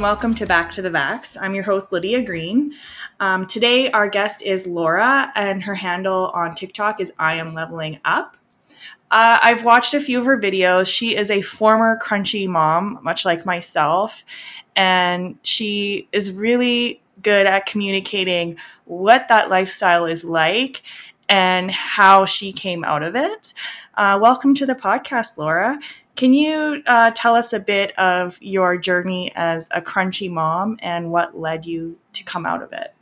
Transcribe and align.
And 0.00 0.04
welcome 0.06 0.32
to 0.36 0.46
Back 0.46 0.70
to 0.70 0.80
the 0.80 0.88
Vax. 0.88 1.36
I'm 1.38 1.54
your 1.54 1.62
host, 1.62 1.92
Lydia 1.92 2.22
Green. 2.22 2.72
Um, 3.20 3.44
today, 3.44 3.90
our 3.90 4.08
guest 4.08 4.40
is 4.40 4.66
Laura, 4.66 5.30
and 5.34 5.62
her 5.62 5.74
handle 5.74 6.30
on 6.32 6.54
TikTok 6.54 7.02
is 7.02 7.12
I 7.18 7.34
am 7.34 7.52
leveling 7.52 8.00
up. 8.06 8.38
Uh, 9.10 9.38
I've 9.42 9.62
watched 9.62 9.92
a 9.92 10.00
few 10.00 10.18
of 10.18 10.24
her 10.24 10.40
videos. 10.40 10.86
She 10.86 11.14
is 11.14 11.30
a 11.30 11.42
former 11.42 12.00
crunchy 12.02 12.48
mom, 12.48 12.98
much 13.02 13.26
like 13.26 13.44
myself, 13.44 14.24
and 14.74 15.38
she 15.42 16.08
is 16.12 16.32
really 16.32 17.02
good 17.22 17.44
at 17.44 17.66
communicating 17.66 18.56
what 18.86 19.28
that 19.28 19.50
lifestyle 19.50 20.06
is 20.06 20.24
like 20.24 20.80
and 21.28 21.70
how 21.70 22.24
she 22.24 22.54
came 22.54 22.84
out 22.84 23.02
of 23.02 23.14
it. 23.14 23.52
Uh, 23.98 24.18
welcome 24.18 24.54
to 24.54 24.64
the 24.64 24.74
podcast, 24.74 25.36
Laura. 25.36 25.78
Can 26.16 26.34
you 26.34 26.82
uh, 26.86 27.12
tell 27.14 27.34
us 27.34 27.52
a 27.52 27.60
bit 27.60 27.98
of 27.98 28.36
your 28.42 28.76
journey 28.76 29.32
as 29.34 29.68
a 29.72 29.80
crunchy 29.80 30.30
mom 30.30 30.78
and 30.80 31.10
what 31.10 31.38
led 31.38 31.64
you 31.64 31.98
to 32.12 32.24
come 32.24 32.44
out 32.44 32.62
of 32.62 32.72
it? 32.72 32.94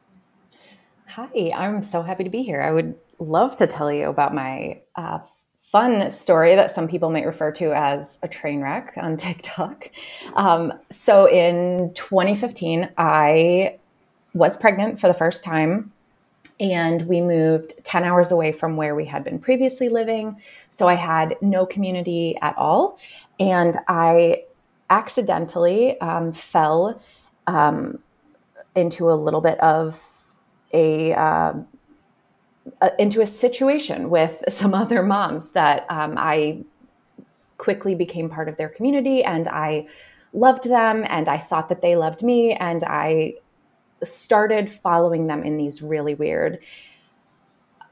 Hi, 1.08 1.50
I'm 1.54 1.82
so 1.82 2.02
happy 2.02 2.24
to 2.24 2.30
be 2.30 2.42
here. 2.42 2.62
I 2.62 2.70
would 2.70 2.94
love 3.18 3.56
to 3.56 3.66
tell 3.66 3.92
you 3.92 4.08
about 4.08 4.34
my 4.34 4.80
uh, 4.94 5.18
fun 5.62 6.10
story 6.10 6.54
that 6.54 6.70
some 6.70 6.88
people 6.88 7.10
might 7.10 7.26
refer 7.26 7.50
to 7.52 7.76
as 7.76 8.18
a 8.22 8.28
train 8.28 8.60
wreck 8.60 8.92
on 8.96 9.16
TikTok. 9.18 9.90
Um, 10.34 10.72
so 10.90 11.28
in 11.28 11.92
2015, 11.94 12.90
I 12.96 13.78
was 14.34 14.56
pregnant 14.56 15.00
for 15.00 15.08
the 15.08 15.14
first 15.14 15.42
time 15.42 15.92
and 16.60 17.02
we 17.02 17.20
moved 17.20 17.74
10 17.84 18.04
hours 18.04 18.32
away 18.32 18.52
from 18.52 18.76
where 18.76 18.94
we 18.94 19.04
had 19.04 19.22
been 19.22 19.38
previously 19.38 19.88
living. 19.88 20.40
So 20.68 20.88
I 20.88 20.94
had 20.94 21.36
no 21.40 21.64
community 21.64 22.36
at 22.42 22.56
all. 22.56 22.98
And 23.38 23.76
I 23.86 24.44
accidentally 24.90 26.00
um, 26.00 26.32
fell 26.32 27.00
um, 27.46 27.98
into 28.74 29.10
a 29.10 29.14
little 29.14 29.40
bit 29.40 29.58
of 29.60 30.02
a, 30.72 31.14
uh, 31.14 31.54
into 32.98 33.20
a 33.20 33.26
situation 33.26 34.10
with 34.10 34.42
some 34.48 34.74
other 34.74 35.02
moms 35.02 35.52
that 35.52 35.86
um, 35.90 36.14
I 36.16 36.64
quickly 37.58 37.94
became 37.94 38.28
part 38.28 38.48
of 38.48 38.56
their 38.56 38.68
community 38.68 39.22
and 39.22 39.48
I 39.48 39.86
loved 40.32 40.68
them 40.68 41.04
and 41.08 41.28
I 41.28 41.36
thought 41.36 41.68
that 41.70 41.82
they 41.82 41.96
loved 41.96 42.22
me 42.22 42.52
and 42.52 42.84
I 42.84 43.34
started 44.02 44.68
following 44.68 45.26
them 45.26 45.42
in 45.42 45.56
these 45.56 45.82
really 45.82 46.14
weird 46.14 46.58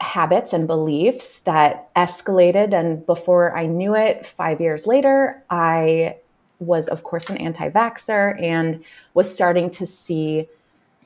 habits 0.00 0.52
and 0.52 0.66
beliefs 0.66 1.40
that 1.40 1.92
escalated. 1.94 2.72
And 2.74 3.04
before 3.06 3.56
I 3.56 3.66
knew 3.66 3.94
it, 3.94 4.26
five 4.26 4.60
years 4.60 4.86
later, 4.86 5.42
I 5.50 6.16
was, 6.58 6.88
of 6.88 7.02
course, 7.02 7.28
an 7.30 7.36
anti 7.38 7.68
vaxxer 7.70 8.40
and 8.42 8.84
was 9.14 9.32
starting 9.32 9.70
to 9.70 9.86
see 9.86 10.48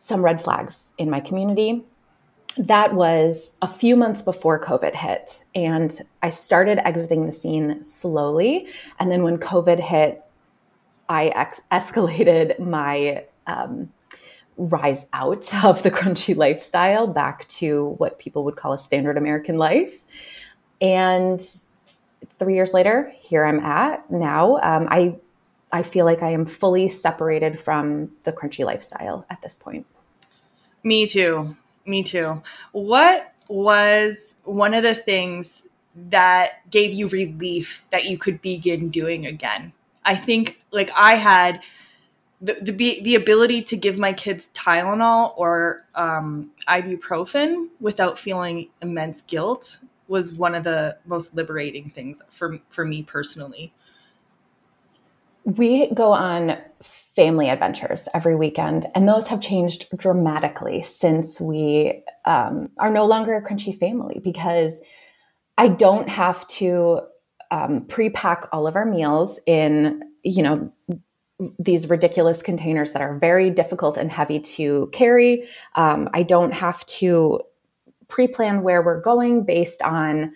some 0.00 0.22
red 0.22 0.40
flags 0.40 0.92
in 0.98 1.10
my 1.10 1.20
community. 1.20 1.84
That 2.56 2.94
was 2.94 3.52
a 3.62 3.68
few 3.68 3.96
months 3.96 4.22
before 4.22 4.60
COVID 4.60 4.94
hit. 4.94 5.44
And 5.54 6.00
I 6.22 6.30
started 6.30 6.84
exiting 6.86 7.26
the 7.26 7.32
scene 7.32 7.82
slowly. 7.82 8.66
And 8.98 9.10
then 9.10 9.22
when 9.22 9.38
COVID 9.38 9.78
hit, 9.78 10.24
I 11.08 11.26
ex- 11.28 11.60
escalated 11.70 12.58
my 12.58 13.24
um, 13.46 13.92
rise 14.60 15.06
out 15.12 15.52
of 15.64 15.82
the 15.82 15.90
crunchy 15.90 16.36
lifestyle 16.36 17.06
back 17.06 17.46
to 17.48 17.94
what 17.98 18.18
people 18.18 18.44
would 18.44 18.56
call 18.56 18.72
a 18.72 18.78
standard 18.78 19.16
American 19.16 19.58
life. 19.58 20.04
And 20.80 21.40
three 22.38 22.54
years 22.54 22.74
later, 22.74 23.12
here 23.18 23.44
I'm 23.44 23.60
at 23.60 24.10
now. 24.10 24.56
Um, 24.56 24.88
I 24.90 25.16
I 25.72 25.82
feel 25.84 26.04
like 26.04 26.20
I 26.22 26.30
am 26.30 26.46
fully 26.46 26.88
separated 26.88 27.60
from 27.60 28.10
the 28.24 28.32
crunchy 28.32 28.64
lifestyle 28.64 29.24
at 29.30 29.40
this 29.40 29.56
point. 29.56 29.86
Me 30.82 31.06
too. 31.06 31.54
Me 31.86 32.02
too. 32.02 32.42
What 32.72 33.32
was 33.48 34.42
one 34.44 34.74
of 34.74 34.82
the 34.82 34.94
things 34.94 35.62
that 35.94 36.68
gave 36.70 36.92
you 36.92 37.08
relief 37.08 37.84
that 37.90 38.04
you 38.04 38.18
could 38.18 38.42
begin 38.42 38.88
doing 38.88 39.26
again? 39.26 39.72
I 40.04 40.16
think 40.16 40.60
like 40.72 40.90
I 40.96 41.16
had 41.16 41.60
the 42.40 42.54
the, 42.60 43.00
the 43.02 43.14
ability 43.14 43.62
to 43.62 43.76
give 43.76 43.98
my 43.98 44.12
kids 44.12 44.48
Tylenol 44.54 45.34
or 45.36 45.86
um, 45.94 46.50
ibuprofen 46.68 47.68
without 47.80 48.18
feeling 48.18 48.68
immense 48.80 49.22
guilt 49.22 49.78
was 50.08 50.32
one 50.32 50.54
of 50.54 50.64
the 50.64 50.96
most 51.06 51.34
liberating 51.34 51.90
things 51.90 52.22
for 52.30 52.58
for 52.68 52.84
me 52.84 53.02
personally. 53.02 53.72
We 55.44 55.92
go 55.94 56.12
on 56.12 56.58
family 56.82 57.48
adventures 57.48 58.08
every 58.14 58.36
weekend, 58.36 58.86
and 58.94 59.08
those 59.08 59.28
have 59.28 59.40
changed 59.40 59.86
dramatically 59.96 60.82
since 60.82 61.40
we 61.40 62.02
um, 62.24 62.70
are 62.78 62.90
no 62.90 63.06
longer 63.06 63.34
a 63.34 63.42
crunchy 63.42 63.76
family 63.76 64.20
because 64.22 64.82
I 65.56 65.68
don't 65.68 66.08
have 66.08 66.46
to 66.48 67.00
um, 67.50 67.84
pre-pack 67.86 68.48
all 68.52 68.66
of 68.66 68.76
our 68.76 68.86
meals 68.86 69.40
in 69.46 70.02
you 70.22 70.42
know 70.42 70.72
these 71.58 71.88
ridiculous 71.88 72.42
containers 72.42 72.92
that 72.92 73.02
are 73.02 73.18
very 73.18 73.50
difficult 73.50 73.96
and 73.96 74.10
heavy 74.10 74.40
to 74.40 74.88
carry. 74.92 75.48
Um, 75.74 76.08
I 76.12 76.22
don't 76.22 76.52
have 76.52 76.84
to 76.86 77.40
pre 78.08 78.28
plan 78.28 78.62
where 78.62 78.82
we're 78.82 79.00
going 79.00 79.44
based 79.44 79.82
on 79.82 80.32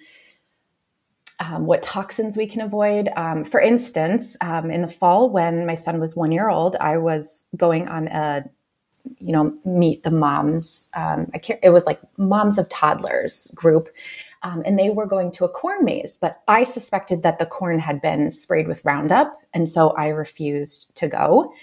um, 1.40 1.66
what 1.66 1.82
toxins 1.82 2.36
we 2.36 2.46
can 2.46 2.60
avoid. 2.60 3.10
Um, 3.16 3.44
for 3.44 3.60
instance, 3.60 4.36
um, 4.40 4.70
in 4.70 4.82
the 4.82 4.88
fall, 4.88 5.28
when 5.28 5.66
my 5.66 5.74
son 5.74 6.00
was 6.00 6.16
one 6.16 6.32
year 6.32 6.48
old, 6.48 6.76
I 6.76 6.96
was 6.98 7.44
going 7.56 7.88
on 7.88 8.08
a 8.08 8.44
you 9.18 9.32
know 9.32 9.54
meet 9.66 10.02
the 10.02 10.10
moms 10.10 10.90
um, 10.96 11.30
I 11.34 11.38
can't, 11.38 11.60
it 11.62 11.70
was 11.70 11.84
like 11.84 12.00
moms 12.16 12.56
of 12.56 12.68
toddlers 12.70 13.50
group 13.54 13.88
um, 14.44 14.62
and 14.66 14.78
they 14.78 14.90
were 14.90 15.06
going 15.06 15.32
to 15.32 15.46
a 15.46 15.48
corn 15.48 15.84
maze, 15.84 16.18
but 16.20 16.42
I 16.46 16.64
suspected 16.64 17.22
that 17.22 17.38
the 17.38 17.46
corn 17.46 17.78
had 17.78 18.02
been 18.02 18.30
sprayed 18.30 18.68
with 18.68 18.84
Roundup, 18.84 19.34
and 19.54 19.66
so 19.66 19.90
I 19.90 20.08
refused 20.08 20.94
to 20.96 21.08
go. 21.08 21.54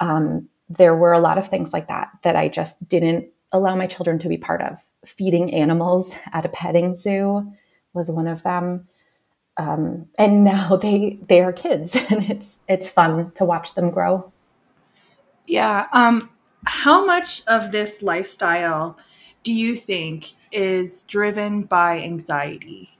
Um, 0.00 0.48
there 0.68 0.94
were 0.94 1.12
a 1.12 1.18
lot 1.18 1.38
of 1.38 1.48
things 1.48 1.72
like 1.72 1.88
that 1.88 2.10
that 2.22 2.36
I 2.36 2.48
just 2.48 2.86
didn't 2.86 3.28
allow 3.52 3.74
my 3.74 3.86
children 3.86 4.18
to 4.18 4.28
be 4.28 4.36
part 4.36 4.60
of. 4.60 4.78
Feeding 5.06 5.54
animals 5.54 6.14
at 6.32 6.44
a 6.44 6.50
petting 6.50 6.94
zoo 6.94 7.50
was 7.94 8.10
one 8.10 8.26
of 8.26 8.42
them. 8.42 8.86
Um, 9.56 10.06
and 10.18 10.44
now 10.52 10.76
they 10.76 11.18
they 11.28 11.40
are 11.40 11.54
kids, 11.54 11.96
and 12.10 12.28
it's 12.28 12.60
it's 12.68 12.90
fun 12.90 13.30
to 13.32 13.46
watch 13.46 13.74
them 13.74 13.90
grow. 13.90 14.30
Yeah. 15.46 15.86
Um, 15.92 16.30
how 16.66 17.06
much 17.06 17.46
of 17.46 17.72
this 17.72 18.02
lifestyle 18.02 18.98
do 19.42 19.54
you 19.54 19.76
think 19.76 20.34
is 20.52 21.02
driven 21.04 21.62
by 21.62 22.00
anxiety? 22.00 22.90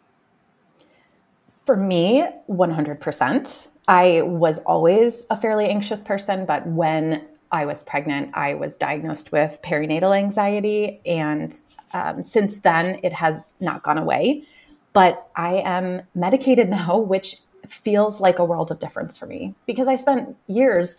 For 1.64 1.76
me, 1.76 2.24
100%. 2.48 3.68
I 3.88 4.22
was 4.22 4.58
always 4.60 5.26
a 5.30 5.36
fairly 5.36 5.68
anxious 5.68 6.02
person, 6.02 6.44
but 6.44 6.66
when 6.66 7.24
I 7.52 7.66
was 7.66 7.82
pregnant, 7.82 8.30
I 8.34 8.54
was 8.54 8.76
diagnosed 8.76 9.32
with 9.32 9.60
perinatal 9.62 10.16
anxiety. 10.16 11.00
And 11.06 11.54
um, 11.92 12.22
since 12.22 12.58
then, 12.60 13.00
it 13.02 13.12
has 13.12 13.54
not 13.60 13.82
gone 13.82 13.98
away. 13.98 14.44
But 14.92 15.28
I 15.36 15.56
am 15.56 16.02
medicated 16.14 16.68
now, 16.70 16.98
which 16.98 17.36
feels 17.66 18.20
like 18.20 18.38
a 18.38 18.44
world 18.44 18.70
of 18.70 18.78
difference 18.78 19.18
for 19.18 19.26
me 19.26 19.54
because 19.66 19.88
I 19.88 19.96
spent 19.96 20.36
years 20.46 20.96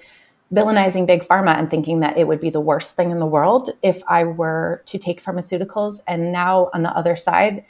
villainizing 0.54 1.06
big 1.06 1.24
pharma 1.24 1.58
and 1.58 1.70
thinking 1.70 2.00
that 2.00 2.18
it 2.18 2.28
would 2.28 2.40
be 2.40 2.50
the 2.50 2.62
worst 2.62 2.96
thing 2.96 3.12
in 3.12 3.18
the 3.18 3.26
world 3.26 3.70
if 3.84 4.02
I 4.08 4.24
were 4.24 4.82
to 4.86 4.98
take 4.98 5.22
pharmaceuticals. 5.22 6.02
And 6.08 6.32
now 6.32 6.70
on 6.74 6.84
the 6.84 6.92
other 6.92 7.16
side, 7.16 7.66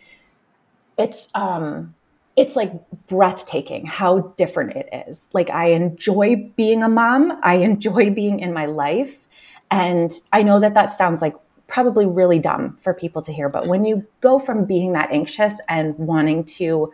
it's 0.97 1.29
um 1.33 1.95
it's 2.35 2.55
like 2.55 2.71
breathtaking 3.07 3.87
how 3.87 4.19
different 4.37 4.75
it 4.75 5.07
is. 5.07 5.29
Like 5.33 5.49
I 5.49 5.69
enjoy 5.69 6.51
being 6.55 6.83
a 6.83 6.89
mom, 6.89 7.39
I 7.41 7.55
enjoy 7.55 8.11
being 8.11 8.39
in 8.39 8.53
my 8.53 8.67
life, 8.67 9.25
and 9.71 10.11
I 10.31 10.43
know 10.43 10.59
that 10.59 10.75
that 10.75 10.91
sounds 10.91 11.21
like 11.21 11.35
probably 11.65 12.05
really 12.05 12.39
dumb 12.39 12.77
for 12.79 12.93
people 12.93 13.21
to 13.23 13.33
hear, 13.33 13.49
but 13.49 13.67
when 13.67 13.85
you 13.85 14.05
go 14.21 14.39
from 14.39 14.65
being 14.65 14.93
that 14.93 15.11
anxious 15.11 15.59
and 15.67 15.97
wanting 15.97 16.43
to 16.45 16.93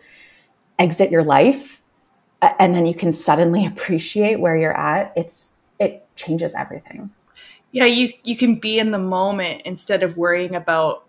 exit 0.79 1.12
your 1.12 1.24
life 1.24 1.81
and 2.59 2.74
then 2.74 2.86
you 2.86 2.95
can 2.95 3.13
suddenly 3.13 3.65
appreciate 3.68 4.39
where 4.39 4.56
you're 4.56 4.75
at, 4.75 5.13
it's 5.15 5.51
it 5.51 5.52
changes 6.15 6.56
everything. 6.56 7.12
Yeah, 7.71 7.86
you 7.86 8.10
you 8.24 8.36
can 8.36 8.56
be 8.56 8.80
in 8.80 8.92
the 8.92 9.00
moment 9.00 9.63
instead 9.65 10.04
of 10.04 10.18
worrying 10.18 10.56
about 10.56 11.06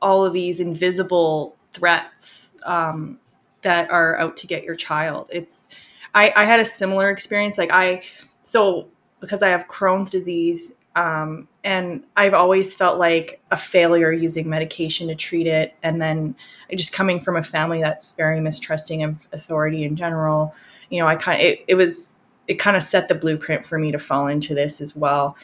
all 0.00 0.24
of 0.24 0.32
these 0.32 0.60
invisible 0.60 1.56
threats 1.72 2.50
um, 2.64 3.18
that 3.62 3.90
are 3.90 4.18
out 4.18 4.36
to 4.38 4.46
get 4.46 4.62
your 4.64 4.76
child. 4.76 5.28
It's 5.32 5.68
I, 6.14 6.32
I 6.36 6.44
had 6.44 6.60
a 6.60 6.64
similar 6.64 7.10
experience. 7.10 7.58
Like 7.58 7.70
I 7.72 8.02
so 8.42 8.88
because 9.20 9.42
I 9.42 9.48
have 9.48 9.66
Crohn's 9.66 10.10
disease, 10.10 10.74
um, 10.94 11.46
and 11.62 12.02
I've 12.16 12.34
always 12.34 12.74
felt 12.74 12.98
like 12.98 13.40
a 13.50 13.56
failure 13.56 14.12
using 14.12 14.48
medication 14.48 15.08
to 15.08 15.14
treat 15.14 15.46
it. 15.46 15.74
And 15.82 16.00
then 16.00 16.34
just 16.74 16.92
coming 16.92 17.20
from 17.20 17.36
a 17.36 17.42
family 17.42 17.80
that's 17.80 18.12
very 18.12 18.40
mistrusting 18.40 19.02
of 19.02 19.16
authority 19.32 19.84
in 19.84 19.94
general, 19.94 20.54
you 20.88 21.00
know, 21.00 21.06
I 21.06 21.16
kind 21.16 21.40
of, 21.40 21.46
it, 21.46 21.64
it 21.68 21.74
was 21.74 22.18
it 22.48 22.54
kind 22.54 22.76
of 22.76 22.82
set 22.82 23.08
the 23.08 23.14
blueprint 23.14 23.66
for 23.66 23.78
me 23.78 23.92
to 23.92 23.98
fall 23.98 24.26
into 24.26 24.54
this 24.54 24.80
as 24.80 24.94
well. 24.94 25.36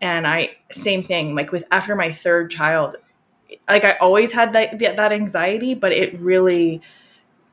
And 0.00 0.26
I 0.26 0.56
same 0.70 1.02
thing 1.02 1.34
like 1.34 1.52
with 1.52 1.64
after 1.70 1.94
my 1.94 2.10
third 2.10 2.50
child, 2.50 2.96
like 3.68 3.84
I 3.84 3.92
always 4.00 4.32
had 4.32 4.52
that 4.54 4.78
that 4.78 5.12
anxiety, 5.12 5.74
but 5.74 5.92
it 5.92 6.18
really 6.18 6.80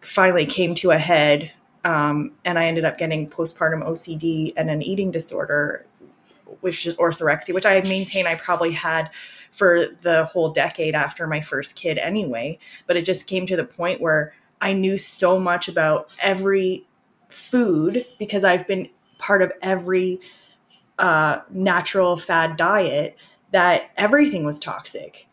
finally 0.02 0.46
came 0.46 0.76
to 0.76 0.92
a 0.92 0.98
head. 0.98 1.52
Um, 1.84 2.32
and 2.44 2.60
I 2.60 2.66
ended 2.66 2.86
up 2.86 2.98
getting 2.98 3.30
postpartum 3.30 3.86
OCD 3.86 4.54
and 4.58 4.70
an 4.70 4.82
eating 4.82 5.12
disorder, 5.12 5.86
which 6.62 6.86
is 6.86 6.98
orthorexia, 6.98 7.54
which 7.54 7.66
I 7.66 7.80
maintain 7.82 8.28
I 8.28 8.36
probably 8.36 8.72
had 8.72 9.10
for 9.52 9.86
the 10.02 10.26
whole 10.26 10.50
decade 10.50 10.96
after 10.96 11.28
my 11.28 11.42
first 11.42 11.76
kid 11.76 11.98
anyway. 11.98 12.60
But 12.88 12.98
it 12.98 13.06
just 13.06 13.28
came 13.28 13.46
to 13.46 13.56
the 13.56 13.64
point 13.64 14.02
where 14.02 14.34
I 14.60 14.74
knew 14.74 14.98
so 14.98 15.40
much 15.40 15.68
about 15.68 16.16
every 16.22 16.86
food 17.30 18.06
because 18.20 18.44
I've 18.44 18.68
been 18.68 18.90
part 19.18 19.42
of 19.42 19.52
every 19.62 20.20
uh, 21.00 21.40
natural 21.50 22.18
fad 22.18 22.58
diet 22.58 23.18
that 23.52 23.92
everything 23.98 24.44
was 24.44 24.60
toxic 24.60 25.28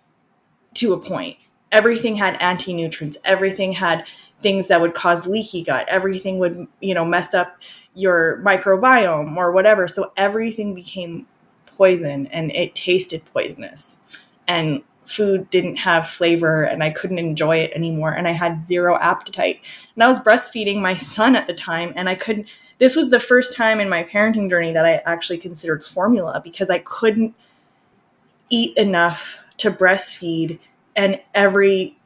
to 0.74 0.92
a 0.92 1.00
point. 1.00 1.36
Everything 1.72 2.16
had 2.16 2.40
anti 2.40 2.72
nutrients, 2.72 3.18
everything 3.24 3.72
had 3.72 4.06
things 4.40 4.68
that 4.68 4.80
would 4.80 4.94
cause 4.94 5.26
leaky 5.26 5.62
gut, 5.62 5.86
everything 5.88 6.38
would, 6.38 6.66
you 6.80 6.94
know, 6.94 7.04
mess 7.04 7.34
up 7.34 7.56
your 7.94 8.40
microbiome 8.44 9.36
or 9.36 9.52
whatever. 9.52 9.88
So 9.88 10.12
everything 10.16 10.74
became 10.74 11.26
poison 11.66 12.26
and 12.28 12.52
it 12.52 12.74
tasted 12.74 13.24
poisonous. 13.32 14.02
And 14.46 14.82
food 15.04 15.50
didn't 15.50 15.76
have 15.76 16.06
flavor 16.06 16.62
and 16.64 16.82
I 16.82 16.90
couldn't 16.90 17.18
enjoy 17.18 17.58
it 17.58 17.72
anymore 17.72 18.12
and 18.12 18.26
I 18.26 18.32
had 18.32 18.64
zero 18.64 18.98
appetite. 18.98 19.60
And 19.94 20.02
I 20.02 20.08
was 20.08 20.20
breastfeeding 20.20 20.80
my 20.80 20.94
son 20.94 21.36
at 21.36 21.46
the 21.46 21.54
time 21.54 21.92
and 21.96 22.08
I 22.08 22.14
couldn't 22.14 22.46
this 22.78 22.96
was 22.96 23.10
the 23.10 23.20
first 23.20 23.52
time 23.52 23.78
in 23.78 23.88
my 23.88 24.02
parenting 24.02 24.50
journey 24.50 24.72
that 24.72 24.84
I 24.84 24.96
actually 25.06 25.38
considered 25.38 25.84
formula 25.84 26.40
because 26.42 26.70
I 26.70 26.80
couldn't 26.80 27.34
eat 28.50 28.76
enough 28.76 29.38
to 29.58 29.70
breastfeed 29.70 30.58
and 30.96 31.20
every 31.34 31.96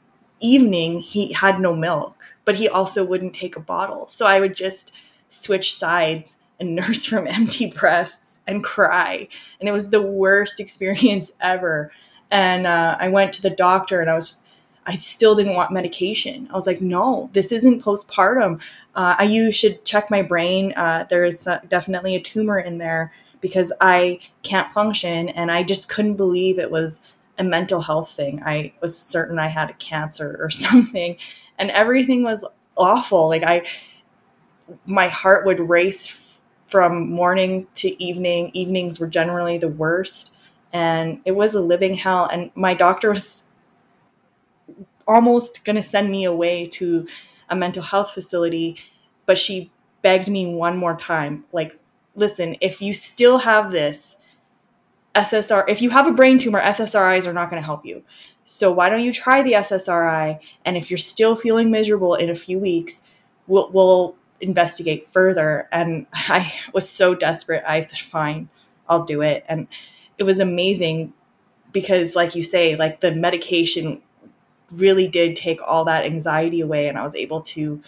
evening 0.41 1.01
he 1.01 1.33
had 1.33 1.61
no 1.61 1.75
milk, 1.75 2.23
but 2.45 2.57
he 2.57 2.69
also 2.69 3.05
wouldn't 3.05 3.35
take 3.35 3.57
a 3.57 3.61
bottle. 3.61 4.07
So 4.07 4.27
I 4.27 4.41
would 4.41 4.55
just 4.55 4.93
switch 5.29 5.75
sides 5.75 6.37
and 6.61 6.75
nurse 6.75 7.05
from 7.05 7.27
empty 7.27 7.71
breasts 7.71 8.41
and 8.47 8.65
cry. 8.65 9.29
And 9.61 9.69
it 9.69 9.73
was 9.73 9.91
the 9.91 10.03
worst 10.03 10.61
experience 10.61 11.33
ever 11.41 11.93
and 12.31 12.67
uh, 12.67 12.97
I 12.99 13.09
went 13.09 13.33
to 13.35 13.43
the 13.43 13.51
doctor 13.51 14.01
and 14.01 14.11
I 14.11 14.15
was 14.15 14.41
I 14.87 14.97
still 14.97 15.35
didn't 15.35 15.55
want 15.55 15.71
medication. 15.71 16.49
I 16.51 16.55
was 16.55 16.67
like, 16.67 16.81
no, 16.81 17.29
this 17.35 17.53
isn't 17.53 17.83
postpartum. 17.83 18.59
Uh, 18.95 19.17
I 19.19 19.25
you 19.25 19.53
should 19.53 19.85
check 19.85 20.11
my 20.11 20.23
brain. 20.23 20.73
Uh, 20.77 21.05
there 21.11 21.25
is 21.25 21.47
uh, 21.47 21.61
definitely 21.69 22.15
a 22.15 22.21
tumor 22.21 22.59
in 22.59 22.79
there 22.79 23.13
because 23.43 23.71
I 23.81 24.21
can't 24.43 24.73
function, 24.73 25.29
and 25.29 25.51
I 25.51 25.63
just 25.63 25.89
couldn't 25.91 26.17
believe 26.17 26.59
it 26.59 26.71
was 26.71 27.03
a 27.39 27.45
mental 27.45 27.83
health 27.83 28.11
thing. 28.13 28.43
I 28.45 28.73
was 28.81 28.99
certain 28.99 29.39
I 29.39 29.49
had 29.49 29.69
a 29.71 29.75
cancer 29.75 30.37
or 30.41 30.49
something, 30.51 31.17
and 31.59 31.71
everything 31.71 32.23
was 32.23 32.45
awful. 32.77 33.29
Like 33.29 33.43
I, 33.43 33.65
my 34.87 35.09
heart 35.09 35.47
would 35.47 35.61
race 35.61 36.07
f- 36.09 36.41
from 36.67 37.11
morning 37.11 37.67
to 37.77 38.03
evening. 38.03 38.51
Evenings 38.55 39.01
were 39.01 39.07
generally 39.07 39.59
the 39.59 39.69
worst 39.69 40.33
and 40.73 41.21
it 41.25 41.33
was 41.33 41.55
a 41.55 41.61
living 41.61 41.95
hell. 41.95 42.27
And 42.27 42.51
my 42.55 42.75
doctor 42.75 43.11
was 43.11 43.49
almost 45.07 45.65
going 45.65 45.77
to 45.77 45.83
send 45.83 46.11
me 46.11 46.25
away 46.25 46.67
to 46.67 47.07
a 47.49 47.57
mental 47.57 47.83
health 47.83 48.13
facility 48.13 48.77
but 49.27 49.39
she 49.39 49.71
begged 50.03 50.29
me 50.29 50.47
one 50.47 50.77
more 50.77 50.97
time 50.99 51.45
like 51.53 51.79
listen 52.15 52.55
if 52.61 52.83
you 52.83 52.93
still 52.93 53.39
have 53.39 53.73
this 53.73 54.17
SSR 55.15 55.65
if 55.67 55.81
you 55.81 55.91
have 55.91 56.07
a 56.07 56.13
brain 56.13 56.39
tumor 56.39 56.61
SSRIs 56.61 57.27
are 57.27 57.33
not 57.33 57.51
going 57.51 57.61
to 57.61 57.65
help 57.67 57.85
you. 57.85 58.03
So 58.45 58.71
why 58.71 58.89
don't 58.89 59.03
you 59.03 59.13
try 59.13 59.43
the 59.43 59.53
SSRI 59.53 60.39
and 60.65 60.77
if 60.77 60.91
you're 60.91 60.99
still 60.99 61.35
feeling 61.35 61.71
miserable 61.71 62.15
in 62.15 62.31
a 62.31 62.35
few 62.35 62.59
weeks 62.59 63.05
we'll, 63.47 63.71
we'll 63.71 64.15
investigate 64.41 65.09
further. 65.11 65.69
And 65.73 66.07
I 66.13 66.53
was 66.75 66.89
so 66.89 67.15
desperate. 67.15 67.65
I 67.67 67.81
said 67.81 67.99
fine 67.99 68.51
I'll 68.89 69.05
do 69.05 69.23
it. 69.23 69.45
And 69.49 69.69
it 70.19 70.25
was 70.25 70.41
amazing 70.41 71.13
because 71.73 72.17
like 72.17 72.35
you 72.35 72.43
say 72.43 72.77
like 72.77 73.01
the 73.01 73.15
medication 73.15 74.01
really 74.73 75.09
did 75.09 75.35
take 75.35 75.61
all 75.67 75.85
that 75.85 76.05
anxiety 76.05 76.61
away 76.61 76.89
and 76.89 76.99
i 76.99 77.03
was 77.03 77.15
able 77.15 77.41
to 77.41 77.81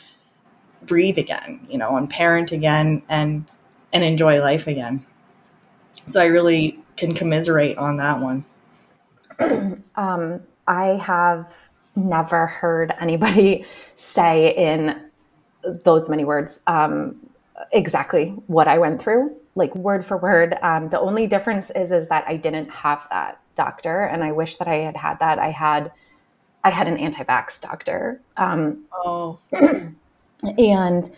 breathe 0.82 1.18
again 1.18 1.66
you 1.68 1.76
know 1.76 1.96
and 1.96 2.08
parent 2.08 2.52
again 2.52 3.02
and 3.08 3.44
and 3.92 4.04
enjoy 4.04 4.40
life 4.40 4.66
again. 4.66 5.04
So 6.06 6.20
i 6.20 6.26
really 6.26 6.78
can 6.96 7.14
commiserate 7.14 7.78
on 7.78 7.96
that 7.98 8.20
one. 8.20 8.44
Um, 9.96 10.40
i 10.66 10.86
have 10.96 11.70
never 11.96 12.46
heard 12.46 12.94
anybody 13.00 13.66
say 13.96 14.54
in 14.54 15.00
those 15.62 16.08
many 16.08 16.24
words 16.24 16.60
um, 16.66 17.16
exactly 17.72 18.28
what 18.46 18.68
i 18.68 18.78
went 18.78 19.02
through 19.02 19.36
like 19.54 19.74
word 19.74 20.04
for 20.04 20.16
word. 20.16 20.56
Um, 20.62 20.88
the 20.88 21.00
only 21.00 21.26
difference 21.26 21.70
is 21.70 21.92
is 21.92 22.08
that 22.08 22.24
I 22.26 22.36
didn't 22.36 22.70
have 22.70 23.06
that 23.10 23.40
doctor, 23.54 24.04
and 24.04 24.22
I 24.22 24.32
wish 24.32 24.56
that 24.56 24.68
I 24.68 24.76
had 24.76 24.96
had 24.96 25.18
that. 25.18 25.38
I 25.38 25.50
had 25.50 25.92
I 26.62 26.70
had 26.70 26.88
an 26.88 26.98
anti-vax 26.98 27.60
doctor. 27.60 28.20
Um, 28.36 28.84
oh, 28.92 29.38
and 30.58 31.10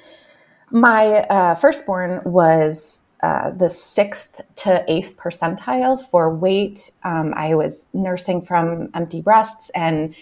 my 0.71 1.07
uh, 1.07 1.55
firstborn 1.55 2.21
was 2.25 3.03
uh, 3.23 3.51
the 3.51 3.69
sixth 3.69 4.41
to 4.57 4.85
eighth 4.89 5.17
percentile 5.17 6.01
for 6.01 6.35
weight. 6.35 6.93
Um, 7.05 7.35
I 7.37 7.55
was 7.55 7.87
nursing 7.93 8.43
from 8.43 8.89
empty 8.95 9.21
breasts 9.21 9.71
and 9.71 10.15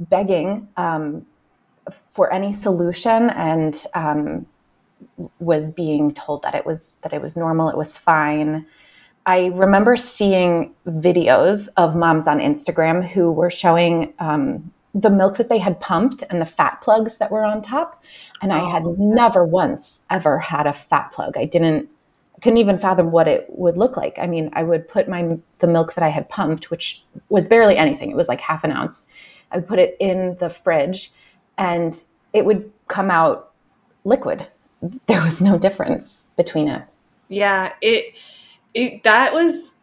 begging 0.00 0.68
um, 0.76 1.26
for 2.10 2.32
any 2.32 2.52
solution, 2.52 3.30
and 3.30 3.84
um, 3.94 4.46
was 5.38 5.70
being 5.70 6.14
told 6.14 6.42
that 6.42 6.54
it 6.54 6.66
was 6.66 6.94
that 7.02 7.12
it 7.12 7.22
was 7.22 7.36
normal, 7.36 7.68
it 7.68 7.76
was 7.76 7.98
fine. 7.98 8.66
I 9.26 9.46
remember 9.46 9.96
seeing 9.96 10.74
videos 10.86 11.68
of 11.76 11.94
moms 11.94 12.26
on 12.26 12.38
Instagram 12.38 13.06
who 13.06 13.30
were 13.30 13.50
showing 13.50 14.14
um, 14.18 14.72
the 14.94 15.10
milk 15.10 15.36
that 15.36 15.50
they 15.50 15.58
had 15.58 15.80
pumped 15.80 16.24
and 16.30 16.40
the 16.40 16.46
fat 16.46 16.80
plugs 16.80 17.18
that 17.18 17.30
were 17.30 17.44
on 17.44 17.60
top, 17.60 18.02
and 18.40 18.52
I 18.52 18.70
had 18.70 18.84
oh, 18.84 18.96
never 18.98 19.44
once 19.44 20.00
ever 20.08 20.38
had 20.38 20.66
a 20.66 20.72
fat 20.72 21.12
plug. 21.12 21.36
I 21.36 21.44
didn't 21.44 21.88
couldn't 22.40 22.58
even 22.58 22.78
fathom 22.78 23.10
what 23.10 23.26
it 23.26 23.46
would 23.48 23.76
look 23.76 23.96
like. 23.96 24.16
I 24.18 24.26
mean, 24.26 24.50
I 24.52 24.62
would 24.62 24.88
put 24.88 25.08
my 25.08 25.38
the 25.60 25.66
milk 25.66 25.94
that 25.94 26.04
I 26.04 26.08
had 26.08 26.28
pumped, 26.28 26.70
which 26.70 27.02
was 27.28 27.48
barely 27.48 27.76
anything. 27.76 28.10
It 28.10 28.16
was 28.16 28.28
like 28.28 28.40
half 28.40 28.64
an 28.64 28.72
ounce. 28.72 29.06
I 29.50 29.58
would 29.58 29.68
put 29.68 29.78
it 29.78 29.96
in 30.00 30.36
the 30.38 30.48
fridge, 30.48 31.12
and 31.56 31.94
it 32.32 32.44
would 32.44 32.72
come 32.88 33.10
out 33.10 33.52
liquid 34.04 34.46
there 35.06 35.22
was 35.22 35.42
no 35.42 35.58
difference 35.58 36.26
between 36.36 36.68
it. 36.68 36.82
Yeah, 37.28 37.72
it 37.80 38.14
it 38.74 39.02
that 39.04 39.32
was 39.32 39.74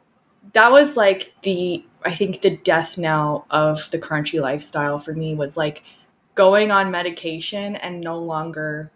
that 0.54 0.72
was 0.72 0.96
like 0.96 1.34
the 1.44 1.86
I 2.04 2.12
think 2.12 2.42
the 2.42 2.58
death 2.58 2.98
knell 2.98 3.46
of 3.50 3.90
the 3.92 4.00
crunchy 4.00 4.42
lifestyle 4.42 5.00
for 5.00 5.14
me 5.14 5.36
was 5.36 5.58
like 5.58 5.84
going 6.36 6.72
on 6.72 6.92
medication 6.92 7.76
and 7.78 8.02
no 8.02 8.18
longer 8.20 8.92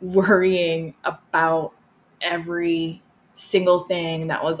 worrying 0.00 0.94
about 1.04 1.72
every 2.20 3.02
single 3.32 3.80
thing 3.80 4.28
that 4.28 4.44
was 4.44 4.60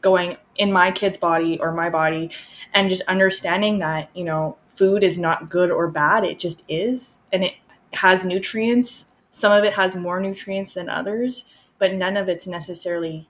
going 0.00 0.36
in 0.56 0.72
my 0.72 0.90
kid's 0.90 1.18
body 1.18 1.58
or 1.60 1.72
my 1.72 1.90
body 1.90 2.30
and 2.74 2.88
just 2.88 3.02
understanding 3.02 3.78
that, 3.80 4.08
you 4.14 4.24
know, 4.24 4.56
food 4.68 5.02
is 5.02 5.18
not 5.18 5.50
good 5.50 5.70
or 5.70 5.88
bad, 5.88 6.24
it 6.24 6.38
just 6.38 6.62
is 6.68 7.18
and 7.32 7.44
it 7.44 7.54
has 7.94 8.24
nutrients 8.24 9.06
some 9.32 9.50
of 9.50 9.64
it 9.64 9.72
has 9.72 9.96
more 9.96 10.20
nutrients 10.20 10.74
than 10.74 10.88
others, 10.88 11.46
but 11.78 11.94
none 11.94 12.16
of 12.16 12.28
it's 12.28 12.46
necessarily 12.46 13.28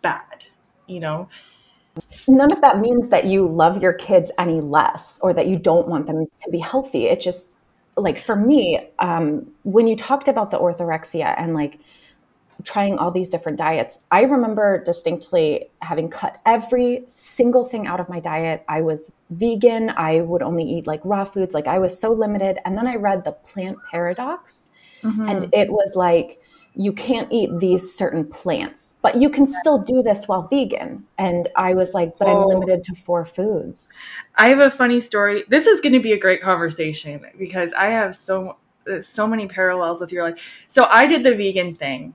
bad, 0.00 0.44
you 0.86 1.00
know? 1.00 1.28
None 2.28 2.52
of 2.52 2.60
that 2.60 2.80
means 2.80 3.08
that 3.08 3.26
you 3.26 3.46
love 3.46 3.82
your 3.82 3.92
kids 3.92 4.30
any 4.38 4.60
less 4.60 5.18
or 5.20 5.32
that 5.34 5.48
you 5.48 5.58
don't 5.58 5.88
want 5.88 6.06
them 6.06 6.26
to 6.38 6.50
be 6.50 6.58
healthy. 6.58 7.06
It 7.06 7.20
just, 7.20 7.56
like, 7.96 8.18
for 8.18 8.36
me, 8.36 8.88
um, 9.00 9.50
when 9.64 9.86
you 9.88 9.96
talked 9.96 10.28
about 10.28 10.52
the 10.52 10.58
orthorexia 10.58 11.34
and 11.36 11.54
like 11.54 11.80
trying 12.62 12.96
all 12.96 13.10
these 13.10 13.28
different 13.28 13.58
diets, 13.58 13.98
I 14.12 14.22
remember 14.22 14.82
distinctly 14.82 15.70
having 15.82 16.08
cut 16.08 16.40
every 16.46 17.04
single 17.08 17.64
thing 17.64 17.86
out 17.86 18.00
of 18.00 18.08
my 18.08 18.20
diet. 18.20 18.64
I 18.68 18.80
was 18.80 19.10
vegan. 19.30 19.90
I 19.90 20.20
would 20.20 20.42
only 20.42 20.64
eat 20.64 20.86
like 20.86 21.00
raw 21.04 21.24
foods. 21.24 21.52
Like, 21.52 21.66
I 21.66 21.80
was 21.80 21.98
so 21.98 22.12
limited. 22.12 22.58
And 22.64 22.78
then 22.78 22.86
I 22.86 22.94
read 22.94 23.24
The 23.24 23.32
Plant 23.32 23.78
Paradox 23.90 24.70
Mm-hmm. 25.04 25.28
And 25.28 25.54
it 25.54 25.70
was 25.70 25.94
like, 25.94 26.40
you 26.76 26.92
can't 26.92 27.30
eat 27.30 27.50
these 27.60 27.94
certain 27.94 28.26
plants, 28.26 28.96
but 29.00 29.14
you 29.14 29.30
can 29.30 29.46
still 29.46 29.78
do 29.78 30.02
this 30.02 30.26
while 30.26 30.48
vegan. 30.48 31.04
And 31.18 31.48
I 31.54 31.74
was 31.74 31.94
like, 31.94 32.18
but. 32.18 32.28
I'm 32.28 32.46
limited 32.46 32.82
to 32.84 32.94
four 32.96 33.24
foods. 33.24 33.92
I 34.34 34.48
have 34.48 34.58
a 34.58 34.70
funny 34.70 34.98
story. 34.98 35.44
This 35.48 35.68
is 35.68 35.80
going 35.80 35.92
to 35.92 36.00
be 36.00 36.12
a 36.12 36.18
great 36.18 36.42
conversation 36.42 37.24
because 37.38 37.72
I 37.74 37.90
have 37.90 38.16
so 38.16 38.56
so 39.00 39.26
many 39.26 39.46
parallels 39.46 40.00
with 40.00 40.12
your 40.12 40.24
life. 40.24 40.46
So 40.66 40.84
I 40.90 41.06
did 41.06 41.22
the 41.22 41.34
vegan 41.34 41.74
thing 41.74 42.14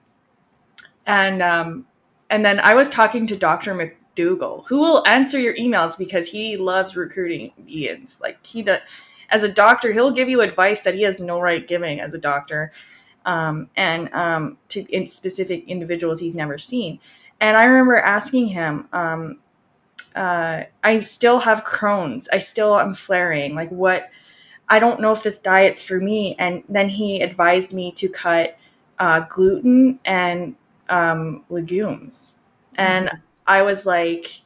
and 1.10 1.42
um, 1.42 1.88
and 2.30 2.46
then 2.46 2.60
I 2.60 2.76
was 2.76 2.88
talking 2.88 3.26
to 3.28 3.36
Dr. 3.36 3.74
McDougall, 3.74 4.66
who 4.68 4.78
will 4.78 5.06
answer 5.08 5.40
your 5.40 5.56
emails 5.56 5.98
because 5.98 6.30
he 6.30 6.56
loves 6.56 6.96
recruiting 6.96 7.52
vegans. 7.60 8.22
Like 8.22 8.46
he 8.46 8.62
does, 8.62 8.80
as 9.32 9.44
a 9.44 9.50
doctor, 9.50 9.92
he'll 9.92 10.12
give 10.12 10.30
you 10.30 10.42
advice 10.42 10.84
that 10.84 10.96
he 10.96 11.04
has 11.04 11.20
no 11.20 11.40
right 11.40 11.68
giving 11.68 12.00
as 12.00 12.14
a 12.14 12.18
doctor, 12.18 12.72
um, 13.26 13.70
and 13.76 14.14
um, 14.14 14.58
to 14.70 14.82
in 14.94 15.06
specific 15.06 15.68
individuals 15.68 16.20
he's 16.20 16.36
never 16.36 16.58
seen. 16.58 17.00
And 17.40 17.58
I 17.58 17.64
remember 17.64 17.98
asking 17.98 18.48
him, 18.48 18.88
um, 18.92 19.40
uh, 20.16 20.64
I 20.84 21.00
still 21.02 21.40
have 21.40 21.64
Crohn's. 21.64 22.28
I 22.34 22.40
still 22.40 22.78
am 22.80 22.94
flaring. 22.94 23.56
Like 23.56 23.70
what? 23.70 24.10
I 24.68 24.80
don't 24.80 25.02
know 25.02 25.12
if 25.12 25.24
this 25.24 25.40
diet's 25.40 25.82
for 25.82 26.00
me. 26.00 26.36
And 26.38 26.64
then 26.70 26.90
he 26.90 27.22
advised 27.22 27.74
me 27.74 27.92
to 27.94 28.08
cut 28.08 28.58
uh, 29.00 29.22
gluten 29.22 30.00
and 30.06 30.56
um, 30.90 31.44
legumes. 31.50 32.36
And 32.76 33.08
mm-hmm. 33.08 33.18
I 33.48 33.62
was 33.64 33.86
like, 33.86 34.42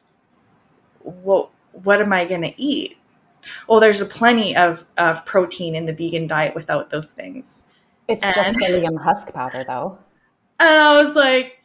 well, 1.02 1.50
what 1.72 2.00
am 2.00 2.12
I 2.12 2.24
going 2.24 2.42
to 2.42 2.60
eat? 2.60 2.96
Well, 3.68 3.80
there's 3.80 4.00
a 4.00 4.06
plenty 4.06 4.56
of, 4.56 4.86
of 4.98 5.24
protein 5.24 5.74
in 5.74 5.84
the 5.84 5.92
vegan 5.92 6.26
diet 6.26 6.54
without 6.54 6.90
those 6.90 7.06
things. 7.06 7.64
It's 8.08 8.24
and, 8.24 8.34
just 8.34 8.58
psyllium 8.58 9.00
husk 9.00 9.32
powder, 9.32 9.64
though. 9.66 9.98
And 10.60 10.68
I 10.68 11.02
was 11.02 11.16
like, 11.16 11.62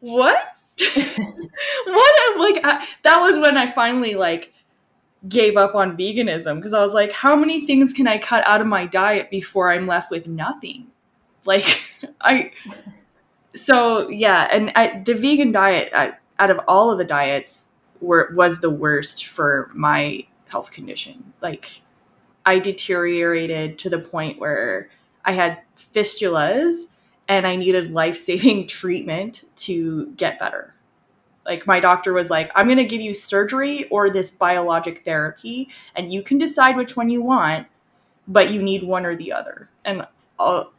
what? 0.00 0.36
what? 1.86 2.38
Like, 2.38 2.64
I, 2.64 2.86
that 3.02 3.20
was 3.20 3.38
when 3.38 3.56
I 3.56 3.66
finally, 3.66 4.14
like, 4.14 4.52
gave 5.26 5.56
up 5.56 5.74
on 5.74 5.96
veganism 5.96 6.56
because 6.56 6.72
I 6.72 6.82
was 6.84 6.94
like, 6.94 7.10
how 7.10 7.34
many 7.34 7.66
things 7.66 7.92
can 7.92 8.06
I 8.06 8.18
cut 8.18 8.46
out 8.46 8.60
of 8.60 8.66
my 8.66 8.86
diet 8.86 9.30
before 9.30 9.72
I'm 9.72 9.86
left 9.86 10.10
with 10.10 10.28
nothing? 10.28 10.88
Like, 11.44 11.82
I 12.20 12.52
so 13.54 14.08
yeah, 14.08 14.48
and 14.52 14.70
I, 14.76 15.02
the 15.04 15.14
vegan 15.14 15.52
diet 15.52 15.90
I, 15.92 16.14
out 16.38 16.50
of 16.50 16.60
all 16.68 16.90
of 16.90 16.98
the 16.98 17.04
diets 17.04 17.68
were 18.00 18.32
was 18.34 18.60
the 18.60 18.70
worst 18.70 19.26
for 19.26 19.70
my 19.74 20.26
health 20.48 20.72
condition. 20.72 21.32
Like 21.40 21.82
I 22.44 22.58
deteriorated 22.58 23.78
to 23.80 23.90
the 23.90 23.98
point 23.98 24.38
where 24.38 24.90
I 25.24 25.32
had 25.32 25.62
fistulas 25.76 26.86
and 27.28 27.46
I 27.46 27.56
needed 27.56 27.92
life-saving 27.92 28.66
treatment 28.68 29.44
to 29.56 30.12
get 30.16 30.38
better. 30.38 30.74
Like 31.44 31.66
my 31.66 31.78
doctor 31.78 32.12
was 32.12 32.30
like, 32.30 32.50
"I'm 32.54 32.66
going 32.66 32.78
to 32.78 32.84
give 32.84 33.00
you 33.00 33.14
surgery 33.14 33.88
or 33.88 34.10
this 34.10 34.30
biologic 34.30 35.04
therapy 35.04 35.68
and 35.96 36.12
you 36.12 36.22
can 36.22 36.38
decide 36.38 36.76
which 36.76 36.96
one 36.96 37.08
you 37.08 37.22
want, 37.22 37.66
but 38.26 38.50
you 38.50 38.62
need 38.62 38.82
one 38.82 39.06
or 39.06 39.16
the 39.16 39.32
other." 39.32 39.70
And 39.84 40.06
I'll, 40.38 40.72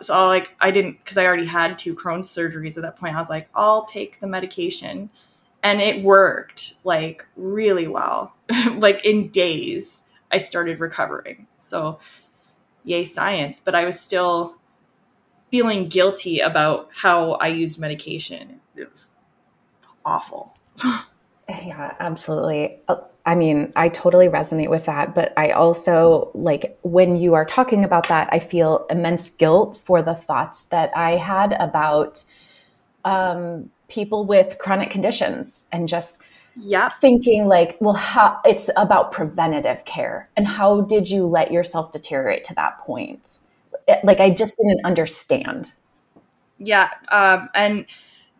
so 0.00 0.26
like 0.26 0.54
I 0.60 0.70
didn't 0.70 0.98
because 1.04 1.18
I 1.18 1.26
already 1.26 1.46
had 1.46 1.78
two 1.78 1.94
Crohn's 1.94 2.28
surgeries 2.28 2.76
at 2.76 2.82
that 2.82 2.98
point. 2.98 3.16
I 3.16 3.20
was 3.20 3.30
like, 3.30 3.48
I'll 3.54 3.84
take 3.84 4.20
the 4.20 4.26
medication, 4.26 5.10
and 5.62 5.80
it 5.80 6.02
worked 6.02 6.74
like 6.84 7.26
really 7.36 7.88
well. 7.88 8.34
like 8.76 9.04
in 9.04 9.28
days, 9.28 10.02
I 10.30 10.38
started 10.38 10.80
recovering. 10.80 11.46
So, 11.58 11.98
yay 12.84 13.04
science! 13.04 13.60
But 13.60 13.74
I 13.74 13.84
was 13.84 13.98
still 13.98 14.56
feeling 15.50 15.88
guilty 15.88 16.40
about 16.40 16.90
how 16.94 17.32
I 17.32 17.48
used 17.48 17.78
medication. 17.78 18.60
It 18.76 18.88
was 18.88 19.10
awful. 20.04 20.54
yeah, 21.48 21.96
absolutely. 21.98 22.78
Uh, 22.88 22.96
I 23.24 23.34
mean, 23.34 23.72
I 23.76 23.90
totally 23.90 24.28
resonate 24.28 24.70
with 24.70 24.86
that. 24.86 25.14
But 25.14 25.34
I 25.36 25.50
also, 25.50 26.30
like, 26.34 26.78
when 26.82 27.16
you 27.16 27.34
are 27.34 27.44
talking 27.44 27.84
about 27.84 28.08
that, 28.08 28.28
I 28.32 28.38
feel 28.38 28.86
immense 28.88 29.30
guilt 29.30 29.78
for 29.82 30.00
the 30.00 30.14
thoughts 30.14 30.64
that 30.66 30.96
I 30.96 31.16
had 31.16 31.52
about 31.60 32.24
um, 33.04 33.70
people 33.88 34.24
with 34.24 34.58
chronic 34.58 34.90
conditions 34.90 35.66
and 35.72 35.88
just 35.88 36.20
yeah 36.60 36.88
thinking 36.88 37.46
like 37.46 37.76
well 37.80 37.94
how 37.94 38.40
it's 38.44 38.70
about 38.76 39.12
preventative 39.12 39.84
care. 39.84 40.28
And 40.36 40.46
how 40.46 40.82
did 40.82 41.08
you 41.10 41.26
let 41.26 41.52
yourself 41.52 41.92
deteriorate 41.92 42.44
to 42.44 42.54
that 42.54 42.78
point? 42.80 43.40
Like 44.04 44.20
i 44.20 44.30
just 44.30 44.56
didn't 44.56 44.84
understand. 44.84 45.72
Yeah 46.58 46.90
um, 47.10 47.48
and 47.54 47.86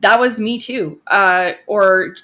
that 0.01 0.21
was 0.21 0.39
me 0.39 0.59
too. 0.59 1.01
Uh, 1.07 1.53
or 1.67 2.15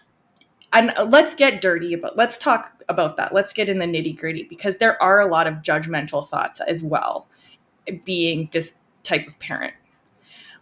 and 0.73 0.93
let's 1.07 1.35
get 1.35 1.61
dirty 1.61 1.95
but 1.97 2.17
let's 2.17 2.39
talk 2.39 2.73
about 2.89 3.17
that. 3.17 3.33
Let's 3.33 3.53
get 3.53 3.69
in 3.69 3.79
the 3.79 3.87
nitty 3.87 4.19
gritty 4.19 4.43
because 4.43 4.79
there 4.79 5.03
are 5.03 5.21
a 5.21 5.31
lot 5.31 5.47
of 5.47 5.55
judgmental 5.57 6.27
thoughts 6.27 6.61
as 6.61 6.83
well 6.83 7.27
being 8.05 8.49
this 8.53 8.75
type 9.03 9.27
of 9.27 9.39
parent 9.39 9.75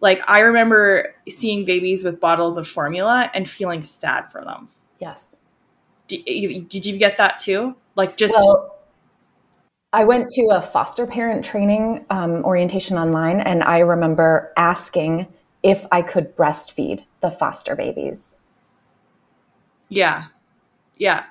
like 0.03 0.21
i 0.29 0.41
remember 0.41 1.15
seeing 1.29 1.65
babies 1.65 2.05
with 2.05 2.21
bottles 2.21 2.59
of 2.59 2.69
formula 2.69 3.31
and 3.33 3.49
feeling 3.49 3.81
sad 3.81 4.31
for 4.31 4.45
them 4.45 4.69
yes 5.01 5.37
did, 6.09 6.69
did 6.69 6.85
you 6.85 6.99
get 6.99 7.17
that 7.17 7.39
too 7.39 7.75
like 7.97 8.19
just 8.19 8.35
well, 8.35 8.73
I 9.95 10.05
went 10.05 10.31
to 10.31 10.49
a 10.51 10.63
foster 10.63 11.07
parent 11.07 11.45
training 11.45 12.07
um, 12.09 12.43
orientation 12.45 12.97
online, 12.97 13.41
and 13.41 13.63
I 13.63 13.81
remember 13.81 14.51
asking 14.57 15.29
if 15.63 15.87
I 15.93 16.01
could 16.01 16.35
breastfeed 16.35 17.05
the 17.21 17.31
foster 17.31 17.77
babies. 17.77 18.39
Yeah. 19.89 20.27
Yeah. 20.99 21.25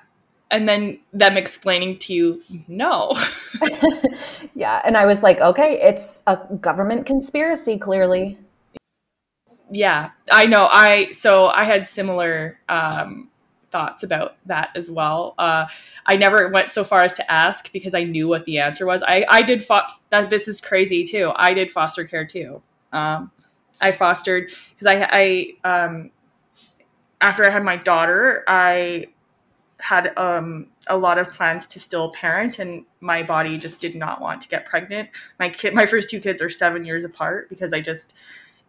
And 0.50 0.68
then 0.68 1.00
them 1.12 1.36
explaining 1.36 1.98
to 2.00 2.12
you, 2.12 2.42
no. 2.68 3.18
yeah. 4.54 4.80
And 4.84 4.96
I 4.96 5.06
was 5.06 5.22
like, 5.22 5.40
okay, 5.40 5.80
it's 5.80 6.22
a 6.26 6.36
government 6.60 7.06
conspiracy, 7.06 7.78
clearly. 7.78 8.38
Yeah. 9.72 10.10
I 10.30 10.46
know. 10.46 10.68
I, 10.70 11.10
so 11.12 11.46
I 11.46 11.64
had 11.64 11.86
similar, 11.86 12.58
um, 12.68 13.30
thoughts 13.70 14.02
about 14.02 14.36
that 14.46 14.70
as 14.76 14.90
well. 14.90 15.34
Uh, 15.38 15.66
I 16.04 16.16
never 16.16 16.48
went 16.48 16.70
so 16.70 16.84
far 16.84 17.02
as 17.02 17.14
to 17.14 17.32
ask 17.32 17.72
because 17.72 17.94
I 17.94 18.04
knew 18.04 18.28
what 18.28 18.44
the 18.44 18.58
answer 18.58 18.84
was. 18.84 19.02
I, 19.02 19.24
I 19.28 19.42
did 19.42 19.64
fo- 19.64 19.80
that. 20.10 20.28
This 20.28 20.46
is 20.46 20.60
crazy 20.60 21.02
too. 21.04 21.32
I 21.34 21.54
did 21.54 21.70
foster 21.70 22.04
care 22.04 22.26
too. 22.26 22.62
Um, 22.92 23.30
I 23.80 23.92
fostered 23.92 24.52
because 24.74 24.86
I, 24.86 25.08
I, 25.64 25.84
um, 25.84 26.10
after 27.22 27.48
I 27.48 27.50
had 27.50 27.64
my 27.64 27.76
daughter, 27.76 28.44
I 28.46 29.06
had 29.78 30.16
um, 30.18 30.66
a 30.86 30.96
lot 30.96 31.18
of 31.18 31.30
plans 31.30 31.66
to 31.68 31.80
still 31.80 32.10
parent, 32.10 32.58
and 32.58 32.84
my 33.00 33.22
body 33.22 33.58
just 33.58 33.80
did 33.80 33.96
not 33.96 34.20
want 34.20 34.40
to 34.42 34.48
get 34.48 34.66
pregnant. 34.66 35.08
My 35.38 35.48
kid, 35.48 35.74
my 35.74 35.86
first 35.86 36.10
two 36.10 36.20
kids 36.20 36.42
are 36.42 36.50
seven 36.50 36.84
years 36.84 37.04
apart 37.04 37.48
because 37.48 37.72
I 37.72 37.80
just 37.80 38.14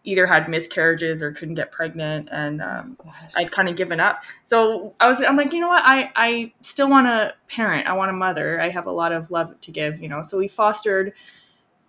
either 0.04 0.28
had 0.28 0.50
miscarriages 0.50 1.24
or 1.24 1.32
couldn't 1.32 1.56
get 1.56 1.72
pregnant, 1.72 2.28
and 2.32 2.62
um, 2.62 2.98
I'd 3.36 3.52
kind 3.52 3.70
of 3.70 3.76
given 3.76 4.00
up. 4.00 4.24
So 4.44 4.94
I 5.00 5.08
was, 5.08 5.22
I'm 5.22 5.38
like, 5.38 5.54
you 5.54 5.62
know 5.62 5.70
what? 5.70 5.84
I 5.86 6.12
I 6.16 6.54
still 6.62 6.90
want 6.90 7.08
to 7.08 7.34
parent. 7.48 7.88
I 7.88 7.94
want 7.94 8.10
a 8.10 8.14
mother. 8.14 8.60
I 8.60 8.70
have 8.70 8.88
a 8.88 8.92
lot 8.92 9.12
of 9.12 9.32
love 9.32 9.60
to 9.62 9.72
give, 9.72 10.02
you 10.02 10.10
know. 10.10 10.22
So 10.22 10.38
we 10.38 10.48
fostered 10.48 11.14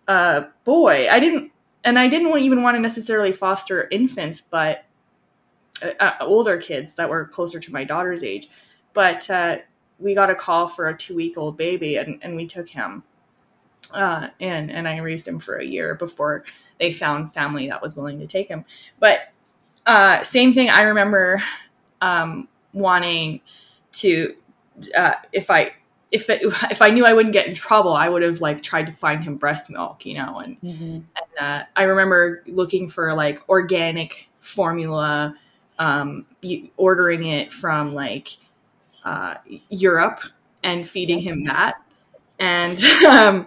a 0.06 0.46
boy. 0.64 1.08
I 1.10 1.18
didn't, 1.18 1.50
and 1.82 1.98
I 1.98 2.08
didn't 2.08 2.38
even 2.38 2.62
want 2.62 2.76
to 2.76 2.80
necessarily 2.80 3.32
foster 3.32 3.88
infants, 3.90 4.40
but 4.40 4.84
uh, 5.82 5.90
uh, 5.98 6.12
older 6.20 6.56
kids 6.56 6.94
that 6.94 7.08
were 7.08 7.26
closer 7.26 7.58
to 7.58 7.72
my 7.72 7.84
daughter's 7.84 8.22
age. 8.22 8.48
But 8.92 9.28
uh, 9.28 9.58
we 9.98 10.14
got 10.14 10.30
a 10.30 10.34
call 10.34 10.68
for 10.68 10.88
a 10.88 10.96
two 10.96 11.16
week 11.16 11.36
old 11.36 11.56
baby, 11.56 11.96
and, 11.96 12.18
and 12.22 12.36
we 12.36 12.46
took 12.46 12.68
him. 12.68 13.02
Uh, 13.92 14.28
and 14.40 14.70
and 14.70 14.88
I 14.88 14.98
raised 14.98 15.26
him 15.26 15.38
for 15.38 15.56
a 15.56 15.64
year 15.64 15.94
before 15.94 16.44
they 16.78 16.92
found 16.92 17.32
family 17.32 17.68
that 17.68 17.82
was 17.82 17.96
willing 17.96 18.18
to 18.20 18.26
take 18.26 18.48
him. 18.48 18.64
But 18.98 19.32
uh, 19.86 20.22
same 20.22 20.52
thing. 20.52 20.70
I 20.70 20.82
remember 20.82 21.42
um, 22.00 22.48
wanting 22.72 23.40
to 23.92 24.34
uh, 24.96 25.14
if 25.32 25.50
I 25.50 25.72
if 26.10 26.30
it, 26.30 26.42
if 26.70 26.80
I 26.80 26.90
knew 26.90 27.04
I 27.04 27.12
wouldn't 27.12 27.32
get 27.32 27.46
in 27.46 27.54
trouble, 27.54 27.92
I 27.92 28.08
would 28.08 28.22
have 28.22 28.40
like 28.40 28.62
tried 28.62 28.86
to 28.86 28.92
find 28.92 29.22
him 29.22 29.36
breast 29.36 29.70
milk, 29.70 30.06
you 30.06 30.14
know. 30.14 30.38
And, 30.38 30.60
mm-hmm. 30.60 30.84
and 30.84 31.38
uh, 31.40 31.64
I 31.76 31.82
remember 31.82 32.42
looking 32.46 32.88
for 32.88 33.12
like 33.14 33.46
organic 33.48 34.28
formula 34.40 35.36
um, 35.78 36.26
ordering 36.76 37.26
it 37.26 37.52
from 37.52 37.92
like 37.92 38.28
uh, 39.04 39.34
Europe 39.70 40.20
and 40.62 40.88
feeding 40.88 41.18
him 41.18 41.44
that, 41.44 41.82
and 42.38 42.82
um, 43.06 43.46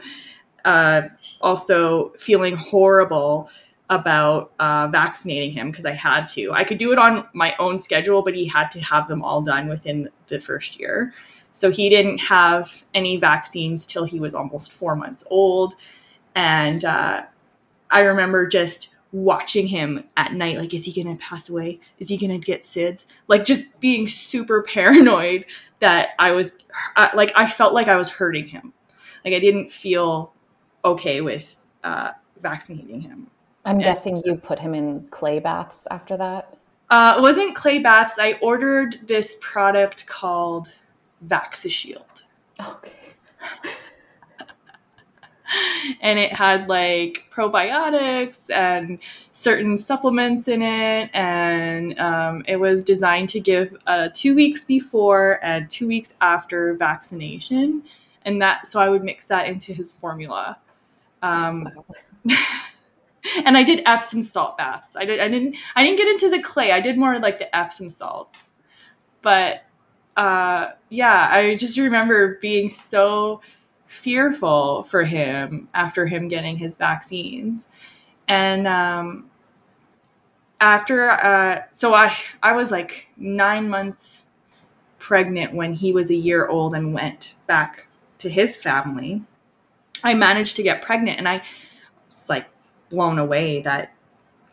uh, 0.66 1.04
also 1.42 2.10
feeling 2.18 2.56
horrible 2.56 3.50
about 3.90 4.52
uh, 4.60 4.88
vaccinating 4.92 5.52
him 5.54 5.72
because 5.72 5.86
I 5.86 5.94
had 5.94 6.28
to. 6.30 6.52
I 6.52 6.64
could 6.64 6.78
do 6.78 6.92
it 6.92 7.00
on 7.00 7.28
my 7.34 7.56
own 7.58 7.80
schedule, 7.80 8.22
but 8.22 8.36
he 8.36 8.46
had 8.46 8.70
to 8.72 8.82
have 8.82 9.08
them 9.08 9.24
all 9.24 9.42
done 9.42 9.68
within 9.68 10.10
the 10.28 10.40
first 10.40 10.80
year. 10.80 11.14
So 11.54 11.72
he 11.72 11.90
didn't 11.90 12.20
have 12.20 12.84
any 12.94 13.18
vaccines 13.18 13.86
till 13.86 14.04
he 14.04 14.20
was 14.20 14.36
almost 14.36 14.74
four 14.74 14.96
months 14.96 15.26
old. 15.32 15.74
And 16.36 16.84
uh, 16.84 17.24
I 17.90 18.02
remember 18.02 18.46
just 18.46 18.96
watching 19.12 19.68
him 19.68 20.04
at 20.18 20.34
night 20.34 20.58
like 20.58 20.74
is 20.74 20.86
he 20.86 21.04
gonna 21.04 21.16
pass 21.16 21.48
away 21.48 21.80
is 21.98 22.10
he 22.10 22.18
gonna 22.18 22.38
get 22.38 22.62
sids 22.62 23.06
like 23.30 23.46
just 23.46 23.80
being 23.80 24.06
super 24.06 24.62
paranoid 24.68 25.46
that 25.80 26.10
i 26.20 26.32
was 26.32 26.54
like 27.16 27.32
i 27.36 27.50
felt 27.50 27.74
like 27.74 27.88
i 27.88 27.96
was 27.96 28.10
hurting 28.10 28.48
him 28.50 28.74
like 29.28 29.36
i 29.36 29.40
didn't 29.40 29.72
feel 29.72 30.34
okay 30.86 31.22
with 31.22 31.56
uh, 31.84 32.12
vaccinating 32.42 33.02
him 33.02 33.28
I'm 33.68 33.76
and, 33.76 33.84
guessing 33.84 34.24
you 34.26 34.38
put 34.38 34.60
him 34.60 34.74
in 34.74 35.08
clay 35.10 35.40
baths 35.40 35.88
after 35.92 36.16
that. 36.16 36.58
Uh, 36.90 37.16
it 37.18 37.22
wasn't 37.22 37.54
clay 37.54 37.80
baths. 37.80 38.18
I 38.18 38.34
ordered 38.42 38.98
this 39.06 39.38
product 39.42 40.08
called 40.08 40.70
Vaxishield. 41.28 42.22
Okay. 42.66 42.94
and 46.02 46.18
it 46.18 46.32
had 46.32 46.70
like 46.70 47.26
probiotics 47.30 48.50
and 48.50 49.00
certain 49.34 49.78
supplements 49.78 50.48
in 50.48 50.62
it 50.62 51.10
and 51.14 52.00
um, 52.00 52.46
it 52.48 52.56
was 52.56 52.86
designed 52.86 53.28
to 53.30 53.42
give 53.42 53.76
uh, 53.86 54.08
two 54.14 54.34
weeks 54.34 54.64
before 54.64 55.40
and 55.44 55.70
two 55.70 55.88
weeks 55.88 56.14
after 56.22 56.74
vaccination 56.76 57.84
and 58.28 58.42
that 58.42 58.68
so 58.68 58.80
i 58.80 58.88
would 58.90 59.04
mix 59.04 59.26
that 59.28 59.48
into 59.48 59.74
his 59.74 59.92
formula. 59.92 60.60
Um, 61.24 61.68
and 63.46 63.58
i 63.58 63.64
did 63.64 63.82
epsom 63.88 64.22
salt 64.22 64.58
baths. 64.58 64.96
I, 64.96 65.06
did, 65.06 65.20
I 65.20 65.28
didn't 65.28 65.56
i 65.76 65.84
didn't 65.84 65.98
get 65.98 66.08
into 66.08 66.30
the 66.30 66.44
clay. 66.44 66.72
I 66.72 66.80
did 66.80 66.98
more 66.98 67.18
like 67.18 67.40
the 67.40 67.56
epsom 67.58 67.90
salts. 67.90 68.52
But 69.24 69.64
uh, 70.16 70.72
yeah 70.90 71.30
i 71.32 71.56
just 71.56 71.78
remember 71.78 72.38
being 72.40 72.70
so 72.70 73.42
fearful 73.88 74.84
for 74.84 75.04
him 75.04 75.70
after 75.74 76.06
him 76.06 76.28
getting 76.28 76.58
his 76.58 76.76
vaccines. 76.76 77.70
And 78.28 78.68
um, 78.68 79.30
after, 80.60 81.10
uh, 81.10 81.64
so 81.72 81.94
I, 81.94 82.16
I 82.44 82.54
was 82.54 82.72
like 82.72 83.08
nine 83.18 83.70
months 83.70 84.28
pregnant 85.00 85.54
when 85.54 85.74
he 85.74 85.94
was 85.94 86.12
a 86.12 86.16
year 86.16 86.48
old 86.48 86.76
and 86.76 86.94
went 86.94 87.36
back 87.48 87.87
to 88.20 88.30
his 88.30 88.58
family. 88.58 89.24
I 90.04 90.14
managed 90.14 90.56
to 90.58 90.64
get 90.64 90.82
pregnant 90.82 91.18
and 91.18 91.28
I 91.28 91.42
was 92.08 92.30
like 92.30 92.48
blown 92.90 93.20
away 93.20 93.62
that 93.62 93.94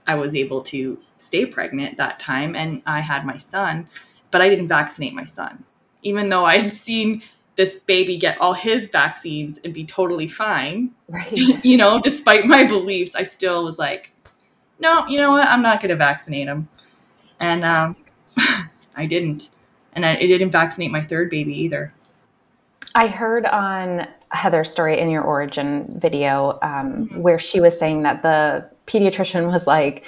I 0.07 0.15
was 0.17 0.37
able 0.37 0.63
to 0.65 0.99
stay 1.19 1.47
pregnant 1.47 1.97
that 1.97 2.19
time 2.19 2.55
and 2.55 2.83
I 2.87 3.01
had 3.01 3.25
my 3.25 3.37
son, 3.37 3.89
but 4.31 4.41
I 4.41 4.49
didn't 4.49 4.69
vaccinate 4.69 5.15
my 5.15 5.25
son. 5.25 5.65
Even 6.03 6.29
though 6.29 6.45
I 6.45 6.59
had 6.59 6.73
seen 6.73 7.23
this 7.57 7.77
baby 7.77 8.17
get 8.17 8.41
all 8.41 8.53
his 8.53 8.89
vaccines 8.89 9.59
and 9.65 9.73
be 9.73 9.85
totally 9.85 10.29
fine. 10.29 10.91
Right. 11.09 11.33
you 11.65 11.77
know, 11.77 12.01
despite 12.01 12.47
my 12.47 12.65
beliefs, 12.65 13.15
I 13.15 13.23
still 13.23 13.65
was 13.65 13.79
like, 13.79 14.13
no, 14.79 15.07
you 15.07 15.19
know 15.19 15.31
what? 15.31 15.47
I'm 15.49 15.63
not 15.63 15.81
going 15.81 15.91
to 15.91 15.97
vaccinate 15.97 16.49
him. 16.49 16.69
And 17.39 17.65
um, 17.65 17.97
I 18.97 19.07
didn't. 19.07 19.51
And 19.93 20.05
I, 20.05 20.17
I 20.17 20.27
didn't 20.27 20.51
vaccinate 20.51 20.91
my 20.91 21.01
third 21.01 21.31
baby 21.31 21.55
either. 21.55 21.95
I 22.95 23.09
heard 23.09 23.47
on 23.47 24.07
Heather's 24.31 24.71
story 24.71 24.99
in 24.99 25.11
your 25.11 25.23
origin 25.23 25.87
video 25.99 26.59
um, 26.63 27.09
mm-hmm. 27.09 27.21
where 27.21 27.39
she 27.39 27.61
was 27.61 27.79
saying 27.79 28.03
that 28.03 28.23
the 28.23 28.69
pediatrician 28.87 29.47
was 29.47 29.67
like, 29.67 30.05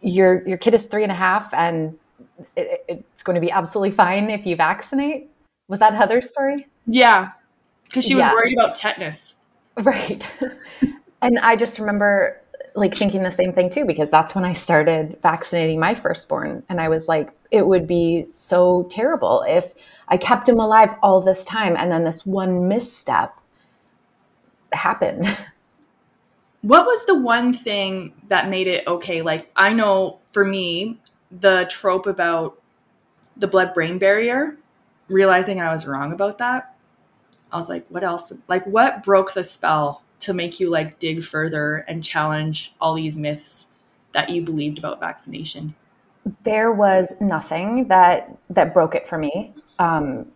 your 0.00 0.46
your 0.46 0.58
kid 0.58 0.74
is 0.74 0.86
three 0.86 1.02
and 1.02 1.10
a 1.10 1.14
half 1.14 1.52
and 1.54 1.98
it, 2.56 2.84
it's 2.88 3.22
going 3.22 3.34
to 3.34 3.40
be 3.40 3.50
absolutely 3.50 3.90
fine 3.90 4.30
if 4.30 4.46
you 4.46 4.54
vaccinate. 4.54 5.30
Was 5.68 5.80
that 5.80 5.94
Heather's 5.94 6.28
story? 6.28 6.66
Yeah, 6.86 7.30
because 7.84 8.04
she 8.04 8.14
was 8.14 8.22
yeah. 8.22 8.32
worried 8.34 8.54
about 8.58 8.74
tetanus. 8.74 9.36
Right. 9.78 10.30
and 11.22 11.38
I 11.38 11.56
just 11.56 11.78
remember 11.78 12.40
like 12.74 12.94
thinking 12.94 13.22
the 13.22 13.30
same 13.30 13.52
thing 13.52 13.70
too, 13.70 13.84
because 13.84 14.10
that's 14.10 14.34
when 14.34 14.44
I 14.44 14.52
started 14.52 15.18
vaccinating 15.22 15.78
my 15.78 15.94
firstborn. 15.94 16.64
And 16.68 16.80
I 16.80 16.88
was 16.88 17.08
like, 17.08 17.30
it 17.54 17.66
would 17.68 17.86
be 17.86 18.26
so 18.26 18.88
terrible 18.90 19.44
if 19.46 19.74
I 20.08 20.16
kept 20.16 20.48
him 20.48 20.58
alive 20.58 20.94
all 21.02 21.20
this 21.20 21.46
time 21.46 21.76
and 21.76 21.90
then 21.90 22.02
this 22.02 22.26
one 22.26 22.68
misstep 22.68 23.38
happened. 24.72 25.26
What 26.62 26.86
was 26.86 27.04
the 27.04 27.14
one 27.14 27.52
thing 27.52 28.14
that 28.28 28.48
made 28.48 28.66
it 28.66 28.86
okay? 28.86 29.20
Like, 29.20 29.50
I 29.54 29.74
know 29.74 30.20
for 30.32 30.46
me, 30.46 30.98
the 31.30 31.66
trope 31.70 32.06
about 32.06 32.58
the 33.36 33.46
blood 33.46 33.74
brain 33.74 33.98
barrier 33.98 34.56
realizing 35.08 35.60
I 35.60 35.72
was 35.72 35.86
wrong 35.86 36.10
about 36.10 36.38
that, 36.38 36.74
I 37.52 37.58
was 37.58 37.68
like, 37.68 37.86
what 37.88 38.02
else? 38.02 38.32
Like, 38.48 38.64
what 38.66 39.02
broke 39.02 39.34
the 39.34 39.44
spell 39.44 40.02
to 40.20 40.32
make 40.32 40.58
you 40.58 40.70
like 40.70 40.98
dig 40.98 41.22
further 41.22 41.84
and 41.86 42.02
challenge 42.02 42.74
all 42.80 42.94
these 42.94 43.18
myths 43.18 43.68
that 44.12 44.30
you 44.30 44.42
believed 44.42 44.78
about 44.78 45.00
vaccination? 45.00 45.74
There 46.42 46.72
was 46.72 47.16
nothing 47.20 47.88
that 47.88 48.36
that 48.50 48.72
broke 48.72 48.94
it 48.94 49.06
for 49.06 49.18
me. 49.18 49.52
Um, 49.78 50.26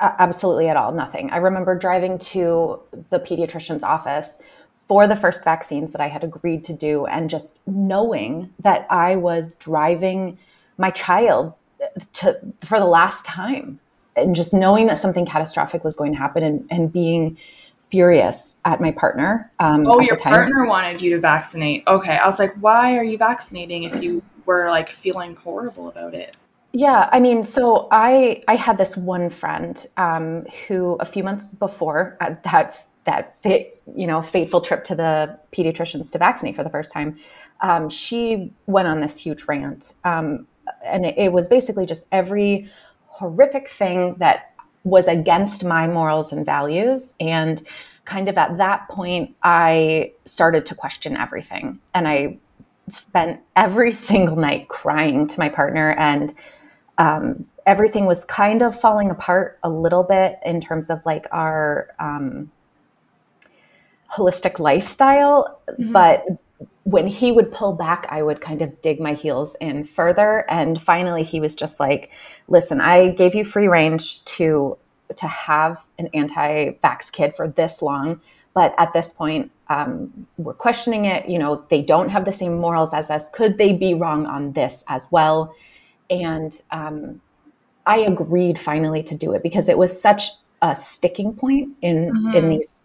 absolutely 0.00 0.68
at 0.68 0.76
all, 0.76 0.92
nothing. 0.92 1.30
I 1.30 1.38
remember 1.38 1.76
driving 1.76 2.18
to 2.18 2.80
the 3.10 3.18
pediatrician's 3.18 3.84
office 3.84 4.38
for 4.88 5.06
the 5.06 5.16
first 5.16 5.44
vaccines 5.44 5.92
that 5.92 6.00
I 6.00 6.08
had 6.08 6.24
agreed 6.24 6.64
to 6.64 6.72
do, 6.72 7.06
and 7.06 7.30
just 7.30 7.56
knowing 7.66 8.52
that 8.60 8.86
I 8.90 9.16
was 9.16 9.52
driving 9.58 10.38
my 10.78 10.90
child 10.90 11.54
to 12.14 12.38
for 12.60 12.78
the 12.78 12.86
last 12.86 13.26
time 13.26 13.80
and 14.16 14.34
just 14.34 14.52
knowing 14.52 14.86
that 14.86 14.98
something 14.98 15.24
catastrophic 15.24 15.84
was 15.84 15.96
going 15.96 16.12
to 16.12 16.18
happen 16.18 16.42
and, 16.42 16.66
and 16.70 16.92
being 16.92 17.38
furious 17.90 18.56
at 18.64 18.80
my 18.80 18.90
partner. 18.90 19.50
Um, 19.58 19.86
oh, 19.86 20.00
your 20.00 20.16
partner 20.16 20.66
wanted 20.66 21.02
you 21.02 21.10
to 21.10 21.20
vaccinate. 21.20 21.84
Okay. 21.86 22.16
I 22.16 22.26
was 22.26 22.38
like, 22.38 22.54
why 22.60 22.96
are 22.96 23.04
you 23.04 23.18
vaccinating 23.18 23.82
if 23.82 24.02
you 24.02 24.22
were 24.46 24.70
like 24.70 24.90
feeling 24.90 25.36
horrible 25.36 25.88
about 25.88 26.14
it? 26.14 26.36
Yeah, 26.72 27.08
I 27.12 27.20
mean, 27.20 27.44
so 27.44 27.88
I 27.90 28.42
I 28.48 28.56
had 28.56 28.78
this 28.78 28.96
one 28.96 29.28
friend 29.28 29.86
um, 29.96 30.46
who 30.66 30.96
a 31.00 31.04
few 31.04 31.22
months 31.22 31.50
before 31.50 32.16
uh, 32.20 32.34
that 32.44 32.86
that 33.04 33.36
you 33.94 34.06
know 34.06 34.22
fateful 34.22 34.60
trip 34.60 34.84
to 34.84 34.94
the 34.94 35.38
pediatricians 35.52 36.10
to 36.12 36.18
vaccinate 36.18 36.56
for 36.56 36.64
the 36.64 36.70
first 36.70 36.92
time, 36.92 37.18
um, 37.60 37.88
she 37.88 38.52
went 38.66 38.88
on 38.88 39.00
this 39.00 39.18
huge 39.18 39.44
rant 39.48 39.94
um, 40.04 40.46
and 40.84 41.04
it, 41.04 41.14
it 41.16 41.32
was 41.32 41.48
basically 41.48 41.86
just 41.86 42.06
every 42.12 42.68
horrific 43.06 43.68
thing 43.68 44.14
that 44.18 44.54
was 44.84 45.06
against 45.06 45.64
my 45.64 45.86
morals 45.86 46.32
and 46.32 46.44
values 46.44 47.12
and 47.20 47.62
kind 48.04 48.28
of 48.28 48.36
at 48.36 48.56
that 48.58 48.88
point 48.88 49.34
i 49.44 50.12
started 50.24 50.66
to 50.66 50.74
question 50.74 51.16
everything 51.16 51.78
and 51.94 52.08
i 52.08 52.36
spent 52.92 53.40
every 53.56 53.92
single 53.92 54.36
night 54.36 54.68
crying 54.68 55.26
to 55.26 55.38
my 55.38 55.48
partner 55.48 55.92
and 55.92 56.34
um, 56.98 57.46
everything 57.66 58.06
was 58.06 58.24
kind 58.24 58.62
of 58.62 58.78
falling 58.78 59.10
apart 59.10 59.58
a 59.62 59.70
little 59.70 60.02
bit 60.02 60.38
in 60.44 60.60
terms 60.60 60.90
of 60.90 61.04
like 61.06 61.26
our 61.32 61.88
um, 61.98 62.50
holistic 64.10 64.58
lifestyle 64.58 65.60
mm-hmm. 65.68 65.92
but 65.92 66.24
when 66.84 67.06
he 67.06 67.30
would 67.30 67.52
pull 67.52 67.72
back, 67.72 68.06
I 68.10 68.22
would 68.22 68.40
kind 68.40 68.60
of 68.60 68.80
dig 68.82 69.00
my 69.00 69.14
heels 69.14 69.56
in 69.60 69.84
further. 69.84 70.44
And 70.50 70.80
finally, 70.80 71.22
he 71.22 71.40
was 71.40 71.54
just 71.54 71.78
like, 71.78 72.10
"Listen, 72.48 72.80
I 72.80 73.10
gave 73.10 73.34
you 73.34 73.44
free 73.44 73.68
range 73.68 74.24
to 74.24 74.76
to 75.16 75.26
have 75.26 75.84
an 75.98 76.08
anti-vax 76.14 77.12
kid 77.12 77.34
for 77.34 77.46
this 77.46 77.82
long, 77.82 78.20
but 78.54 78.74
at 78.78 78.92
this 78.92 79.12
point, 79.12 79.50
um, 79.68 80.26
we're 80.36 80.54
questioning 80.54 81.06
it. 81.06 81.28
You 81.28 81.38
know, 81.38 81.64
they 81.70 81.82
don't 81.82 82.10
have 82.10 82.24
the 82.24 82.32
same 82.32 82.58
morals 82.58 82.92
as 82.92 83.10
us. 83.10 83.30
Could 83.30 83.58
they 83.58 83.72
be 83.72 83.94
wrong 83.94 84.26
on 84.26 84.52
this 84.52 84.84
as 84.88 85.06
well?" 85.10 85.54
And 86.10 86.60
um, 86.70 87.20
I 87.86 87.98
agreed 87.98 88.58
finally 88.58 89.02
to 89.04 89.16
do 89.16 89.32
it 89.32 89.42
because 89.42 89.68
it 89.68 89.78
was 89.78 90.00
such 90.00 90.30
a 90.62 90.74
sticking 90.74 91.34
point 91.34 91.76
in 91.82 92.12
mm-hmm. 92.12 92.36
in 92.36 92.48
these 92.48 92.84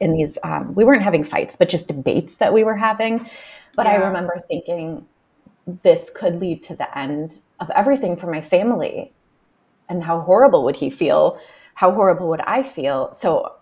in 0.00 0.12
these 0.12 0.36
um, 0.42 0.74
we 0.74 0.84
weren't 0.84 1.02
having 1.02 1.24
fights 1.24 1.56
but 1.56 1.68
just 1.68 1.88
debates 1.88 2.36
that 2.36 2.52
we 2.52 2.64
were 2.64 2.76
having 2.76 3.28
but 3.76 3.86
yeah. 3.86 3.92
i 3.92 3.96
remember 3.96 4.40
thinking 4.48 5.06
this 5.82 6.10
could 6.10 6.40
lead 6.40 6.62
to 6.62 6.74
the 6.74 6.98
end 6.98 7.38
of 7.60 7.70
everything 7.70 8.16
for 8.16 8.30
my 8.30 8.42
family 8.42 9.12
and 9.88 10.02
how 10.02 10.20
horrible 10.20 10.64
would 10.64 10.76
he 10.76 10.90
feel 10.90 11.40
how 11.74 11.92
horrible 11.92 12.28
would 12.28 12.40
i 12.42 12.62
feel 12.62 13.12
so 13.12 13.52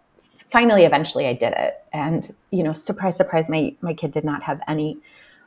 finally 0.49 0.85
eventually 0.85 1.27
i 1.27 1.33
did 1.33 1.53
it 1.57 1.85
and 1.93 2.35
you 2.51 2.63
know 2.63 2.73
surprise 2.73 3.17
surprise 3.17 3.49
my 3.49 3.75
my 3.81 3.95
kid 3.95 4.11
did 4.11 4.25
not 4.25 4.43
have 4.43 4.61
any 4.69 4.99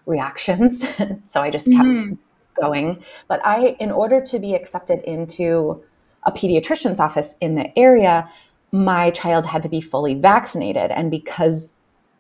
reactions 0.06 0.84
so 1.26 1.42
i 1.42 1.50
just 1.50 1.66
kept 1.68 2.00
mm. 2.00 2.18
going 2.60 3.02
but 3.28 3.44
i 3.46 3.76
in 3.80 3.92
order 3.92 4.22
to 4.22 4.40
be 4.40 4.54
accepted 4.54 5.02
into 5.02 5.82
a 6.24 6.32
pediatrician's 6.32 7.00
office 7.00 7.36
in 7.40 7.56
the 7.56 7.78
area 7.80 8.30
my 8.72 9.10
child 9.12 9.46
had 9.46 9.64
to 9.64 9.70
be 9.70 9.82
fully 9.82 10.14
vaccinated. 10.14 10.92
And 10.92 11.10
because 11.10 11.74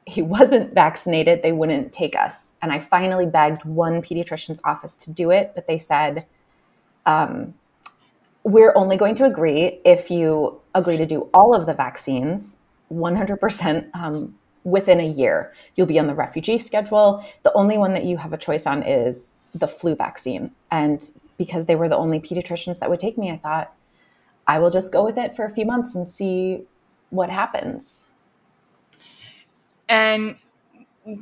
he 0.05 0.21
wasn't 0.21 0.73
vaccinated, 0.73 1.43
they 1.43 1.51
wouldn't 1.51 1.91
take 1.91 2.15
us. 2.15 2.53
And 2.61 2.71
I 2.71 2.79
finally 2.79 3.25
begged 3.25 3.65
one 3.65 4.01
pediatrician's 4.01 4.59
office 4.63 4.95
to 4.97 5.11
do 5.11 5.29
it, 5.29 5.51
but 5.53 5.67
they 5.67 5.77
said, 5.77 6.25
um, 7.05 7.53
we're 8.43 8.73
only 8.75 8.97
going 8.97 9.15
to 9.15 9.25
agree 9.25 9.79
if 9.85 10.09
you 10.09 10.59
agree 10.73 10.97
to 10.97 11.05
do 11.05 11.29
all 11.33 11.53
of 11.53 11.65
the 11.65 11.73
vaccines 11.73 12.57
100% 12.91 13.95
um, 13.95 14.35
within 14.63 14.99
a 14.99 15.07
year. 15.07 15.53
You'll 15.75 15.87
be 15.87 15.99
on 15.99 16.07
the 16.07 16.15
refugee 16.15 16.57
schedule. 16.57 17.25
The 17.43 17.53
only 17.53 17.77
one 17.77 17.93
that 17.93 18.05
you 18.05 18.17
have 18.17 18.33
a 18.33 18.37
choice 18.37 18.65
on 18.65 18.83
is 18.83 19.35
the 19.53 19.67
flu 19.67 19.95
vaccine. 19.95 20.51
And 20.71 21.03
because 21.37 21.65
they 21.65 21.75
were 21.75 21.89
the 21.89 21.97
only 21.97 22.19
pediatricians 22.19 22.79
that 22.79 22.89
would 22.89 22.99
take 22.99 23.17
me, 23.17 23.31
I 23.31 23.37
thought, 23.37 23.73
I 24.47 24.59
will 24.59 24.69
just 24.69 24.91
go 24.91 25.03
with 25.03 25.17
it 25.17 25.35
for 25.35 25.45
a 25.45 25.49
few 25.49 25.65
months 25.65 25.95
and 25.95 26.09
see 26.09 26.63
what 27.11 27.29
happens. 27.29 28.07
And 29.87 30.37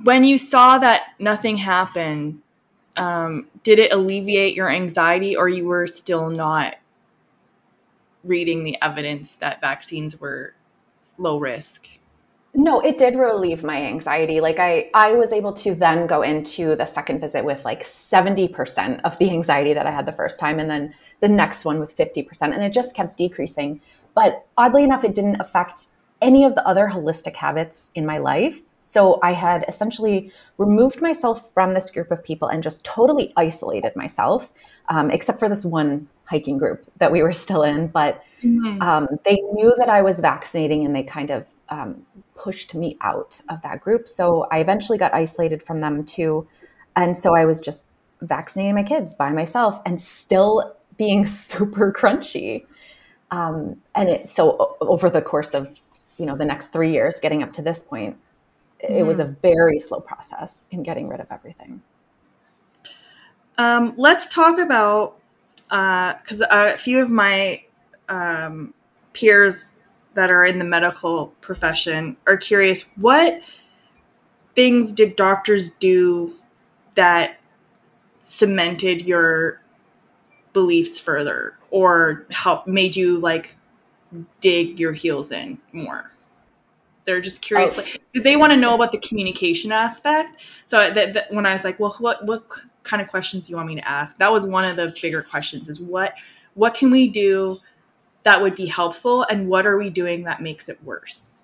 when 0.03 0.23
you 0.23 0.37
saw 0.37 0.77
that 0.77 1.13
nothing 1.19 1.57
happened, 1.57 2.41
um, 2.95 3.47
did 3.63 3.79
it 3.79 3.93
alleviate 3.93 4.55
your 4.55 4.69
anxiety, 4.69 5.35
or 5.35 5.47
you 5.47 5.65
were 5.65 5.87
still 5.87 6.29
not 6.29 6.75
reading 8.23 8.63
the 8.63 8.77
evidence 8.81 9.35
that 9.35 9.61
vaccines 9.61 10.19
were 10.19 10.53
low 11.17 11.37
risk? 11.37 11.87
No, 12.53 12.79
it 12.79 12.97
did 12.97 13.15
relieve 13.15 13.63
my 13.63 13.83
anxiety. 13.83 14.41
Like 14.41 14.57
I 14.57 14.89
I 14.93 15.13
was 15.13 15.31
able 15.31 15.53
to 15.53 15.75
then 15.75 16.07
go 16.07 16.23
into 16.23 16.75
the 16.75 16.85
second 16.85 17.19
visit 17.19 17.45
with 17.45 17.63
like 17.65 17.83
70% 17.83 19.01
of 19.03 19.17
the 19.19 19.29
anxiety 19.29 19.73
that 19.73 19.85
I 19.85 19.91
had 19.91 20.07
the 20.07 20.11
first 20.11 20.39
time 20.39 20.59
and 20.59 20.69
then 20.69 20.93
the 21.19 21.27
next 21.27 21.65
one 21.65 21.79
with 21.79 21.95
50% 21.95 22.41
and 22.41 22.63
it 22.63 22.73
just 22.73 22.95
kept 22.95 23.15
decreasing. 23.15 23.79
But 24.15 24.47
oddly 24.57 24.83
enough 24.83 25.03
it 25.03 25.13
didn't 25.13 25.39
affect 25.39 25.87
any 26.19 26.45
of 26.45 26.55
the 26.55 26.67
other 26.67 26.87
holistic 26.87 27.35
habits 27.35 27.91
in 27.93 28.07
my 28.07 28.17
life. 28.17 28.59
So 28.79 29.19
I 29.21 29.33
had 29.33 29.65
essentially 29.67 30.31
removed 30.57 30.99
myself 30.99 31.53
from 31.53 31.73
this 31.73 31.91
group 31.91 32.09
of 32.09 32.23
people 32.23 32.47
and 32.47 32.63
just 32.63 32.83
totally 32.83 33.33
isolated 33.37 33.95
myself, 33.95 34.51
um, 34.89 35.11
except 35.11 35.37
for 35.37 35.49
this 35.49 35.65
one 35.65 36.07
hiking 36.27 36.57
group 36.57 36.85
that 36.97 37.11
we 37.11 37.23
were 37.23 37.33
still 37.33 37.63
in. 37.63 37.87
But 37.87 38.23
mm-hmm. 38.43 38.81
um, 38.81 39.07
they 39.25 39.35
knew 39.53 39.73
that 39.77 39.89
I 39.89 40.01
was 40.01 40.19
vaccinating 40.19 40.85
and 40.85 40.95
they 40.95 41.03
kind 41.03 41.31
of 41.31 41.45
um, 41.69 42.05
pushed 42.35 42.75
me 42.75 42.97
out 43.01 43.41
of 43.49 43.61
that 43.63 43.81
group. 43.81 44.07
So 44.07 44.47
I 44.51 44.59
eventually 44.59 44.97
got 44.97 45.13
isolated 45.13 45.63
from 45.63 45.81
them 45.81 46.03
too. 46.03 46.47
And 46.95 47.15
so 47.15 47.35
I 47.35 47.45
was 47.45 47.59
just 47.59 47.85
vaccinating 48.21 48.75
my 48.75 48.83
kids 48.83 49.13
by 49.13 49.31
myself 49.31 49.81
and 49.85 50.01
still 50.01 50.75
being 50.97 51.25
super 51.25 51.91
crunchy. 51.91 52.65
Um, 53.31 53.81
and 53.95 54.09
it, 54.09 54.29
so 54.29 54.77
over 54.81 55.09
the 55.09 55.21
course 55.21 55.53
of, 55.53 55.69
you 56.17 56.25
know, 56.25 56.35
the 56.35 56.45
next 56.45 56.69
three 56.69 56.91
years, 56.91 57.19
getting 57.19 57.43
up 57.43 57.53
to 57.53 57.61
this 57.61 57.83
point, 57.83 58.17
it 58.79 59.05
was 59.05 59.19
a 59.19 59.25
mm. 59.25 59.41
very 59.41 59.79
slow 59.79 59.99
process 59.99 60.67
in 60.71 60.83
getting 60.83 61.07
rid 61.07 61.19
of 61.19 61.27
everything. 61.31 61.81
Um, 63.57 63.95
let's 63.97 64.27
talk 64.27 64.59
about 64.59 65.19
because 65.69 66.41
uh, 66.41 66.73
a 66.75 66.77
few 66.77 66.99
of 66.99 67.09
my 67.09 67.61
um, 68.09 68.73
peers 69.13 69.71
that 70.13 70.31
are 70.31 70.45
in 70.45 70.59
the 70.59 70.65
medical 70.65 71.27
profession 71.41 72.17
are 72.25 72.37
curious 72.37 72.83
what 72.95 73.41
things 74.55 74.91
did 74.91 75.15
doctors 75.15 75.69
do 75.75 76.33
that 76.95 77.37
cemented 78.21 79.05
your 79.05 79.61
beliefs 80.53 80.99
further 80.99 81.55
or 81.69 82.25
help 82.31 82.65
made 82.65 82.95
you 82.95 83.19
like 83.19 83.55
dig 84.39 84.79
your 84.79 84.93
heels 84.93 85.31
in 85.31 85.57
more 85.71 86.11
they're 87.07 87.21
just 87.21 87.41
curious 87.41 87.73
because 87.75 87.97
oh. 88.15 88.19
they 88.19 88.35
want 88.35 88.51
to 88.51 88.57
know 88.57 88.75
about 88.75 88.91
the 88.91 88.99
communication 88.99 89.71
aspect. 89.71 90.41
So 90.65 90.91
that, 90.91 91.13
that 91.13 91.33
when 91.33 91.47
i 91.47 91.53
was 91.53 91.63
like 91.63 91.79
well 91.79 91.95
what 91.99 92.23
what 92.25 92.43
kind 92.83 93.01
of 93.01 93.07
questions 93.07 93.47
do 93.47 93.51
you 93.51 93.57
want 93.57 93.67
me 93.67 93.75
to 93.75 93.87
ask? 93.87 94.17
That 94.17 94.31
was 94.31 94.45
one 94.45 94.63
of 94.63 94.75
the 94.75 94.93
bigger 95.01 95.23
questions 95.23 95.69
is 95.69 95.79
what 95.81 96.13
what 96.53 96.73
can 96.75 96.91
we 96.91 97.07
do 97.07 97.59
that 98.23 98.41
would 98.41 98.55
be 98.55 98.65
helpful 98.65 99.23
and 99.23 99.47
what 99.47 99.65
are 99.65 99.77
we 99.77 99.89
doing 99.89 100.23
that 100.23 100.41
makes 100.41 100.69
it 100.69 100.83
worse? 100.83 101.41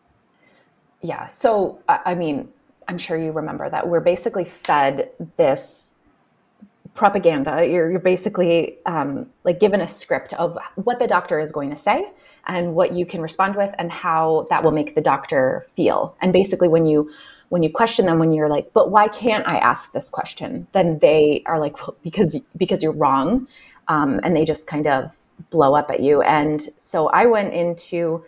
Yeah 1.02 1.26
so 1.26 1.80
i 1.89 2.15
mean 2.15 2.49
i'm 2.88 2.97
sure 2.97 3.17
you 3.17 3.32
remember 3.34 3.69
that 3.69 3.88
we're 3.88 3.99
basically 3.99 4.45
fed 4.45 5.10
this 5.36 5.92
propaganda. 6.93 7.67
You're, 7.67 7.89
you're 7.91 7.99
basically 7.99 8.77
um, 8.86 9.27
like 9.43 9.60
given 9.60 9.82
a 9.82 9.88
script 9.88 10.34
of 10.34 10.58
what 10.75 10.99
the 10.99 11.08
doctor 11.08 11.39
is 11.39 11.51
going 11.51 11.69
to 11.71 11.75
say 11.75 12.12
and 12.47 12.75
what 12.75 12.93
you 12.93 13.06
can 13.06 13.21
respond 13.21 13.56
with 13.56 13.73
and 13.79 13.91
how 13.91 14.47
that 14.49 14.63
will 14.63 14.71
make 14.71 14.95
the 14.95 15.01
doctor 15.01 15.65
feel. 15.75 16.15
And 16.21 16.32
basically 16.32 16.67
when 16.67 16.86
you 16.86 17.12
when 17.49 17.62
you 17.62 17.71
question 17.71 18.08
them 18.08 18.17
when 18.17 18.34
you're 18.34 18.49
like 18.49 18.65
but 18.73 18.89
why 18.89 19.08
can't 19.08 19.47
i 19.47 19.58
ask 19.58 19.91
this 19.91 20.10
question? 20.10 20.65
then 20.71 20.97
they 20.99 21.43
are 21.45 21.60
like 21.60 21.77
well, 21.77 21.95
because 22.03 22.39
because 22.58 22.82
you're 22.82 22.93
wrong 22.93 23.47
um, 23.88 24.19
and 24.23 24.36
they 24.36 24.45
just 24.45 24.67
kind 24.67 24.88
of 24.88 25.12
blow 25.49 25.75
up 25.75 25.89
at 25.89 25.99
you. 25.99 26.21
And 26.21 26.69
so 26.77 27.08
I 27.08 27.25
went 27.25 27.53
into, 27.53 28.23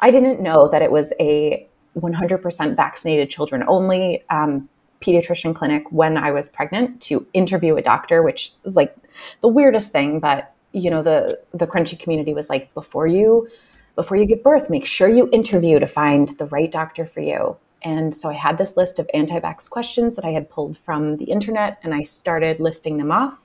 I 0.00 0.10
didn't 0.10 0.40
know 0.40 0.68
that 0.68 0.82
it 0.82 0.90
was 0.90 1.12
a 1.20 1.66
100% 1.96 2.76
vaccinated 2.76 3.30
children 3.30 3.64
only 3.66 4.22
um, 4.30 4.68
pediatrician 5.00 5.54
clinic 5.54 5.90
when 5.90 6.16
I 6.16 6.30
was 6.30 6.50
pregnant 6.50 7.00
to 7.02 7.26
interview 7.32 7.76
a 7.76 7.82
doctor, 7.82 8.22
which 8.22 8.52
is 8.64 8.76
like 8.76 8.94
the 9.40 9.48
weirdest 9.48 9.92
thing. 9.92 10.20
But 10.20 10.54
you 10.72 10.90
know, 10.90 11.02
the 11.02 11.40
the 11.52 11.66
crunchy 11.66 11.98
community 11.98 12.34
was 12.34 12.48
like, 12.48 12.72
before 12.74 13.06
you 13.06 13.48
before 13.96 14.16
you 14.16 14.26
give 14.26 14.42
birth, 14.42 14.70
make 14.70 14.86
sure 14.86 15.08
you 15.08 15.28
interview 15.32 15.78
to 15.78 15.86
find 15.86 16.28
the 16.38 16.46
right 16.46 16.70
doctor 16.70 17.06
for 17.06 17.20
you. 17.20 17.56
And 17.82 18.14
so 18.14 18.28
I 18.28 18.34
had 18.34 18.58
this 18.58 18.76
list 18.76 18.98
of 18.98 19.08
anti-vax 19.14 19.68
questions 19.70 20.16
that 20.16 20.24
I 20.24 20.32
had 20.32 20.50
pulled 20.50 20.76
from 20.78 21.16
the 21.16 21.24
internet, 21.24 21.78
and 21.82 21.94
I 21.94 22.02
started 22.02 22.60
listing 22.60 22.98
them 22.98 23.10
off. 23.10 23.44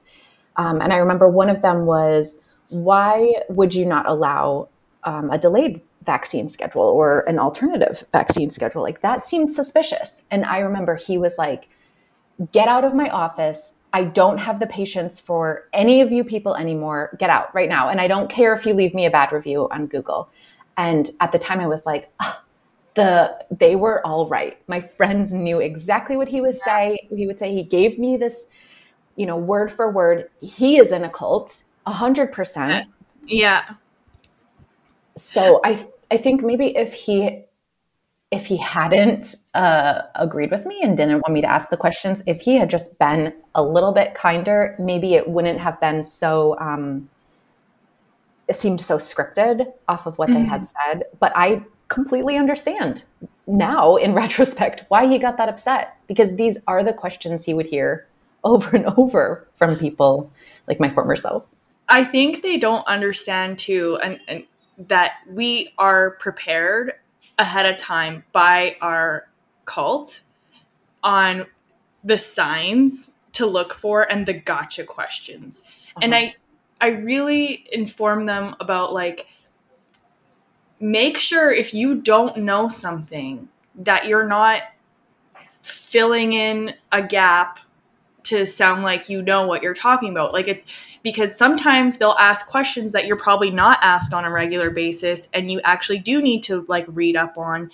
Um, 0.58 0.82
and 0.82 0.92
I 0.92 0.98
remember 0.98 1.30
one 1.30 1.50
of 1.50 1.62
them 1.62 1.86
was, 1.86 2.38
why 2.70 3.34
would 3.50 3.74
you 3.74 3.86
not 3.86 4.06
allow 4.08 4.68
um, 5.04 5.32
a 5.32 5.38
delayed 5.38 5.82
vaccine 6.06 6.50
schedule 6.50 6.84
or 6.84 7.22
an 7.28 7.40
alternative 7.40 8.04
vaccine 8.12 8.50
schedule? 8.50 8.82
Like 8.82 9.02
that 9.02 9.26
seems 9.26 9.56
suspicious. 9.56 10.24
And 10.32 10.46
I 10.46 10.60
remember 10.60 10.96
he 10.96 11.18
was 11.18 11.38
like, 11.38 11.70
get 12.52 12.68
out 12.68 12.84
of 12.84 12.94
my 12.94 13.10
office. 13.10 13.76
I 13.94 14.04
don't 14.04 14.40
have 14.40 14.60
the 14.60 14.68
patience 14.68 15.20
for 15.20 15.70
any 15.72 16.02
of 16.02 16.12
you 16.12 16.24
people 16.24 16.56
anymore. 16.56 17.16
Get 17.20 17.30
out 17.30 17.54
right 17.56 17.70
now. 17.70 17.90
And 17.90 18.02
I 18.02 18.08
don't 18.08 18.30
care 18.30 18.54
if 18.54 18.66
you 18.66 18.74
leave 18.74 18.94
me 18.94 19.06
a 19.06 19.12
bad 19.12 19.32
review 19.32 19.70
on 19.72 19.88
Google. 19.88 20.30
And 20.78 21.10
at 21.22 21.32
the 21.32 21.40
time 21.40 21.60
I 21.60 21.68
was 21.68 21.86
like, 21.86 22.12
oh, 22.22 22.42
the 22.96 23.46
they 23.52 23.76
were 23.76 24.06
all 24.06 24.26
right. 24.28 24.58
My 24.68 24.82
friends 24.82 25.34
knew 25.34 25.60
exactly 25.60 26.18
what 26.18 26.28
he 26.28 26.42
was 26.42 26.62
saying. 26.64 26.98
He 27.10 27.28
would 27.28 27.40
say 27.40 27.54
he 27.54 27.64
gave 27.64 28.00
me 28.00 28.18
this, 28.18 28.48
you 29.16 29.26
know, 29.26 29.38
word 29.38 29.72
for 29.72 29.92
word. 29.92 30.30
He 30.42 30.78
is 30.78 30.92
in 30.92 31.04
a 31.04 31.10
cult 31.10 31.64
a 31.86 31.92
hundred 31.92 32.32
percent. 32.32 32.88
Yeah. 33.26 33.76
So 35.16 35.62
I 35.64 35.86
I 36.16 36.18
think 36.18 36.42
maybe 36.42 36.78
if 36.78 36.94
he 36.94 37.44
if 38.32 38.46
he 38.46 38.56
hadn't 38.56 39.36
uh, 39.54 40.04
agreed 40.16 40.50
with 40.50 40.66
me 40.66 40.80
and 40.82 40.96
didn't 40.96 41.18
want 41.18 41.34
me 41.34 41.42
to 41.42 41.50
ask 41.50 41.70
the 41.70 41.78
questions, 41.78 42.24
if 42.26 42.40
he 42.40 42.56
had 42.56 42.70
just 42.70 42.98
been 42.98 43.34
a 43.54 43.62
little 43.62 43.92
bit 43.92 44.16
kinder, 44.16 44.76
maybe 44.80 45.16
it 45.16 45.28
wouldn't 45.28 45.60
have 45.60 45.80
been 45.82 46.04
so. 46.04 46.58
Um, 46.58 47.10
it 48.48 48.56
seemed 48.56 48.80
so 48.80 48.98
scripted 48.98 49.74
off 49.90 50.06
of 50.06 50.18
what 50.18 50.30
mm-hmm. 50.30 50.44
they 50.44 50.50
had 50.50 50.62
mm-hmm. 50.62 50.92
said. 50.92 51.04
But 51.20 51.34
I 51.36 51.64
completely 51.90 52.38
understand 52.38 53.04
now, 53.46 53.98
in 53.98 54.14
retrospect, 54.24 54.86
why 54.88 55.08
he 55.08 55.20
got 55.20 55.38
that 55.38 55.50
upset 55.50 55.98
because 56.08 56.38
these 56.38 56.58
are 56.66 56.82
the 56.82 56.94
questions 56.94 57.44
he 57.44 57.54
would 57.54 57.66
hear 57.66 58.08
over 58.46 58.74
and 58.74 58.86
over 58.98 59.46
from 59.58 59.76
people 59.76 60.32
like 60.66 60.80
my 60.80 60.90
former 60.90 61.18
self. 61.18 61.44
I 61.90 62.06
think 62.06 62.42
they 62.42 62.58
don't 62.58 62.88
understand 62.88 63.60
too, 63.60 64.00
and, 64.02 64.20
and 64.30 64.46
that 64.78 65.18
we 65.30 65.74
are 65.78 66.12
prepared 66.12 66.94
ahead 67.38 67.66
of 67.66 67.78
time 67.78 68.24
by 68.32 68.78
our 68.82 69.28
cult 69.66 70.22
on 71.04 71.46
the 72.04 72.18
signs 72.18 73.12
to 73.34 73.46
look 73.46 73.74
for 73.74 74.10
and 74.12 74.26
the 74.26 74.34
gotcha 74.34 74.84
questions. 74.84 75.64
Uh-huh. 75.66 76.00
And 76.04 76.16
I 76.16 76.36
I 76.82 76.88
really 76.88 77.68
inform 77.72 78.26
them 78.26 78.56
about 78.60 78.94
like 78.94 79.28
make 80.80 81.18
sure 81.18 81.52
if 81.52 81.74
you 81.74 82.02
don't 82.02 82.38
know 82.38 82.68
something 82.68 83.48
that 83.76 84.08
you're 84.08 84.28
not 84.28 84.62
filling 85.62 86.34
in 86.34 86.76
a 86.92 87.02
gap 87.02 87.60
to 88.26 88.46
sound 88.46 88.84
like 88.84 89.10
you 89.10 89.22
know 89.22 89.48
what 89.48 89.64
you're 89.64 89.74
talking 89.74 90.10
about. 90.10 90.34
Like 90.34 90.48
it's 90.48 90.66
because 91.04 91.38
sometimes 91.38 91.98
they'll 91.98 92.16
ask 92.20 92.48
questions 92.48 92.92
that 92.92 93.06
you're 93.06 93.16
probably 93.16 93.52
not 93.52 93.80
asked 93.82 94.14
on 94.14 94.26
a 94.26 94.32
regular 94.32 94.70
basis 94.70 95.30
and 95.34 95.52
you 95.52 95.62
actually 95.64 96.00
do 96.00 96.22
need 96.22 96.44
to 96.44 96.66
like 96.68 96.86
read 96.88 97.16
up 97.16 97.38
on. 97.38 97.72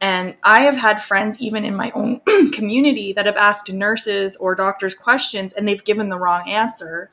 And 0.00 0.34
I 0.42 0.62
have 0.62 0.76
had 0.76 1.00
friends, 1.00 1.40
even 1.40 1.64
in 1.64 1.76
my 1.76 1.92
own 1.94 2.20
community, 2.52 3.12
that 3.12 3.26
have 3.26 3.36
asked 3.36 3.72
nurses 3.72 4.36
or 4.36 4.56
doctors 4.56 4.94
questions 4.94 5.52
and 5.52 5.66
they've 5.66 5.84
given 5.84 6.08
the 6.08 6.18
wrong 6.18 6.48
answer 6.48 7.10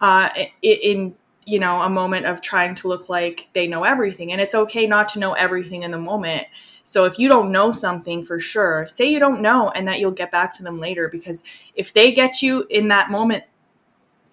uh, 0.00 0.28
in, 0.62 1.14
you 1.46 1.58
know, 1.58 1.80
a 1.80 1.88
moment 1.88 2.26
of 2.26 2.42
trying 2.42 2.74
to 2.74 2.88
look 2.88 3.08
like 3.08 3.48
they 3.54 3.66
know 3.66 3.84
everything. 3.84 4.30
And 4.30 4.42
it's 4.42 4.54
okay 4.54 4.86
not 4.86 5.08
to 5.10 5.18
know 5.18 5.32
everything 5.32 5.82
in 5.82 5.90
the 5.90 5.98
moment. 5.98 6.46
So 6.88 7.04
if 7.04 7.18
you 7.18 7.28
don't 7.28 7.52
know 7.52 7.70
something 7.70 8.24
for 8.24 8.40
sure, 8.40 8.86
say 8.86 9.04
you 9.04 9.18
don't 9.18 9.42
know 9.42 9.68
and 9.72 9.86
that 9.86 10.00
you'll 10.00 10.10
get 10.10 10.32
back 10.32 10.54
to 10.54 10.62
them 10.62 10.80
later 10.80 11.10
because 11.10 11.44
if 11.74 11.92
they 11.92 12.12
get 12.12 12.40
you 12.40 12.66
in 12.70 12.88
that 12.88 13.10
moment 13.10 13.44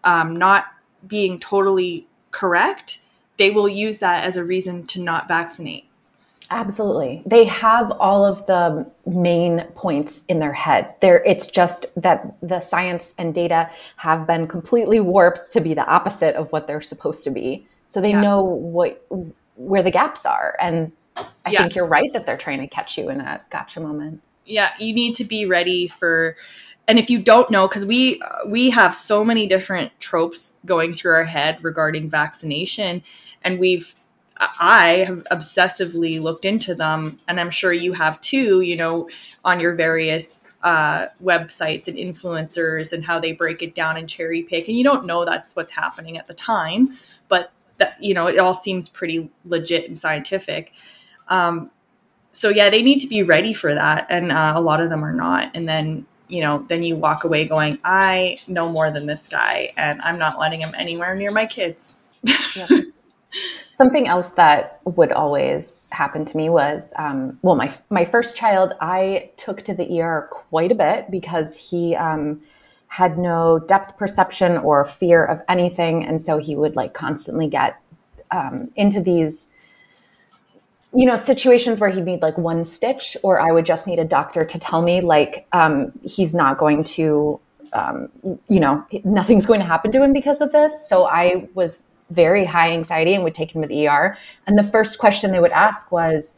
um, 0.05 0.37
not 0.37 0.67
being 1.05 1.37
totally 1.37 2.07
correct, 2.31 3.01
they 3.35 3.51
will 3.51 3.67
use 3.67 3.97
that 3.97 4.23
as 4.23 4.37
a 4.37 4.43
reason 4.45 4.87
to 4.87 5.01
not 5.01 5.27
vaccinate. 5.27 5.83
Absolutely. 6.49 7.21
They 7.25 7.43
have 7.43 7.91
all 7.91 8.23
of 8.23 8.45
the 8.45 8.89
main 9.05 9.65
points 9.75 10.23
in 10.29 10.39
their 10.39 10.53
head. 10.53 10.95
There 11.01 11.21
it's 11.25 11.47
just 11.47 11.87
that 12.01 12.37
the 12.41 12.61
science 12.61 13.15
and 13.17 13.35
data 13.35 13.69
have 13.97 14.25
been 14.25 14.47
completely 14.47 15.01
warped 15.01 15.51
to 15.51 15.59
be 15.59 15.73
the 15.73 15.85
opposite 15.85 16.35
of 16.35 16.49
what 16.53 16.67
they're 16.67 16.79
supposed 16.79 17.25
to 17.25 17.31
be. 17.31 17.67
So 17.85 17.99
they 17.99 18.11
yeah. 18.11 18.21
know 18.21 18.41
what 18.41 19.05
where 19.55 19.83
the 19.83 19.91
gaps 19.91 20.25
are 20.25 20.55
and 20.61 20.93
I 21.17 21.51
yes. 21.51 21.61
think 21.61 21.75
you're 21.75 21.87
right 21.87 22.11
that 22.13 22.25
they're 22.25 22.37
trying 22.37 22.59
to 22.59 22.67
catch 22.67 22.97
you 22.97 23.09
in 23.09 23.21
a 23.21 23.41
gotcha 23.49 23.79
moment. 23.79 24.21
yeah, 24.45 24.73
you 24.79 24.93
need 24.93 25.15
to 25.15 25.23
be 25.23 25.45
ready 25.45 25.87
for 25.87 26.35
and 26.87 26.99
if 26.99 27.09
you 27.09 27.19
don't 27.19 27.49
know 27.49 27.67
because 27.67 27.85
we 27.85 28.21
we 28.47 28.69
have 28.69 28.93
so 28.93 29.23
many 29.23 29.47
different 29.47 29.97
tropes 29.99 30.57
going 30.65 30.93
through 30.93 31.13
our 31.13 31.23
head 31.23 31.63
regarding 31.63 32.09
vaccination 32.09 33.01
and 33.43 33.59
we've 33.59 33.95
I 34.37 35.05
have 35.07 35.23
obsessively 35.31 36.21
looked 36.21 36.45
into 36.45 36.75
them, 36.75 37.19
and 37.27 37.39
I'm 37.39 37.51
sure 37.51 37.71
you 37.71 37.93
have 37.93 38.19
too, 38.19 38.61
you 38.61 38.75
know, 38.75 39.09
on 39.45 39.59
your 39.59 39.75
various 39.75 40.43
uh, 40.61 41.07
websites 41.23 41.87
and 41.87 41.97
influencers 41.97 42.91
and 42.91 43.05
how 43.05 43.19
they 43.19 43.31
break 43.31 43.61
it 43.61 43.75
down 43.75 43.97
and 43.97 44.09
cherry 44.09 44.43
pick. 44.43 44.67
And 44.67 44.77
you 44.77 44.83
don't 44.83 45.05
know 45.05 45.23
that's 45.23 45.55
what's 45.55 45.71
happening 45.71 46.17
at 46.17 46.27
the 46.27 46.33
time, 46.33 46.97
but 47.29 47.51
that, 47.77 47.95
you 48.01 48.13
know, 48.13 48.27
it 48.27 48.39
all 48.39 48.53
seems 48.53 48.89
pretty 48.89 49.29
legit 49.45 49.87
and 49.87 49.97
scientific. 49.97 50.73
Um, 51.27 51.71
so 52.29 52.49
yeah, 52.49 52.69
they 52.69 52.81
need 52.81 52.99
to 52.99 53.07
be 53.07 53.23
ready 53.23 53.53
for 53.53 53.73
that. 53.73 54.07
And 54.09 54.31
uh, 54.31 54.53
a 54.55 54.61
lot 54.61 54.81
of 54.81 54.89
them 54.89 55.03
are 55.03 55.13
not. 55.13 55.51
And 55.53 55.67
then, 55.67 56.05
you 56.27 56.41
know, 56.41 56.59
then 56.63 56.83
you 56.83 56.95
walk 56.95 57.23
away 57.23 57.45
going, 57.47 57.79
I 57.83 58.37
know 58.47 58.69
more 58.69 58.91
than 58.91 59.05
this 59.05 59.29
guy, 59.29 59.71
and 59.77 60.01
I'm 60.01 60.19
not 60.19 60.39
letting 60.39 60.59
him 60.59 60.73
anywhere 60.77 61.15
near 61.15 61.31
my 61.31 61.45
kids. 61.45 61.97
Something 63.71 64.07
else 64.07 64.31
that 64.33 64.79
would 64.85 65.11
always 65.11 65.89
happen 65.91 66.25
to 66.25 66.37
me 66.37 66.49
was, 66.49 66.93
um, 66.97 67.37
well, 67.41 67.55
my 67.55 67.73
my 67.89 68.05
first 68.05 68.37
child, 68.37 68.73
I 68.79 69.31
took 69.35 69.63
to 69.63 69.73
the 69.73 70.01
ER 70.01 70.29
quite 70.31 70.71
a 70.71 70.75
bit 70.75 71.11
because 71.11 71.57
he 71.57 71.93
um, 71.95 72.41
had 72.87 73.17
no 73.17 73.59
depth 73.59 73.97
perception 73.97 74.57
or 74.57 74.85
fear 74.85 75.25
of 75.25 75.41
anything, 75.49 76.05
and 76.05 76.23
so 76.23 76.37
he 76.37 76.55
would 76.55 76.77
like 76.77 76.93
constantly 76.93 77.47
get 77.47 77.77
um, 78.31 78.71
into 78.75 79.01
these, 79.01 79.47
you 80.95 81.05
know, 81.05 81.15
situations 81.15 81.79
where 81.79 81.89
he'd 81.89 82.05
need 82.05 82.21
like 82.21 82.37
one 82.37 82.63
stitch, 82.63 83.17
or 83.23 83.39
I 83.39 83.51
would 83.51 83.65
just 83.65 83.85
need 83.85 83.99
a 83.99 84.05
doctor 84.05 84.45
to 84.45 84.59
tell 84.59 84.81
me 84.81 85.01
like 85.01 85.45
um, 85.51 85.91
he's 86.03 86.33
not 86.33 86.57
going 86.57 86.83
to 86.83 87.39
um, 87.75 88.09
you 88.47 88.59
know, 88.59 88.85
nothing's 89.03 89.45
going 89.45 89.59
to 89.59 89.65
happen 89.65 89.91
to 89.91 90.01
him 90.01 90.13
because 90.13 90.39
of 90.39 90.53
this. 90.53 90.87
So 90.87 91.05
I 91.05 91.49
was 91.53 91.81
very 92.09 92.45
high 92.45 92.71
anxiety 92.71 93.13
and 93.13 93.23
would 93.23 93.35
take 93.35 93.53
him 93.53 93.61
to 93.61 93.67
the 93.67 93.87
ER. 93.87 94.17
And 94.47 94.57
the 94.57 94.63
first 94.63 94.97
question 94.97 95.31
they 95.31 95.41
would 95.41 95.51
ask 95.51 95.91
was, 95.91 96.35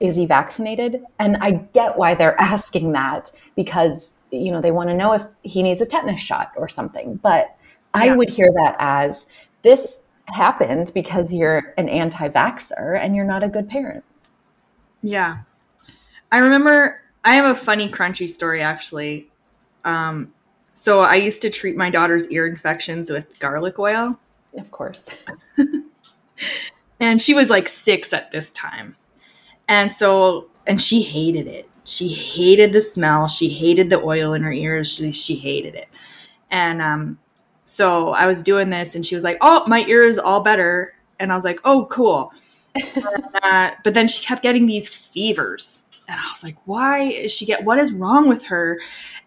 is 0.00 0.16
he 0.16 0.26
vaccinated? 0.26 1.04
And 1.18 1.36
I 1.36 1.52
get 1.52 1.96
why 1.96 2.14
they're 2.14 2.38
asking 2.40 2.92
that 2.92 3.30
because, 3.54 4.16
you 4.32 4.50
know, 4.50 4.60
they 4.60 4.72
want 4.72 4.90
to 4.90 4.96
know 4.96 5.12
if 5.12 5.22
he 5.42 5.62
needs 5.62 5.80
a 5.80 5.86
tetanus 5.86 6.20
shot 6.20 6.52
or 6.56 6.68
something. 6.68 7.16
But 7.16 7.56
I 7.94 8.16
would 8.16 8.28
hear 8.28 8.50
that 8.52 8.74
as 8.80 9.28
this 9.62 10.02
happened 10.26 10.90
because 10.94 11.32
you're 11.32 11.74
an 11.76 11.88
anti 11.88 12.28
vaxxer 12.28 12.98
and 12.98 13.14
you're 13.14 13.24
not 13.24 13.42
a 13.42 13.48
good 13.48 13.68
parent. 13.68 14.04
Yeah. 15.02 15.38
I 16.32 16.38
remember 16.38 17.02
I 17.24 17.34
have 17.34 17.56
a 17.56 17.58
funny, 17.58 17.88
crunchy 17.88 18.28
story 18.28 18.60
actually. 18.60 19.30
Um, 19.84 20.32
so 20.74 21.00
I 21.00 21.16
used 21.16 21.42
to 21.42 21.50
treat 21.50 21.76
my 21.76 21.90
daughter's 21.90 22.28
ear 22.30 22.46
infections 22.46 23.10
with 23.10 23.38
garlic 23.38 23.78
oil. 23.78 24.18
Of 24.56 24.70
course. 24.70 25.08
and 27.00 27.20
she 27.20 27.34
was 27.34 27.50
like 27.50 27.68
six 27.68 28.12
at 28.12 28.30
this 28.30 28.50
time. 28.50 28.96
And 29.68 29.92
so, 29.92 30.48
and 30.66 30.80
she 30.80 31.02
hated 31.02 31.46
it. 31.46 31.68
She 31.84 32.08
hated 32.08 32.72
the 32.72 32.80
smell. 32.80 33.28
She 33.28 33.48
hated 33.48 33.90
the 33.90 34.02
oil 34.02 34.32
in 34.32 34.42
her 34.42 34.52
ears. 34.52 34.90
She, 34.90 35.12
she 35.12 35.36
hated 35.36 35.74
it. 35.74 35.88
And 36.50 36.80
um, 36.80 37.18
so 37.64 38.10
I 38.10 38.26
was 38.26 38.42
doing 38.42 38.70
this, 38.70 38.94
and 38.94 39.04
she 39.04 39.14
was 39.14 39.24
like, 39.24 39.38
Oh, 39.40 39.66
my 39.66 39.84
ear 39.86 40.08
is 40.08 40.18
all 40.18 40.40
better. 40.40 40.92
And 41.18 41.32
I 41.32 41.34
was 41.34 41.44
like, 41.44 41.60
Oh, 41.64 41.86
cool. 41.86 42.32
uh, 43.42 43.70
but 43.82 43.94
then 43.94 44.08
she 44.08 44.24
kept 44.24 44.42
getting 44.42 44.66
these 44.66 44.88
fevers. 44.88 45.84
And 46.08 46.20
I 46.20 46.30
was 46.30 46.42
like, 46.42 46.56
Why 46.64 47.02
is 47.02 47.32
she 47.32 47.46
get 47.46 47.64
what 47.64 47.78
is 47.78 47.92
wrong 47.92 48.28
with 48.28 48.46
her? 48.46 48.80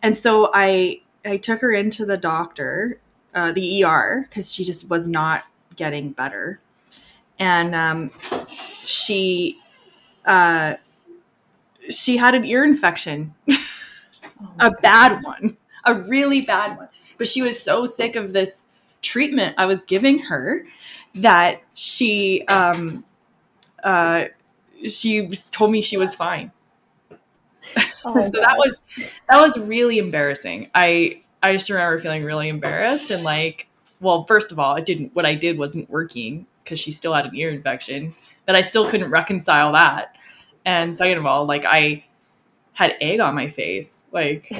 And 0.03 0.17
so 0.17 0.51
I 0.53 1.01
I 1.25 1.37
took 1.37 1.61
her 1.61 1.71
into 1.71 2.05
the 2.05 2.17
doctor 2.17 2.99
uh, 3.37 3.51
the 3.51 3.83
ER 3.83 4.25
because 4.27 4.51
she 4.51 4.63
just 4.63 4.89
was 4.89 5.07
not 5.07 5.43
getting 5.75 6.11
better, 6.11 6.59
and 7.39 7.75
um, 7.75 8.11
she 8.83 9.57
uh, 10.25 10.75
she 11.89 12.17
had 12.17 12.33
an 12.33 12.43
ear 12.45 12.63
infection, 12.63 13.35
oh 13.49 13.55
a 14.59 14.71
bad 14.71 15.23
one, 15.23 15.57
a 15.85 15.93
really 15.93 16.41
bad 16.41 16.77
one. 16.77 16.89
But 17.17 17.27
she 17.27 17.41
was 17.41 17.61
so 17.61 17.85
sick 17.85 18.15
of 18.15 18.33
this 18.33 18.65
treatment 19.01 19.55
I 19.57 19.65
was 19.65 19.83
giving 19.83 20.19
her 20.19 20.65
that 21.15 21.61
she 21.73 22.45
um, 22.47 23.05
uh, 23.83 24.25
she 24.87 25.27
told 25.51 25.71
me 25.71 25.81
she 25.81 25.97
was 25.97 26.15
fine. 26.15 26.51
Oh 28.05 28.13
so 28.31 28.39
that 28.41 28.57
was 28.57 28.77
that 29.29 29.41
was 29.41 29.57
really 29.59 29.97
embarrassing. 29.97 30.69
I 30.73 31.21
I 31.41 31.53
just 31.53 31.69
remember 31.69 31.99
feeling 31.99 32.23
really 32.23 32.49
embarrassed 32.49 33.11
and 33.11 33.23
like, 33.23 33.67
well, 33.99 34.25
first 34.25 34.51
of 34.51 34.59
all, 34.59 34.75
it 34.75 34.85
didn't, 34.85 35.15
what 35.15 35.25
I 35.25 35.35
did 35.35 35.57
wasn't 35.57 35.89
working 35.89 36.47
because 36.63 36.79
she 36.79 36.91
still 36.91 37.13
had 37.13 37.25
an 37.25 37.35
ear 37.35 37.49
infection, 37.49 38.15
but 38.45 38.55
I 38.55 38.61
still 38.61 38.89
couldn't 38.89 39.11
reconcile 39.11 39.71
that. 39.73 40.15
And 40.65 40.95
second 40.95 41.17
of 41.19 41.25
all, 41.25 41.45
like 41.45 41.63
I 41.65 42.05
had 42.73 42.95
egg 43.01 43.19
on 43.19 43.35
my 43.35 43.49
face. 43.49 44.05
Like, 44.11 44.51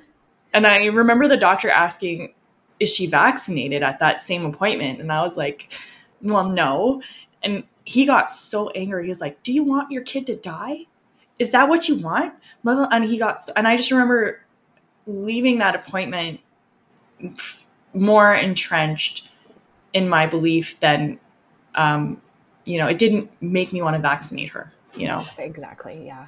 and 0.52 0.66
I 0.66 0.84
remember 0.86 1.28
the 1.28 1.36
doctor 1.36 1.70
asking, 1.70 2.34
is 2.80 2.94
she 2.94 3.06
vaccinated 3.06 3.82
at 3.82 3.98
that 4.00 4.22
same 4.22 4.44
appointment? 4.44 5.00
And 5.00 5.12
I 5.12 5.22
was 5.22 5.36
like, 5.36 5.72
well, 6.20 6.48
no. 6.48 7.02
And 7.42 7.64
he 7.84 8.06
got 8.06 8.30
so 8.30 8.68
angry. 8.70 9.04
He 9.04 9.08
was 9.08 9.20
like, 9.20 9.42
do 9.42 9.52
you 9.52 9.64
want 9.64 9.90
your 9.90 10.02
kid 10.02 10.26
to 10.26 10.36
die? 10.36 10.86
Is 11.38 11.50
that 11.52 11.68
what 11.68 11.88
you 11.88 11.96
want? 11.96 12.34
And 12.64 13.04
he 13.04 13.18
got, 13.18 13.38
and 13.56 13.66
I 13.66 13.76
just 13.76 13.90
remember 13.90 14.44
leaving 15.06 15.58
that 15.58 15.74
appointment 15.74 16.40
more 17.94 18.34
entrenched 18.34 19.28
in 19.92 20.08
my 20.08 20.26
belief 20.26 20.78
than 20.80 21.18
um, 21.74 22.20
you 22.64 22.78
know 22.78 22.86
it 22.86 22.98
didn't 22.98 23.30
make 23.40 23.72
me 23.72 23.82
want 23.82 23.94
to 23.94 24.00
vaccinate 24.00 24.50
her 24.50 24.72
you 24.94 25.06
know 25.06 25.24
exactly 25.38 26.04
yeah 26.06 26.26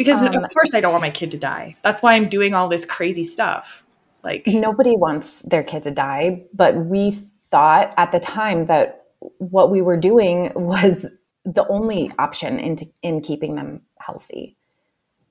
because 0.00 0.22
um, 0.22 0.34
of 0.34 0.50
course 0.50 0.72
i 0.72 0.80
don't 0.80 0.92
want 0.92 1.02
my 1.02 1.10
kid 1.10 1.30
to 1.30 1.36
die 1.36 1.76
that's 1.82 2.02
why 2.02 2.14
i'm 2.14 2.26
doing 2.26 2.54
all 2.54 2.68
this 2.68 2.86
crazy 2.86 3.24
stuff 3.24 3.86
like 4.24 4.46
nobody 4.46 4.96
wants 4.96 5.42
their 5.42 5.62
kid 5.62 5.82
to 5.82 5.90
die 5.90 6.42
but 6.54 6.74
we 6.86 7.10
thought 7.50 7.92
at 7.98 8.10
the 8.10 8.20
time 8.20 8.64
that 8.64 9.04
what 9.36 9.70
we 9.70 9.82
were 9.82 9.98
doing 9.98 10.50
was 10.54 11.06
the 11.44 11.66
only 11.68 12.10
option 12.18 12.58
in, 12.58 12.76
in 13.02 13.20
keeping 13.20 13.56
them 13.56 13.82
healthy 13.98 14.56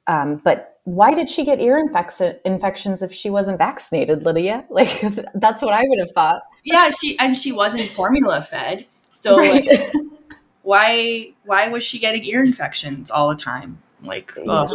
um, 0.06 0.42
but 0.44 0.80
why 0.86 1.14
did 1.14 1.30
she 1.30 1.46
get 1.46 1.60
ear 1.60 1.86
infec- 1.86 2.40
infections 2.44 3.04
if 3.04 3.14
she 3.14 3.30
wasn't 3.30 3.60
vaccinated, 3.60 4.24
Lydia? 4.24 4.66
Like 4.72 5.02
that's 5.36 5.62
what 5.62 5.74
I 5.74 5.84
would 5.84 6.00
have 6.00 6.12
thought. 6.12 6.42
Yeah, 6.64 6.90
she 6.90 7.18
and 7.20 7.38
she 7.38 7.52
wasn't 7.52 7.84
formula 7.84 8.42
fed. 8.42 8.88
So 9.22 9.38
right. 9.38 9.68
like, 9.68 9.94
why 10.64 11.34
why 11.46 11.68
was 11.68 11.84
she 11.84 12.00
getting 12.00 12.26
ear 12.26 12.44
infections 12.44 13.12
all 13.12 13.30
the 13.30 13.36
time? 13.36 13.78
Like 14.02 14.32
yeah. 14.44 14.68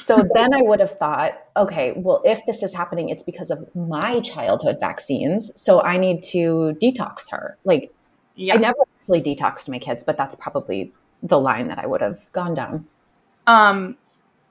so 0.00 0.22
then 0.34 0.54
I 0.54 0.62
would 0.62 0.80
have 0.80 0.98
thought, 0.98 1.34
okay, 1.56 1.92
well 1.96 2.22
if 2.24 2.44
this 2.46 2.62
is 2.62 2.74
happening 2.74 3.08
it's 3.10 3.22
because 3.22 3.50
of 3.50 3.68
my 3.74 4.20
childhood 4.20 4.76
vaccines, 4.80 5.52
so 5.60 5.82
I 5.82 5.96
need 5.96 6.22
to 6.24 6.76
detox 6.80 7.30
her. 7.30 7.56
Like 7.64 7.92
yeah. 8.36 8.54
I 8.54 8.56
never 8.56 8.78
actually 9.00 9.22
detoxed 9.22 9.68
my 9.68 9.78
kids, 9.78 10.02
but 10.02 10.16
that's 10.16 10.34
probably 10.34 10.92
the 11.22 11.38
line 11.38 11.68
that 11.68 11.78
I 11.78 11.86
would 11.86 12.00
have 12.00 12.20
gone 12.32 12.54
down. 12.54 12.86
Um 13.46 13.96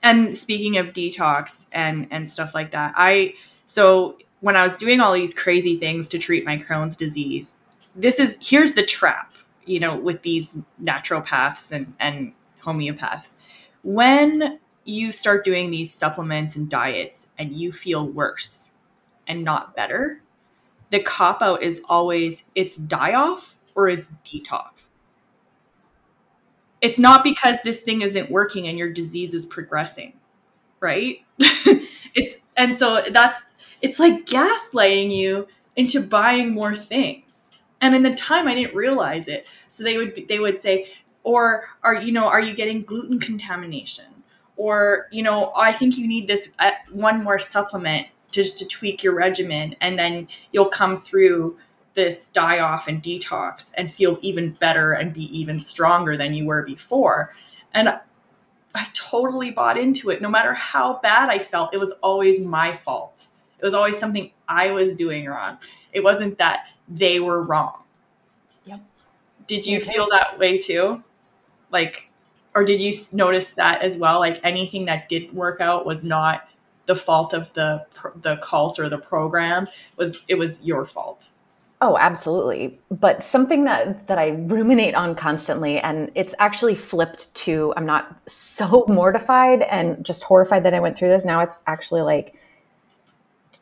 and 0.04 0.36
speaking 0.36 0.78
of 0.78 0.88
detox 0.88 1.66
and 1.72 2.08
and 2.12 2.30
stuff 2.30 2.54
like 2.54 2.72
that 2.72 2.94
i 2.96 3.34
so 3.66 4.18
when 4.42 4.56
i 4.56 4.64
was 4.64 4.78
doing 4.78 5.00
all 5.00 5.14
these 5.14 5.34
crazy 5.34 5.78
things 5.78 6.08
to 6.10 6.20
treat 6.20 6.46
my 6.46 6.58
crohn's 6.58 6.96
disease 6.96 7.58
this 7.96 8.20
is 8.20 8.38
here's 8.42 8.74
the 8.74 8.86
trap 8.86 9.32
you 9.66 9.80
know 9.80 9.98
with 9.98 10.22
these 10.22 10.62
naturopaths 10.84 11.72
and 11.72 11.88
and 12.00 12.34
homeopaths 12.62 13.34
when 13.84 14.60
you 14.86 15.12
start 15.12 15.46
doing 15.46 15.72
these 15.72 15.94
supplements 15.94 16.56
and 16.56 16.70
diets 16.70 17.30
and 17.38 17.54
you 17.54 17.72
feel 17.72 18.06
worse 18.08 18.74
and 19.28 19.44
not 19.44 19.76
better 19.76 20.22
the 20.92 21.00
cop 21.02 21.42
out 21.42 21.64
is 21.64 21.82
always 21.90 22.44
it's 22.56 22.78
die 22.78 23.14
off 23.16 23.58
or 23.76 23.90
it's 23.90 24.14
detox. 24.24 24.92
It's 26.82 27.00
not 27.00 27.24
because 27.24 27.58
this 27.64 27.82
thing 27.82 28.02
isn't 28.02 28.30
working 28.30 28.68
and 28.68 28.78
your 28.78 28.92
disease 28.92 29.34
is 29.34 29.46
progressing 29.46 30.14
right? 30.82 31.20
It's 32.16 32.38
and 32.58 32.76
so 32.78 33.04
that's 33.12 33.42
it's 33.82 34.00
like 34.00 34.26
gaslighting 34.28 35.16
you 35.16 35.48
into 35.76 36.02
buying 36.02 36.54
more 36.54 36.76
things. 36.76 37.50
And 37.82 37.96
in 37.96 38.04
the 38.04 38.16
time 38.16 38.48
i 38.48 38.56
didn't 38.56 38.76
realize 38.76 39.28
it 39.28 39.48
so 39.68 39.84
they 39.84 39.98
would 39.98 40.28
they 40.30 40.40
would 40.40 40.60
say 40.60 40.88
or 41.24 41.66
are 41.84 41.96
you 41.96 42.12
know 42.12 42.28
are 42.28 42.42
you 42.42 42.54
getting 42.54 42.84
gluten 42.84 43.20
contamination 43.20 44.06
or 44.58 45.08
you 45.12 45.24
know 45.24 45.52
i 45.56 45.72
think 45.72 45.98
you 45.98 46.08
need 46.08 46.28
this 46.28 46.54
uh, 46.60 46.72
one 46.92 47.24
more 47.24 47.40
supplement 47.40 48.08
just 48.32 48.58
to 48.60 48.68
tweak 48.68 49.04
your 49.04 49.16
regimen 49.16 49.76
and 49.80 49.98
then 49.98 50.28
you'll 50.52 50.66
come 50.68 50.98
through 50.98 51.58
this 51.94 52.30
die 52.30 52.60
off 52.60 52.88
and 52.88 53.02
detox 53.02 53.72
and 53.76 53.92
feel 53.92 54.18
even 54.22 54.52
better 54.54 54.94
and 54.94 55.14
be 55.14 55.26
even 55.38 55.64
stronger 55.64 56.18
than 56.18 56.34
you 56.34 56.46
were 56.46 56.64
before. 56.64 57.34
And 57.74 58.00
I 58.76 58.88
totally 58.94 59.52
bought 59.52 59.78
into 59.78 60.10
it. 60.10 60.22
No 60.22 60.30
matter 60.30 60.54
how 60.54 61.00
bad 61.02 61.30
I 61.30 61.40
felt, 61.40 61.74
it 61.74 61.80
was 61.80 61.92
always 62.02 62.40
my 62.40 62.74
fault. 62.76 63.28
It 63.60 63.66
was 63.66 63.74
always 63.74 63.98
something 63.98 64.32
I 64.48 64.72
was 64.72 64.96
doing 64.96 65.26
wrong. 65.26 65.58
It 65.92 66.04
wasn't 66.04 66.38
that 66.40 66.66
they 66.88 67.20
were 67.20 67.42
wrong. 67.42 67.84
Yep. 68.66 68.82
Did 69.48 69.66
you 69.66 69.80
feel 69.80 70.08
that 70.10 70.40
way 70.40 70.58
too? 70.58 71.04
Like, 71.74 72.10
or 72.56 72.64
did 72.64 72.80
you 72.80 72.94
notice 73.12 73.56
that 73.56 73.82
as 73.82 73.98
well? 73.98 74.20
Like 74.20 74.40
anything 74.44 74.86
that 74.86 75.10
didn't 75.10 75.34
work 75.34 75.60
out 75.60 75.86
was 75.86 76.04
not 76.04 76.48
the 76.86 76.96
fault 76.96 77.34
of 77.34 77.52
the 77.54 77.86
the 78.22 78.38
cult 78.38 78.80
or 78.80 78.90
the 78.90 78.98
program. 78.98 79.68
Was 79.98 80.22
it 80.28 80.36
was 80.36 80.64
your 80.64 80.86
fault? 80.86 81.30
Oh, 81.82 81.98
absolutely. 81.98 82.80
But 82.92 83.24
something 83.24 83.66
that 83.66 84.08
that 84.08 84.18
I 84.18 84.30
ruminate 84.30 84.96
on 84.96 85.16
constantly 85.16 85.80
and 85.80 86.12
it's 86.16 86.36
actually 86.40 86.76
flipped 86.76 87.34
to 87.36 87.74
I'm 87.76 87.86
not 87.86 88.16
so 88.28 88.86
mortified 88.88 89.64
and 89.64 90.06
just 90.06 90.24
horrified 90.24 90.64
that 90.64 90.74
I 90.74 90.80
went 90.80 90.98
through 90.98 91.10
this. 91.10 91.26
Now 91.26 91.42
it's 91.42 91.62
actually 91.68 92.02
like 92.02 92.36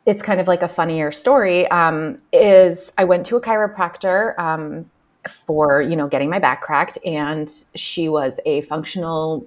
it's 0.06 0.22
kind 0.22 0.40
of 0.40 0.48
like 0.48 0.62
a 0.62 0.68
funnier 0.68 1.12
story. 1.12 1.68
Um, 1.68 2.18
is 2.32 2.92
I 2.98 3.04
went 3.04 3.26
to 3.26 3.36
a 3.36 3.40
chiropractor 3.40 4.38
um, 4.38 4.90
for 5.28 5.80
you 5.82 5.96
know 5.96 6.08
getting 6.08 6.30
my 6.30 6.38
back 6.38 6.62
cracked, 6.62 6.98
and 7.04 7.52
she 7.74 8.08
was 8.08 8.40
a 8.46 8.62
functional 8.62 9.46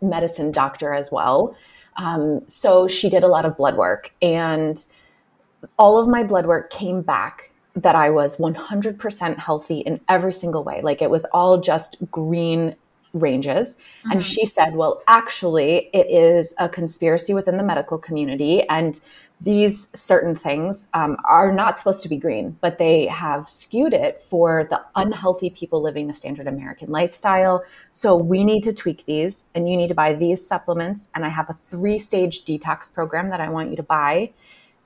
medicine 0.00 0.52
doctor 0.52 0.94
as 0.94 1.10
well. 1.10 1.56
Um, 1.96 2.42
so 2.48 2.88
she 2.88 3.08
did 3.08 3.22
a 3.22 3.28
lot 3.28 3.44
of 3.44 3.56
blood 3.56 3.76
work, 3.76 4.12
and 4.20 4.84
all 5.78 5.98
of 5.98 6.08
my 6.08 6.22
blood 6.22 6.46
work 6.46 6.70
came 6.70 7.02
back 7.02 7.50
that 7.76 7.96
I 7.96 8.10
was 8.10 8.36
100% 8.36 9.38
healthy 9.38 9.80
in 9.80 10.00
every 10.08 10.32
single 10.32 10.62
way. 10.62 10.80
Like 10.82 11.02
it 11.02 11.10
was 11.10 11.24
all 11.32 11.60
just 11.60 11.96
green 12.10 12.76
ranges. 13.14 13.76
Mm-hmm. 13.76 14.10
And 14.12 14.24
she 14.24 14.44
said, 14.44 14.74
well, 14.74 15.00
actually, 15.08 15.90
it 15.92 16.06
is 16.08 16.54
a 16.58 16.68
conspiracy 16.68 17.34
within 17.34 17.56
the 17.56 17.64
medical 17.64 17.98
community. 17.98 18.68
And 18.68 19.00
these 19.40 19.90
certain 19.94 20.34
things 20.34 20.86
um, 20.94 21.16
are 21.28 21.52
not 21.52 21.78
supposed 21.78 22.02
to 22.02 22.08
be 22.08 22.16
green, 22.16 22.56
but 22.60 22.78
they 22.78 23.06
have 23.06 23.48
skewed 23.48 23.92
it 23.92 24.24
for 24.30 24.66
the 24.70 24.80
unhealthy 24.94 25.50
people 25.50 25.82
living 25.82 26.06
the 26.06 26.14
standard 26.14 26.46
American 26.46 26.90
lifestyle. 26.90 27.62
So 27.92 28.16
we 28.16 28.44
need 28.44 28.62
to 28.62 28.72
tweak 28.72 29.04
these, 29.06 29.44
and 29.54 29.68
you 29.68 29.76
need 29.76 29.88
to 29.88 29.94
buy 29.94 30.14
these 30.14 30.46
supplements. 30.46 31.08
And 31.14 31.24
I 31.24 31.28
have 31.28 31.50
a 31.50 31.54
three 31.54 31.98
stage 31.98 32.44
detox 32.44 32.92
program 32.92 33.30
that 33.30 33.40
I 33.40 33.48
want 33.48 33.70
you 33.70 33.76
to 33.76 33.82
buy. 33.82 34.32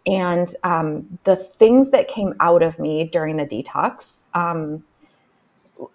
And 0.06 0.52
um, 0.64 1.18
the 1.24 1.36
things 1.36 1.90
that 1.90 2.08
came 2.08 2.34
out 2.40 2.62
of 2.62 2.78
me 2.78 3.04
during 3.04 3.36
the 3.36 3.46
detox, 3.46 4.24
um, 4.32 4.82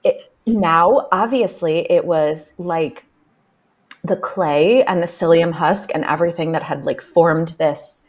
it, 0.04 0.32
now 0.46 1.08
obviously 1.12 1.92
it 1.92 2.06
was 2.06 2.54
like 2.58 3.06
the 4.04 4.18
clay 4.18 4.84
and 4.84 5.02
the 5.02 5.08
psyllium 5.08 5.54
husk 5.54 5.90
and 5.94 6.04
everything 6.04 6.52
that 6.52 6.64
had 6.64 6.86
like 6.86 7.02
formed 7.02 7.50
this 7.60 8.03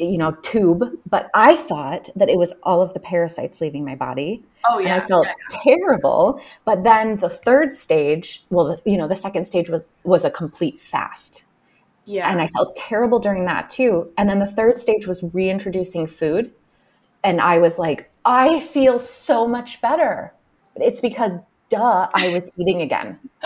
you 0.00 0.18
know 0.18 0.32
tube 0.42 0.82
but 1.08 1.30
i 1.34 1.54
thought 1.54 2.08
that 2.16 2.28
it 2.28 2.38
was 2.38 2.52
all 2.62 2.80
of 2.80 2.94
the 2.94 3.00
parasites 3.00 3.60
leaving 3.60 3.84
my 3.84 3.94
body 3.94 4.42
oh 4.68 4.78
yeah 4.78 4.94
and 4.94 5.02
i 5.02 5.06
felt 5.06 5.26
yeah. 5.26 5.34
terrible 5.62 6.40
but 6.64 6.82
then 6.84 7.16
the 7.18 7.28
third 7.30 7.72
stage 7.72 8.44
well 8.50 8.64
the, 8.64 8.90
you 8.90 8.96
know 8.96 9.06
the 9.06 9.16
second 9.16 9.46
stage 9.46 9.68
was 9.68 9.88
was 10.04 10.24
a 10.24 10.30
complete 10.30 10.80
fast 10.80 11.44
yeah. 12.10 12.28
And 12.28 12.40
I 12.40 12.48
felt 12.48 12.74
terrible 12.74 13.20
during 13.20 13.44
that 13.44 13.70
too. 13.70 14.10
And 14.18 14.28
then 14.28 14.40
the 14.40 14.46
third 14.46 14.76
stage 14.76 15.06
was 15.06 15.22
reintroducing 15.32 16.08
food. 16.08 16.52
And 17.22 17.40
I 17.40 17.58
was 17.58 17.78
like, 17.78 18.10
I 18.24 18.58
feel 18.58 18.98
so 18.98 19.46
much 19.46 19.80
better. 19.80 20.34
It's 20.74 21.00
because, 21.00 21.38
duh, 21.68 22.08
I 22.12 22.32
was 22.32 22.50
eating 22.56 22.82
again. 22.82 23.20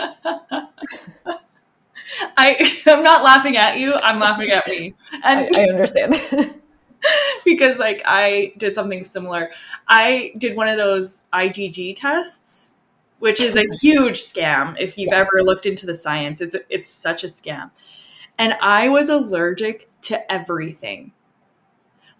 I, 2.37 2.81
I'm 2.85 3.03
not 3.03 3.23
laughing 3.23 3.57
at 3.57 3.77
you. 3.77 3.93
I'm 3.95 4.19
laughing 4.19 4.49
at 4.51 4.67
me. 4.67 4.93
And 5.23 5.55
I, 5.55 5.61
I 5.61 5.65
understand. 5.65 6.15
because 7.45 7.77
like 7.77 8.01
I 8.05 8.53
did 8.57 8.75
something 8.75 9.03
similar. 9.03 9.51
I 9.87 10.33
did 10.37 10.57
one 10.57 10.67
of 10.67 10.77
those 10.77 11.21
IgG 11.33 11.99
tests, 11.99 12.73
which 13.19 13.39
is 13.39 13.55
a 13.55 13.63
huge 13.79 14.21
scam. 14.21 14.75
If 14.79 14.97
you've 14.97 15.11
yes. 15.11 15.27
ever 15.27 15.43
looked 15.43 15.65
into 15.67 15.85
the 15.85 15.93
science, 15.93 16.41
it's 16.41 16.55
it's 16.69 16.89
such 16.89 17.23
a 17.23 17.27
scam 17.27 17.69
and 18.37 18.53
I 18.61 18.89
was 18.89 19.09
allergic 19.09 19.89
to 20.03 20.31
everything. 20.31 21.11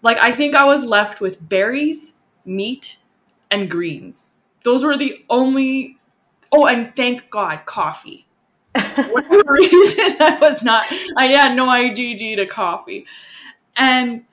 Like, 0.02 0.18
I 0.18 0.32
think 0.32 0.54
I 0.54 0.64
was 0.64 0.84
left 0.84 1.20
with 1.20 1.46
berries, 1.48 2.14
meat, 2.44 2.98
and 3.50 3.70
greens. 3.70 4.32
Those 4.64 4.84
were 4.84 4.96
the 4.96 5.24
only. 5.28 5.98
Oh, 6.52 6.66
and 6.66 6.94
thank 6.94 7.28
God, 7.30 7.66
coffee. 7.66 8.25
Whatever 8.96 9.52
reason, 9.52 10.16
I 10.20 10.38
was 10.40 10.62
not. 10.62 10.84
I 11.16 11.28
had 11.28 11.56
no 11.56 11.66
IgG 11.66 12.36
to 12.36 12.46
coffee, 12.46 13.06
and 13.76 14.24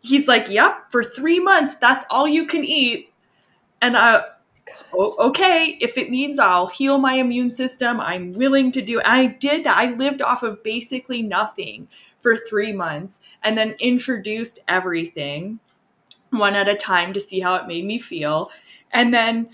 he's 0.00 0.28
like, 0.28 0.48
"Yep, 0.50 0.90
for 0.90 1.02
three 1.04 1.40
months, 1.40 1.74
that's 1.74 2.04
all 2.10 2.28
you 2.28 2.46
can 2.46 2.64
eat." 2.64 3.12
And 3.82 3.96
I, 3.96 4.24
okay, 4.94 5.78
if 5.80 5.96
it 5.96 6.10
means 6.10 6.38
I'll 6.38 6.66
heal 6.66 6.98
my 6.98 7.14
immune 7.14 7.50
system, 7.50 8.00
I'm 8.00 8.32
willing 8.34 8.72
to 8.72 8.82
do 8.82 8.98
it. 9.00 9.06
I 9.06 9.26
did 9.26 9.64
that. 9.64 9.76
I 9.76 9.92
lived 9.92 10.22
off 10.22 10.42
of 10.42 10.62
basically 10.62 11.22
nothing 11.22 11.88
for 12.20 12.36
three 12.36 12.72
months 12.72 13.20
and 13.42 13.56
then 13.56 13.76
introduced 13.80 14.60
everything 14.68 15.58
one 16.30 16.54
at 16.54 16.68
a 16.68 16.76
time 16.76 17.12
to 17.12 17.20
see 17.20 17.40
how 17.40 17.54
it 17.56 17.66
made 17.66 17.84
me 17.84 17.98
feel. 17.98 18.50
And 18.92 19.12
then 19.12 19.50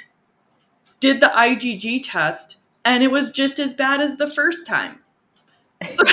did 1.01 1.21
the 1.21 1.33
IgG 1.35 2.03
test, 2.05 2.59
and 2.87 3.03
it 3.03 3.11
was 3.11 3.31
just 3.31 3.59
as 3.59 3.75
bad 3.75 4.01
as 4.01 4.17
the 4.17 4.31
first 4.31 4.65
time. 4.65 5.01
So, 5.83 6.05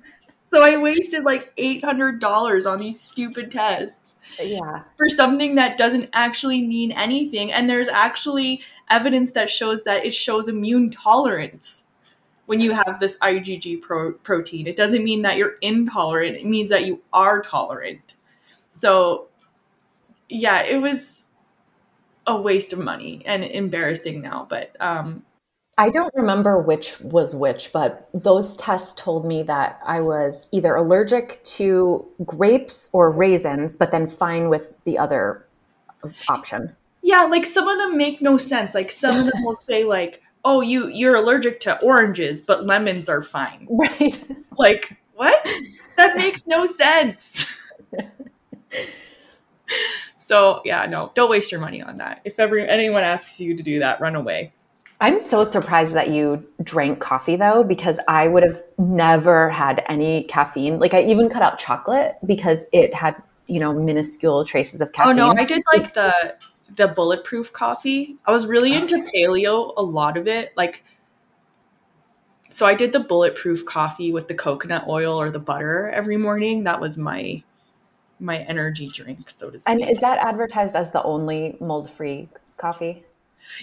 so 0.40 0.62
I 0.62 0.78
wasted 0.78 1.24
like 1.24 1.54
$800 1.56 2.68
on 2.68 2.78
these 2.78 2.98
stupid 2.98 3.52
tests. 3.52 4.18
Yeah. 4.40 4.82
For 4.96 5.10
something 5.10 5.56
that 5.56 5.76
doesn't 5.76 6.08
actually 6.14 6.66
mean 6.66 6.90
anything. 6.90 7.52
And 7.52 7.68
there's 7.68 7.86
actually 7.86 8.62
evidence 8.88 9.32
that 9.32 9.50
shows 9.50 9.84
that 9.84 10.06
it 10.06 10.14
shows 10.14 10.48
immune 10.48 10.88
tolerance 10.88 11.84
when 12.46 12.60
you 12.60 12.72
have 12.72 12.98
this 12.98 13.18
IgG 13.18 13.82
pro- 13.82 14.12
protein. 14.12 14.66
It 14.66 14.74
doesn't 14.74 15.04
mean 15.04 15.22
that 15.22 15.36
you're 15.36 15.56
intolerant, 15.60 16.36
it 16.36 16.46
means 16.46 16.70
that 16.70 16.86
you 16.86 17.02
are 17.12 17.42
tolerant. 17.42 18.14
So, 18.70 19.28
yeah, 20.30 20.62
it 20.62 20.80
was 20.80 21.26
a 22.26 22.40
waste 22.40 22.72
of 22.72 22.78
money 22.78 23.22
and 23.26 23.44
embarrassing 23.44 24.22
now, 24.22 24.46
but 24.48 24.74
um, 24.80 25.24
I 25.78 25.88
don't 25.88 26.14
remember 26.14 26.58
which 26.58 27.00
was 27.00 27.34
which, 27.34 27.72
but 27.72 28.08
those 28.12 28.56
tests 28.56 28.94
told 29.00 29.24
me 29.24 29.42
that 29.44 29.80
I 29.84 30.00
was 30.00 30.48
either 30.52 30.74
allergic 30.74 31.42
to 31.44 32.06
grapes 32.26 32.90
or 32.92 33.10
raisins, 33.10 33.76
but 33.76 33.90
then 33.90 34.06
fine 34.06 34.50
with 34.50 34.72
the 34.84 34.98
other 34.98 35.46
option. 36.28 36.76
Yeah, 37.02 37.24
like 37.24 37.46
some 37.46 37.68
of 37.68 37.78
them 37.78 37.96
make 37.96 38.20
no 38.20 38.36
sense. 38.36 38.74
Like 38.74 38.90
some 38.90 39.18
of 39.18 39.26
them 39.26 39.44
will 39.44 39.54
say 39.54 39.84
like, 39.84 40.22
"Oh, 40.44 40.60
you 40.60 40.88
you're 40.88 41.16
allergic 41.16 41.60
to 41.60 41.80
oranges, 41.80 42.42
but 42.42 42.66
lemons 42.66 43.08
are 43.08 43.22
fine." 43.22 43.66
Right. 43.70 44.18
Like, 44.58 44.96
what? 45.14 45.48
That 45.96 46.16
makes 46.16 46.46
no 46.46 46.66
sense. 46.66 47.56
so, 50.16 50.60
yeah, 50.64 50.86
no. 50.86 51.10
Don't 51.14 51.30
waste 51.30 51.50
your 51.50 51.60
money 51.60 51.82
on 51.82 51.96
that. 51.96 52.20
If 52.24 52.38
ever 52.38 52.58
anyone 52.58 53.02
asks 53.02 53.40
you 53.40 53.56
to 53.56 53.62
do 53.62 53.80
that, 53.80 54.00
run 54.00 54.14
away. 54.14 54.52
I'm 55.02 55.20
so 55.20 55.42
surprised 55.42 55.94
that 55.94 56.10
you 56.10 56.46
drank 56.62 57.00
coffee 57.00 57.34
though, 57.34 57.64
because 57.64 57.98
I 58.06 58.28
would 58.28 58.44
have 58.44 58.62
never 58.78 59.50
had 59.50 59.84
any 59.88 60.22
caffeine. 60.22 60.78
Like 60.78 60.94
I 60.94 61.02
even 61.02 61.28
cut 61.28 61.42
out 61.42 61.58
chocolate 61.58 62.14
because 62.24 62.64
it 62.72 62.94
had, 62.94 63.20
you 63.48 63.58
know, 63.58 63.74
minuscule 63.74 64.44
traces 64.44 64.80
of 64.80 64.92
caffeine. 64.92 65.18
Oh 65.18 65.32
no, 65.32 65.34
I 65.36 65.44
did 65.44 65.64
like 65.72 65.94
the 65.94 66.36
the 66.76 66.86
bulletproof 66.86 67.52
coffee. 67.52 68.16
I 68.26 68.30
was 68.30 68.46
really 68.46 68.74
ah. 68.74 68.80
into 68.80 69.04
paleo, 69.12 69.74
a 69.76 69.82
lot 69.82 70.16
of 70.16 70.28
it. 70.28 70.52
Like 70.56 70.84
so 72.48 72.64
I 72.64 72.74
did 72.74 72.92
the 72.92 73.00
bulletproof 73.00 73.66
coffee 73.66 74.12
with 74.12 74.28
the 74.28 74.34
coconut 74.34 74.86
oil 74.86 75.20
or 75.20 75.32
the 75.32 75.40
butter 75.40 75.88
every 75.88 76.16
morning. 76.16 76.62
That 76.62 76.80
was 76.80 76.96
my 76.96 77.42
my 78.20 78.38
energy 78.38 78.88
drink, 78.88 79.30
so 79.30 79.50
to 79.50 79.58
speak. 79.58 79.72
And 79.74 79.90
is 79.90 79.98
that 79.98 80.18
advertised 80.18 80.76
as 80.76 80.92
the 80.92 81.02
only 81.02 81.56
mold-free 81.58 82.28
coffee? 82.56 83.04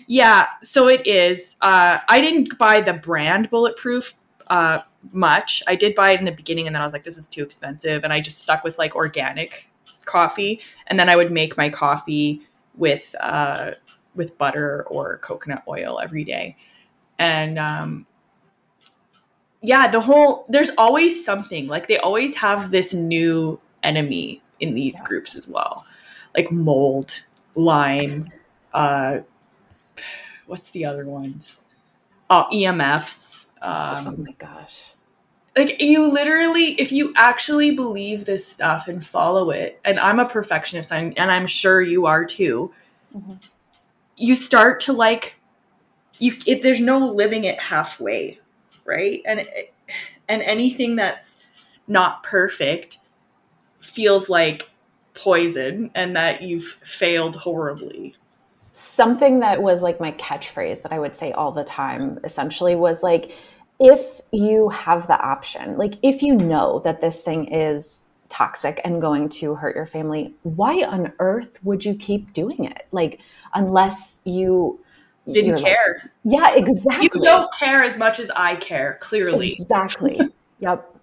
Yeah, 0.08 0.48
so 0.62 0.88
it 0.88 1.06
is. 1.06 1.56
Uh, 1.62 2.00
I 2.08 2.22
didn't 2.22 2.58
buy 2.58 2.82
the 2.82 2.94
brand 2.94 3.50
Bulletproof 3.50 4.16
uh, 4.48 4.80
much. 5.12 5.64
I 5.68 5.76
did 5.76 5.96
buy 5.96 6.12
it 6.12 6.20
in 6.20 6.26
the 6.26 6.32
beginning, 6.32 6.68
and 6.68 6.76
then 6.76 6.82
I 6.82 6.86
was 6.86 6.94
like, 6.94 7.04
this 7.04 7.18
is 7.18 7.28
too 7.28 7.44
expensive, 7.44 8.04
and 8.04 8.12
I 8.12 8.20
just 8.22 8.40
stuck 8.40 8.64
with 8.64 8.78
like 8.78 8.96
organic 8.96 9.70
coffee, 10.06 10.62
and 10.88 11.00
then 11.00 11.10
I 11.10 11.16
would 11.16 11.32
make 11.32 11.58
my 11.58 11.70
coffee 11.70 12.42
with 12.76 13.16
uh, 13.20 13.72
with 14.16 14.38
butter 14.38 14.84
or 14.88 15.18
coconut 15.20 15.64
oil 15.68 16.00
every 16.00 16.24
day, 16.24 16.58
and 17.18 17.60
um, 17.60 18.06
yeah, 19.62 19.88
the 19.88 20.02
whole 20.02 20.46
there's 20.50 20.72
always 20.78 21.24
something 21.24 21.68
like 21.68 21.88
they 21.88 21.98
always 21.98 22.36
have 22.38 22.72
this 22.72 22.94
new 22.94 23.60
enemy 23.84 24.42
in 24.60 24.74
these 24.74 24.96
yes. 24.96 25.08
groups 25.08 25.36
as 25.36 25.48
well, 25.48 25.86
like 26.36 26.52
mold, 26.52 27.22
Lyme, 27.56 28.30
Uh, 28.74 29.20
what's 30.50 30.72
the 30.72 30.84
other 30.86 31.06
ones? 31.06 31.62
Oh, 32.30 32.48
EMFs. 32.52 33.48
Um, 33.62 34.08
oh 34.08 34.24
my 34.24 34.32
gosh. 34.34 34.84
like 35.58 35.82
you 35.82 36.12
literally 36.12 36.80
if 36.80 36.92
you 36.92 37.12
actually 37.16 37.76
believe 37.76 38.26
this 38.26 38.48
stuff 38.48 38.88
and 38.88 39.06
follow 39.06 39.50
it 39.50 39.82
and 39.84 40.00
i'm 40.00 40.18
a 40.18 40.26
perfectionist 40.26 40.94
and 40.94 41.20
i'm 41.20 41.46
sure 41.46 41.82
you 41.82 42.06
are 42.06 42.24
too 42.24 42.74
mm-hmm. 43.14 43.34
you 44.16 44.34
start 44.34 44.80
to 44.80 44.94
like 44.94 45.36
you 46.20 46.38
it, 46.46 46.64
there's 46.64 46.80
no 46.80 47.00
living 47.00 47.44
it 47.44 47.60
halfway 47.60 48.40
right 48.86 49.22
and 49.26 49.46
and 50.30 50.42
anything 50.44 50.96
that's 50.96 51.36
not 51.86 52.24
perfect 52.24 52.98
feels 53.80 54.30
like 54.30 54.70
poison 55.14 55.92
and 55.96 56.16
that 56.16 56.42
you've 56.42 56.78
failed 56.82 57.36
horribly 57.36 58.16
something 58.80 59.40
that 59.40 59.62
was 59.62 59.82
like 59.82 60.00
my 60.00 60.12
catchphrase 60.14 60.82
that 60.82 60.94
i 60.94 61.00
would 61.00 61.16
say 61.16 61.32
all 61.34 61.52
the 61.52 61.64
time 61.64 62.18
essentially 62.24 62.76
was 62.76 63.04
like 63.04 63.32
if 63.80 64.20
you 64.32 64.70
have 64.70 65.08
the 65.08 65.20
option, 65.20 65.78
like 65.78 65.96
if 66.04 66.22
you 66.22 66.36
know 66.36 66.80
that 66.84 67.02
this 67.02 67.22
thing 67.22 67.52
is 67.52 68.00
toxic 68.28 68.82
and 68.84 69.02
going 69.02 69.30
to 69.30 69.56
hurt 69.56 69.76
your 69.76 69.86
family, 69.86 70.34
why 70.44 70.84
on 70.84 71.14
earth 71.20 71.64
would 71.64 71.86
you 71.86 71.96
keep 71.96 72.34
doing 72.34 72.66
it? 72.66 72.88
Like, 72.92 73.22
unless 73.54 74.20
you 74.26 74.80
didn't 75.32 75.62
care. 75.62 76.12
Like, 76.26 76.40
yeah, 76.42 76.56
exactly. 76.56 77.10
You 77.14 77.26
don't 77.26 77.54
care 77.54 77.84
as 77.84 77.98
much 77.98 78.20
as 78.20 78.30
I 78.32 78.56
care, 78.58 78.98
clearly. 79.00 79.54
Exactly. 79.54 80.20
yep. 80.60 80.94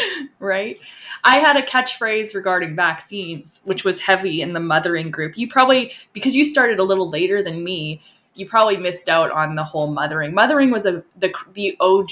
right? 0.38 0.78
I 1.24 1.38
had 1.38 1.56
a 1.56 1.62
catchphrase 1.62 2.34
regarding 2.34 2.76
vaccines, 2.76 3.60
which 3.64 3.84
was 3.84 4.00
heavy 4.00 4.42
in 4.42 4.52
the 4.52 4.60
mothering 4.60 5.10
group. 5.10 5.36
You 5.36 5.48
probably, 5.48 5.92
because 6.12 6.34
you 6.34 6.44
started 6.44 6.78
a 6.78 6.84
little 6.84 7.08
later 7.08 7.42
than 7.42 7.64
me, 7.64 8.00
you 8.36 8.46
probably 8.46 8.76
missed 8.76 9.08
out 9.08 9.30
on 9.32 9.54
the 9.54 9.64
whole 9.64 9.88
Mothering. 9.88 10.34
Mothering 10.34 10.70
was 10.70 10.86
a 10.86 11.02
the 11.16 11.32
the 11.54 11.76
OG 11.80 12.10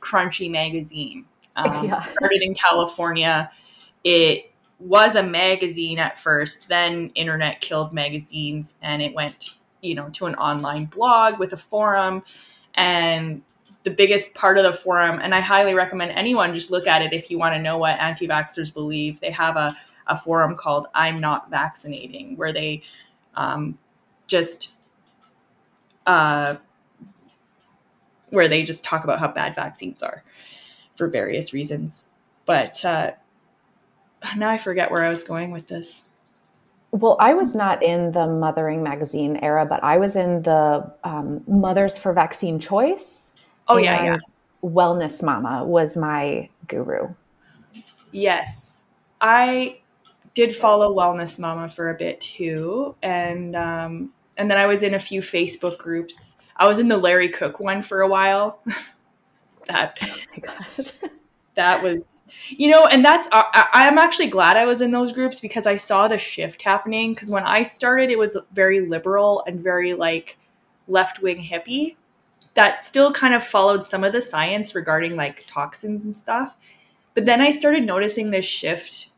crunchy 0.00 0.50
magazine. 0.50 1.26
Um, 1.58 1.88
yeah. 1.88 2.04
Started 2.04 2.42
in 2.42 2.54
California. 2.54 3.50
It 4.04 4.52
was 4.78 5.16
a 5.16 5.24
magazine 5.24 5.98
at 5.98 6.16
first. 6.16 6.68
Then 6.68 7.10
internet 7.16 7.60
killed 7.60 7.92
magazines, 7.92 8.76
and 8.80 9.02
it 9.02 9.12
went 9.12 9.56
you 9.80 9.96
know 9.96 10.08
to 10.10 10.26
an 10.26 10.36
online 10.36 10.84
blog 10.84 11.40
with 11.40 11.52
a 11.52 11.56
forum. 11.56 12.22
And 12.74 13.42
the 13.84 13.90
biggest 13.90 14.34
part 14.34 14.58
of 14.58 14.64
the 14.64 14.72
forum, 14.72 15.20
and 15.22 15.34
I 15.34 15.40
highly 15.40 15.74
recommend 15.74 16.12
anyone 16.12 16.54
just 16.54 16.70
look 16.70 16.86
at 16.86 17.02
it 17.02 17.12
if 17.12 17.30
you 17.30 17.38
want 17.38 17.54
to 17.54 17.62
know 17.62 17.78
what 17.78 17.98
anti-vaxxers 17.98 18.72
believe. 18.72 19.20
They 19.20 19.30
have 19.30 19.56
a 19.56 19.74
a 20.06 20.16
forum 20.16 20.56
called 20.56 20.88
"I'm 20.94 21.20
Not 21.20 21.50
Vaccinating," 21.50 22.36
where 22.36 22.52
they 22.52 22.82
um, 23.34 23.78
just 24.26 24.76
uh, 26.06 26.56
where 28.30 28.48
they 28.48 28.62
just 28.62 28.84
talk 28.84 29.04
about 29.04 29.18
how 29.18 29.28
bad 29.28 29.54
vaccines 29.54 30.02
are 30.02 30.24
for 30.96 31.08
various 31.08 31.52
reasons. 31.52 32.08
But 32.46 32.84
uh, 32.84 33.12
now 34.36 34.50
I 34.50 34.58
forget 34.58 34.90
where 34.90 35.04
I 35.04 35.08
was 35.08 35.22
going 35.22 35.50
with 35.50 35.68
this. 35.68 36.10
Well, 36.90 37.16
I 37.20 37.34
was 37.34 37.54
not 37.54 37.82
in 37.82 38.12
the 38.12 38.26
Mothering 38.26 38.82
magazine 38.82 39.36
era, 39.42 39.66
but 39.66 39.84
I 39.84 39.98
was 39.98 40.16
in 40.16 40.42
the 40.42 40.90
um, 41.04 41.42
Mothers 41.46 41.98
for 41.98 42.14
Vaccine 42.14 42.58
Choice. 42.58 43.17
Oh, 43.68 43.76
yeah, 43.76 44.04
yeah. 44.04 44.16
Wellness 44.62 45.22
Mama 45.22 45.64
was 45.64 45.96
my 45.96 46.48
guru. 46.66 47.14
Yes. 48.10 48.86
I 49.20 49.80
did 50.34 50.54
follow 50.54 50.94
Wellness 50.94 51.38
Mama 51.38 51.68
for 51.68 51.90
a 51.90 51.94
bit 51.94 52.20
too. 52.20 52.94
And 53.02 53.54
um, 53.54 54.12
and 54.36 54.50
then 54.50 54.58
I 54.58 54.66
was 54.66 54.82
in 54.82 54.94
a 54.94 55.00
few 55.00 55.20
Facebook 55.20 55.78
groups. 55.78 56.36
I 56.56 56.66
was 56.66 56.78
in 56.78 56.88
the 56.88 56.96
Larry 56.96 57.28
Cook 57.28 57.60
one 57.60 57.82
for 57.82 58.00
a 58.00 58.08
while. 58.08 58.62
that 59.68 59.98
oh 60.02 60.16
my 60.34 60.38
god. 60.38 60.90
that 61.54 61.82
was 61.82 62.22
you 62.48 62.70
know 62.70 62.86
and 62.86 63.04
that's 63.04 63.28
I, 63.32 63.68
i'm 63.72 63.98
actually 63.98 64.28
glad 64.28 64.56
i 64.56 64.64
was 64.64 64.80
in 64.80 64.92
those 64.92 65.12
groups 65.12 65.40
because 65.40 65.66
i 65.66 65.76
saw 65.76 66.06
the 66.06 66.16
shift 66.16 66.62
happening 66.62 67.14
because 67.14 67.30
when 67.30 67.42
i 67.42 67.64
started 67.64 68.10
it 68.10 68.18
was 68.18 68.36
very 68.52 68.80
liberal 68.80 69.42
and 69.46 69.60
very 69.60 69.92
like 69.92 70.38
left-wing 70.86 71.42
hippie 71.42 71.96
that 72.58 72.84
still 72.84 73.12
kind 73.12 73.34
of 73.34 73.42
followed 73.42 73.84
some 73.84 74.04
of 74.04 74.12
the 74.12 74.20
science 74.20 74.74
regarding 74.74 75.16
like 75.16 75.44
toxins 75.46 76.04
and 76.04 76.16
stuff 76.16 76.56
but 77.14 77.24
then 77.24 77.40
i 77.40 77.50
started 77.50 77.84
noticing 77.84 78.30
this 78.30 78.44
shift 78.44 79.10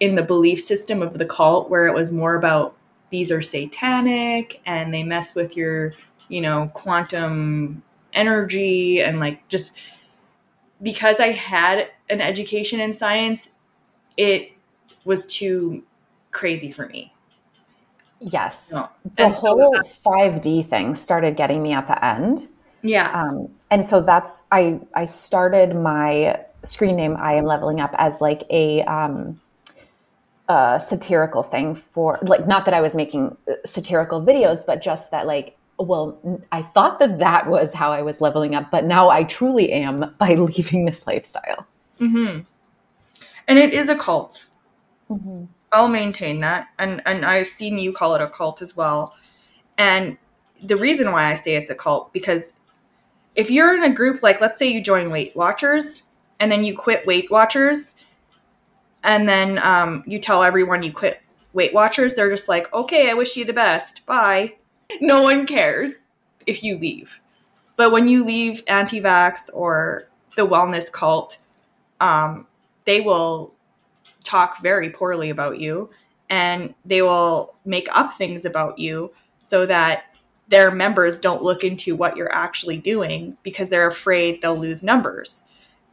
in 0.00 0.14
the 0.14 0.22
belief 0.22 0.60
system 0.60 1.02
of 1.02 1.18
the 1.18 1.26
cult 1.26 1.68
where 1.68 1.86
it 1.86 1.94
was 1.94 2.10
more 2.10 2.34
about 2.34 2.74
these 3.10 3.30
are 3.30 3.42
satanic 3.42 4.60
and 4.64 4.94
they 4.94 5.02
mess 5.02 5.34
with 5.34 5.56
your, 5.56 5.92
you 6.28 6.40
know, 6.40 6.70
quantum 6.74 7.82
energy 8.14 9.02
and 9.02 9.20
like 9.20 9.46
just 9.48 9.76
because 10.82 11.20
I 11.20 11.28
had 11.28 11.88
an 12.08 12.20
education 12.20 12.80
in 12.80 12.92
science, 12.92 13.50
it 14.16 14.52
was 15.04 15.26
too 15.26 15.84
crazy 16.30 16.72
for 16.72 16.86
me. 16.86 17.12
Yes. 18.20 18.68
The 18.68 18.88
and 19.18 19.34
whole 19.34 19.74
so 19.82 19.90
5D 20.04 20.66
thing 20.66 20.94
started 20.94 21.36
getting 21.36 21.62
me 21.62 21.72
at 21.72 21.86
the 21.86 22.04
end. 22.04 22.48
Yeah. 22.82 23.10
Um, 23.12 23.48
and 23.70 23.84
so 23.86 24.00
that's 24.00 24.44
I 24.52 24.80
I 24.94 25.06
started 25.06 25.74
my 25.74 26.40
screen 26.62 26.96
name 26.96 27.16
I 27.16 27.34
am 27.34 27.44
leveling 27.44 27.80
up 27.80 27.94
as 27.98 28.20
like 28.20 28.42
a 28.50 28.82
um, 28.84 29.40
a 30.48 30.78
satirical 30.78 31.42
thing 31.42 31.74
for 31.74 32.18
like 32.22 32.46
not 32.46 32.64
that 32.66 32.74
I 32.74 32.80
was 32.80 32.94
making 32.94 33.36
uh, 33.48 33.54
satirical 33.64 34.20
videos, 34.20 34.66
but 34.66 34.82
just 34.82 35.10
that 35.10 35.26
like 35.26 35.56
well, 35.78 36.18
I 36.52 36.60
thought 36.60 36.98
that 36.98 37.20
that 37.20 37.48
was 37.48 37.72
how 37.72 37.90
I 37.90 38.02
was 38.02 38.20
leveling 38.20 38.54
up, 38.54 38.70
but 38.70 38.84
now 38.84 39.08
I 39.08 39.24
truly 39.24 39.72
am 39.72 40.14
by 40.18 40.34
leaving 40.34 40.84
this 40.84 41.06
lifestyle. 41.06 41.66
Mm-hmm. 41.98 42.40
And 43.48 43.58
it 43.58 43.72
is 43.72 43.88
a 43.88 43.96
cult. 43.96 44.46
Mm-hmm. 45.10 45.44
I'll 45.72 45.88
maintain 45.88 46.40
that, 46.40 46.68
and 46.78 47.02
and 47.06 47.24
I've 47.24 47.48
seen 47.48 47.78
you 47.78 47.92
call 47.92 48.14
it 48.14 48.22
a 48.22 48.28
cult 48.28 48.62
as 48.62 48.76
well. 48.76 49.14
And 49.78 50.18
the 50.62 50.76
reason 50.76 51.10
why 51.12 51.26
I 51.30 51.34
say 51.34 51.54
it's 51.54 51.70
a 51.70 51.74
cult 51.74 52.12
because 52.12 52.52
if 53.34 53.50
you're 53.50 53.74
in 53.74 53.84
a 53.84 53.94
group 53.94 54.22
like 54.22 54.40
let's 54.40 54.58
say 54.58 54.68
you 54.68 54.82
join 54.82 55.10
Weight 55.10 55.34
Watchers 55.34 56.02
and 56.38 56.50
then 56.50 56.64
you 56.64 56.76
quit 56.76 57.06
Weight 57.06 57.30
Watchers 57.30 57.94
and 59.02 59.28
then 59.28 59.58
um, 59.58 60.04
you 60.06 60.18
tell 60.18 60.42
everyone 60.42 60.82
you 60.82 60.92
quit 60.92 61.22
Weight 61.52 61.74
Watchers, 61.74 62.14
they're 62.14 62.30
just 62.30 62.48
like, 62.48 62.72
okay, 62.72 63.10
I 63.10 63.14
wish 63.14 63.36
you 63.36 63.44
the 63.44 63.52
best. 63.52 64.04
Bye. 64.06 64.56
No 65.00 65.22
one 65.22 65.46
cares 65.46 66.08
if 66.46 66.64
you 66.64 66.76
leave. 66.76 67.20
But 67.76 67.92
when 67.92 68.08
you 68.08 68.24
leave 68.24 68.64
anti 68.66 69.00
vax 69.00 69.42
or 69.54 70.08
the 70.34 70.44
wellness 70.44 70.90
cult, 70.90 71.38
um, 72.00 72.48
they 72.86 73.00
will 73.00 73.54
talk 74.30 74.62
very 74.62 74.90
poorly 74.90 75.30
about 75.30 75.58
you 75.58 75.90
and 76.28 76.72
they 76.84 77.02
will 77.02 77.54
make 77.64 77.88
up 77.90 78.14
things 78.14 78.44
about 78.44 78.78
you 78.78 79.10
so 79.38 79.66
that 79.66 80.04
their 80.48 80.70
members 80.70 81.18
don't 81.18 81.42
look 81.42 81.64
into 81.64 81.96
what 81.96 82.16
you're 82.16 82.32
actually 82.32 82.76
doing 82.76 83.36
because 83.42 83.68
they're 83.68 83.88
afraid 83.88 84.40
they'll 84.40 84.56
lose 84.56 84.82
numbers. 84.82 85.42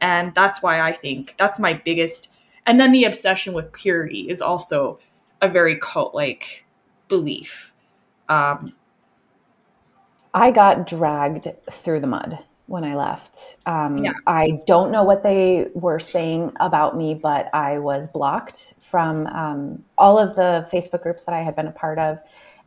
And 0.00 0.34
that's 0.34 0.62
why 0.62 0.80
I 0.80 0.92
think 0.92 1.34
that's 1.38 1.58
my 1.58 1.74
biggest 1.74 2.30
and 2.66 2.78
then 2.78 2.92
the 2.92 3.04
obsession 3.04 3.54
with 3.54 3.72
purity 3.72 4.28
is 4.28 4.42
also 4.42 4.98
a 5.40 5.48
very 5.48 5.76
cult 5.76 6.14
like 6.14 6.66
belief. 7.08 7.72
Um, 8.28 8.74
I 10.34 10.50
got 10.50 10.86
dragged 10.86 11.48
through 11.70 12.00
the 12.00 12.06
mud 12.06 12.40
when 12.68 12.84
I 12.84 12.94
left. 12.94 13.56
Um, 13.64 14.04
yeah. 14.04 14.12
I 14.26 14.60
don't 14.66 14.92
know 14.92 15.02
what 15.02 15.22
they 15.22 15.68
were 15.72 15.98
saying 15.98 16.52
about 16.60 16.96
me, 16.96 17.14
but 17.14 17.48
I 17.54 17.78
was 17.78 18.08
blocked 18.08 18.74
from 18.80 19.26
um, 19.28 19.82
all 19.96 20.18
of 20.18 20.36
the 20.36 20.68
Facebook 20.70 21.02
groups 21.02 21.24
that 21.24 21.34
I 21.34 21.40
had 21.40 21.56
been 21.56 21.66
a 21.66 21.72
part 21.72 21.98
of. 21.98 22.18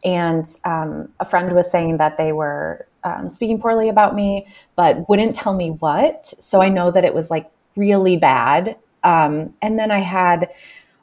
And 0.03 0.45
um, 0.65 1.09
a 1.19 1.25
friend 1.25 1.51
was 1.53 1.71
saying 1.71 1.97
that 1.97 2.17
they 2.17 2.33
were 2.33 2.87
um, 3.03 3.29
speaking 3.29 3.61
poorly 3.61 3.89
about 3.89 4.15
me, 4.15 4.47
but 4.75 5.07
wouldn't 5.07 5.35
tell 5.35 5.53
me 5.53 5.69
what. 5.69 6.25
So 6.25 6.63
I 6.63 6.69
know 6.69 6.89
that 6.89 7.05
it 7.05 7.13
was 7.13 7.29
like 7.29 7.51
really 7.75 8.17
bad. 8.17 8.77
Um, 9.03 9.53
and 9.61 9.77
then 9.77 9.91
I 9.91 9.99
had 9.99 10.49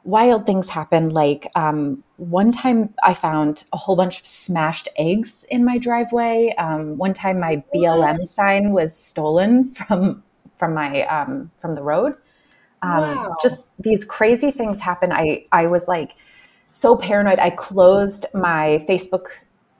wild 0.03 0.45
things 0.45 0.69
happen. 0.69 1.09
Like 1.09 1.49
um, 1.55 2.03
one 2.17 2.51
time 2.51 2.93
I 3.03 3.13
found 3.13 3.63
a 3.73 3.77
whole 3.77 3.95
bunch 3.95 4.19
of 4.19 4.25
smashed 4.25 4.89
eggs 4.97 5.45
in 5.49 5.63
my 5.65 5.77
driveway. 5.77 6.53
Um, 6.57 6.97
one 6.97 7.13
time 7.13 7.39
my 7.39 7.63
BLM 7.73 8.25
sign 8.27 8.71
was 8.71 8.95
stolen 8.95 9.71
from 9.73 10.23
from 10.57 10.73
my 10.73 11.03
um, 11.05 11.51
from 11.59 11.75
the 11.75 11.83
road. 11.83 12.15
Um, 12.81 13.01
wow. 13.01 13.35
Just 13.41 13.67
these 13.79 14.05
crazy 14.05 14.51
things 14.51 14.81
happen. 14.81 15.11
I 15.11 15.45
I 15.51 15.67
was 15.67 15.87
like 15.87 16.15
so 16.69 16.95
paranoid. 16.95 17.39
I 17.39 17.49
closed 17.49 18.25
my 18.33 18.85
Facebook. 18.87 19.25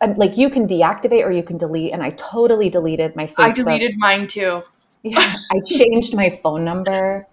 Um, 0.01 0.15
like 0.15 0.37
you 0.37 0.49
can 0.49 0.65
deactivate 0.65 1.25
or 1.25 1.31
you 1.31 1.43
can 1.43 1.57
delete, 1.57 1.91
and 1.91 2.01
I 2.01 2.11
totally 2.11 2.69
deleted 2.69 3.15
my 3.15 3.27
Facebook. 3.27 3.33
I 3.37 3.51
deleted 3.51 3.97
mine 3.97 4.27
too. 4.27 4.63
Yeah, 5.03 5.33
I 5.51 5.61
changed 5.65 6.15
my 6.15 6.29
phone 6.29 6.65
number. 6.65 7.27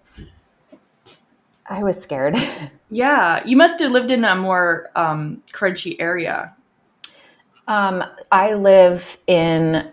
I 1.69 1.83
was 1.83 2.01
scared. 2.01 2.35
yeah, 2.89 3.43
you 3.45 3.57
must 3.57 3.79
have 3.79 3.91
lived 3.91 4.11
in 4.11 4.23
a 4.23 4.35
more 4.35 4.89
um, 4.95 5.43
crunchy 5.51 5.95
area. 5.99 6.55
Um, 7.67 8.03
I 8.31 8.53
live 8.53 9.17
in 9.27 9.91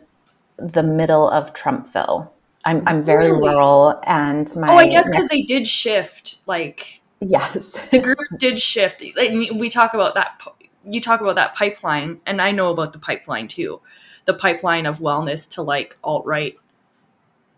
the 0.58 0.82
middle 0.82 1.28
of 1.28 1.52
Trumpville. 1.54 2.30
I'm 2.64 2.82
I'm 2.86 3.02
very 3.02 3.30
Really? 3.30 3.48
rural, 3.48 4.00
and 4.04 4.48
my 4.56 4.70
Oh, 4.70 4.76
I 4.76 4.88
guess 4.88 5.08
because 5.10 5.28
they 5.28 5.42
did 5.42 5.66
shift. 5.66 6.46
Like 6.46 7.02
yes, 7.20 7.72
the 7.90 7.98
groups 7.98 8.34
did 8.38 8.60
shift. 8.60 9.02
Like 9.16 9.32
we 9.52 9.68
talk 9.68 9.94
about 9.94 10.14
that. 10.14 10.40
You 10.84 11.00
talk 11.00 11.20
about 11.20 11.34
that 11.36 11.54
pipeline, 11.54 12.20
and 12.26 12.40
I 12.40 12.52
know 12.52 12.70
about 12.70 12.92
the 12.92 12.98
pipeline 12.98 13.48
too. 13.48 13.80
The 14.24 14.34
pipeline 14.34 14.86
of 14.86 15.00
wellness 15.00 15.48
to 15.50 15.62
like 15.62 15.98
alt 16.02 16.24
right. 16.24 16.56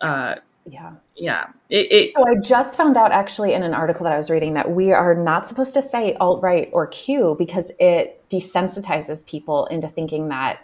Uh, 0.01 0.37
yeah. 0.69 0.95
Yeah. 1.17 1.47
It, 1.71 1.91
it 1.91 2.12
So 2.14 2.27
I 2.27 2.37
just 2.37 2.77
found 2.77 2.97
out 2.97 3.11
actually 3.11 3.55
in 3.55 3.62
an 3.62 3.73
article 3.75 4.05
that 4.05 4.12
I 4.12 4.17
was 4.17 4.31
reading 4.31 4.55
that 4.55 4.71
we 4.71 4.93
are 4.93 5.14
not 5.14 5.47
supposed 5.47 5.75
to 5.75 5.83
say 5.83 6.14
alt 6.14 6.43
right 6.43 6.69
or 6.73 6.87
Q 6.87 7.37
because 7.39 7.73
it 7.81 8.23
desensitizes 8.29 9.27
people 9.27 9.67
into 9.67 9.89
thinking 9.89 10.29
that, 10.29 10.61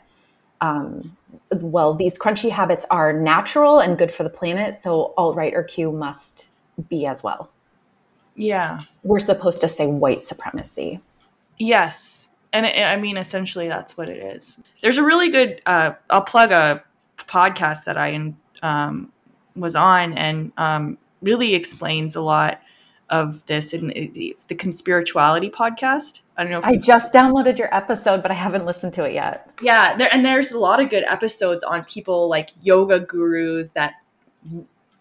um, 0.60 1.16
well, 1.50 1.94
these 1.94 2.18
crunchy 2.18 2.50
habits 2.50 2.84
are 2.90 3.12
natural 3.12 3.80
and 3.80 3.96
good 3.96 4.12
for 4.12 4.22
the 4.22 4.30
planet. 4.30 4.76
So 4.76 5.14
alt 5.16 5.36
right 5.36 5.54
or 5.54 5.62
Q 5.62 5.90
must 5.90 6.48
be 6.88 7.06
as 7.06 7.22
well. 7.22 7.50
yeah. 8.34 8.80
We're 9.02 9.18
supposed 9.18 9.60
to 9.60 9.68
say 9.68 9.86
white 9.86 10.20
supremacy. 10.20 11.00
Yes. 11.58 12.28
And 12.52 12.66
it, 12.66 12.82
I 12.82 12.96
mean, 12.96 13.16
essentially, 13.16 13.68
that's 13.68 13.96
what 13.96 14.08
it 14.08 14.18
is. 14.18 14.62
There's 14.82 14.98
a 14.98 15.02
really 15.02 15.30
good, 15.30 15.62
uh, 15.66 15.92
I'll 16.10 16.22
plug 16.22 16.52
a 16.52 16.82
podcast 17.18 17.84
that 17.84 17.96
I 17.96 18.34
um, 18.62 19.12
was 19.56 19.74
on 19.74 20.12
and 20.14 20.52
um, 20.56 20.98
really 21.20 21.54
explains 21.54 22.16
a 22.16 22.20
lot 22.20 22.60
of 23.10 23.44
this. 23.46 23.72
And 23.72 23.90
it- 23.92 24.18
it's 24.18 24.44
the 24.44 24.54
Conspirituality 24.54 25.50
podcast. 25.50 26.20
I 26.36 26.44
don't 26.44 26.52
know 26.52 26.58
if 26.60 26.64
I 26.64 26.76
just 26.76 27.12
downloaded 27.12 27.58
your 27.58 27.72
episode, 27.74 28.22
but 28.22 28.30
I 28.30 28.34
haven't 28.34 28.64
listened 28.64 28.94
to 28.94 29.04
it 29.04 29.12
yet. 29.12 29.50
yeah, 29.60 29.94
there, 29.96 30.08
and 30.12 30.24
there's 30.24 30.50
a 30.52 30.58
lot 30.58 30.80
of 30.80 30.88
good 30.88 31.04
episodes 31.06 31.62
on 31.62 31.84
people 31.84 32.28
like 32.28 32.50
yoga 32.62 32.98
gurus 33.00 33.70
that, 33.70 33.94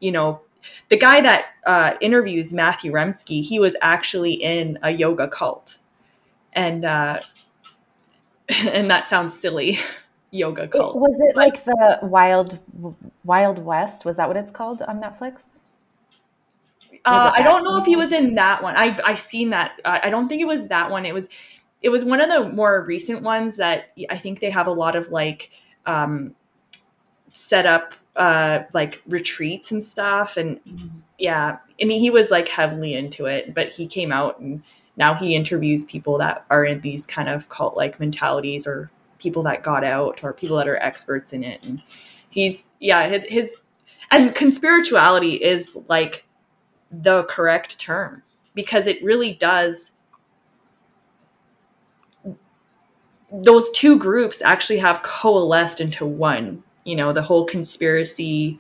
you 0.02 0.12
know, 0.12 0.42
the 0.90 0.98
guy 0.98 1.22
that 1.22 1.46
uh, 1.66 1.94
interviews 2.02 2.52
Matthew 2.54 2.92
Remski, 2.92 3.42
he 3.44 3.60
was 3.60 3.76
actually 3.82 4.34
in 4.34 4.78
a 4.84 4.92
yoga 4.92 5.28
cult. 5.28 5.78
And, 6.54 6.84
uh, 6.84 7.22
and 8.50 8.92
that 8.92 9.08
sounds 9.08 9.40
silly, 9.40 9.80
yoga 10.32 10.68
cult. 10.68 10.96
Was 10.96 11.20
it 11.22 11.36
like 11.36 11.64
the 11.66 12.00
Wild 12.04 12.58
Wild 13.24 13.60
West? 13.60 14.06
Was 14.06 14.18
that 14.18 14.28
what 14.28 14.38
it's 14.38 14.52
called 14.52 14.82
on 14.82 15.02
Netflix? 15.02 15.46
Uh, 17.04 17.32
I 17.34 17.42
don't 17.42 17.64
know 17.64 17.78
if 17.78 17.86
he 17.86 17.96
was 17.96 18.12
in 18.12 18.36
that 18.36 18.62
one. 18.62 18.76
I've 18.76 19.00
I've 19.04 19.20
seen 19.20 19.50
that. 19.52 19.80
Uh, 19.84 20.00
I 20.04 20.10
don't 20.10 20.28
think 20.28 20.42
it 20.42 20.48
was 20.48 20.68
that 20.68 20.90
one. 20.90 21.06
It 21.06 21.14
was 21.14 21.30
it 21.82 21.90
was 21.90 22.06
one 22.06 22.22
of 22.22 22.30
the 22.30 22.54
more 22.54 22.84
recent 22.86 23.22
ones 23.24 23.58
that 23.58 23.92
I 24.10 24.18
think 24.18 24.40
they 24.40 24.52
have 24.52 24.68
a 24.68 24.72
lot 24.72 24.96
of 24.96 25.10
like 25.10 25.52
um, 25.86 26.36
set 27.32 27.66
up 27.66 27.94
uh, 28.16 28.64
like 28.74 29.02
retreats 29.08 29.72
and 29.72 29.84
stuff. 29.84 30.38
And 30.38 30.60
yeah, 31.18 31.58
I 31.82 31.86
mean 31.86 32.00
he 32.00 32.10
was 32.10 32.30
like 32.30 32.48
heavily 32.48 32.94
into 32.94 33.26
it, 33.26 33.54
but 33.54 33.70
he 33.70 33.88
came 33.88 34.12
out 34.12 34.40
and 34.40 34.62
now 34.96 35.16
he 35.16 35.36
interviews 35.36 35.86
people 35.86 36.18
that 36.20 36.46
are 36.52 36.66
in 36.66 36.82
these 36.82 37.08
kind 37.08 37.30
of 37.30 37.50
cult 37.50 37.76
like 37.76 38.00
mentalities 38.00 38.68
or 38.68 38.92
people 39.22 39.44
that 39.44 39.62
got 39.64 39.84
out 39.84 40.24
or 40.24 40.34
people 40.34 40.58
that 40.58 40.68
are 40.68 40.78
experts 40.78 41.32
in 41.32 41.44
it. 41.44 41.62
And 41.64 41.82
he's 42.30 42.72
yeah 42.80 43.08
his 43.08 43.26
his 43.26 43.64
and 44.10 44.34
conspirituality 44.36 45.38
is 45.40 45.78
like 45.88 46.26
the 46.92 47.24
correct 47.24 47.80
term 47.80 48.24
because 48.56 48.88
it 48.88 49.02
really 49.04 49.34
does 49.34 49.92
those 53.32 53.70
two 53.72 53.98
groups 53.98 54.42
actually 54.42 54.80
have 54.80 55.02
coalesced 55.04 55.80
into 55.80 56.06
one 56.06 56.64
you 56.84 56.96
know 56.96 57.14
the 57.14 57.22
whole 57.22 57.46
conspiracy 57.46 58.60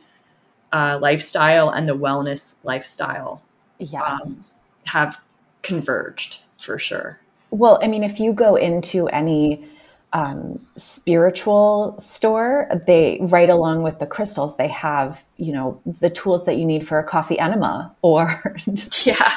uh, 0.73 0.97
lifestyle 1.01 1.69
and 1.69 1.89
the 1.89 1.93
wellness 1.93 2.55
lifestyle 2.63 3.41
Yes. 3.79 4.21
um, 4.21 4.45
have 4.85 5.19
converged 5.63 6.39
for 6.59 6.77
sure 6.77 7.19
Well, 7.49 7.79
I 7.83 7.87
mean, 7.87 8.03
if 8.03 8.19
you 8.19 8.31
go 8.31 8.55
into 8.55 9.07
any 9.09 9.65
um, 10.13 10.65
spiritual 10.75 11.95
store, 11.99 12.69
they 12.85 13.17
right 13.21 13.49
along 13.49 13.83
with 13.83 13.99
the 13.99 14.05
crystals, 14.05 14.57
they 14.57 14.67
have 14.67 15.23
you 15.37 15.53
know 15.53 15.81
the 15.85 16.09
tools 16.09 16.45
that 16.45 16.57
you 16.57 16.65
need 16.65 16.87
for 16.87 16.99
a 16.99 17.03
coffee 17.03 17.39
enema 17.39 17.95
or 18.01 18.53
just 18.57 19.05
yeah 19.05 19.33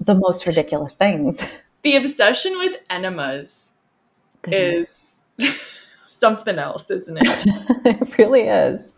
the 0.00 0.14
most 0.14 0.46
ridiculous 0.46 0.96
things. 0.96 1.42
the 1.82 1.96
obsession 1.96 2.58
with 2.58 2.80
enemas 2.90 3.74
Goodness. 4.42 5.04
is 5.38 5.84
something 6.08 6.58
else 6.58 6.90
isn't 6.90 7.18
it 7.20 7.44
it 8.00 8.18
really 8.18 8.42
is. 8.42 8.92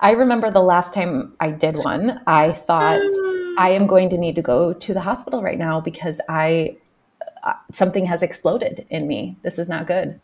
I 0.00 0.10
remember 0.10 0.50
the 0.50 0.60
last 0.60 0.92
time 0.92 1.34
I 1.40 1.50
did 1.50 1.76
one, 1.76 2.20
I 2.26 2.52
thought 2.52 3.00
I 3.56 3.70
am 3.70 3.86
going 3.86 4.08
to 4.10 4.18
need 4.18 4.34
to 4.36 4.42
go 4.42 4.72
to 4.72 4.92
the 4.92 5.00
hospital 5.00 5.42
right 5.42 5.58
now 5.58 5.80
because 5.80 6.20
I 6.28 6.76
something 7.72 8.06
has 8.06 8.22
exploded 8.22 8.86
in 8.90 9.06
me. 9.06 9.36
This 9.42 9.58
is 9.58 9.68
not 9.68 9.86
good. 9.86 10.20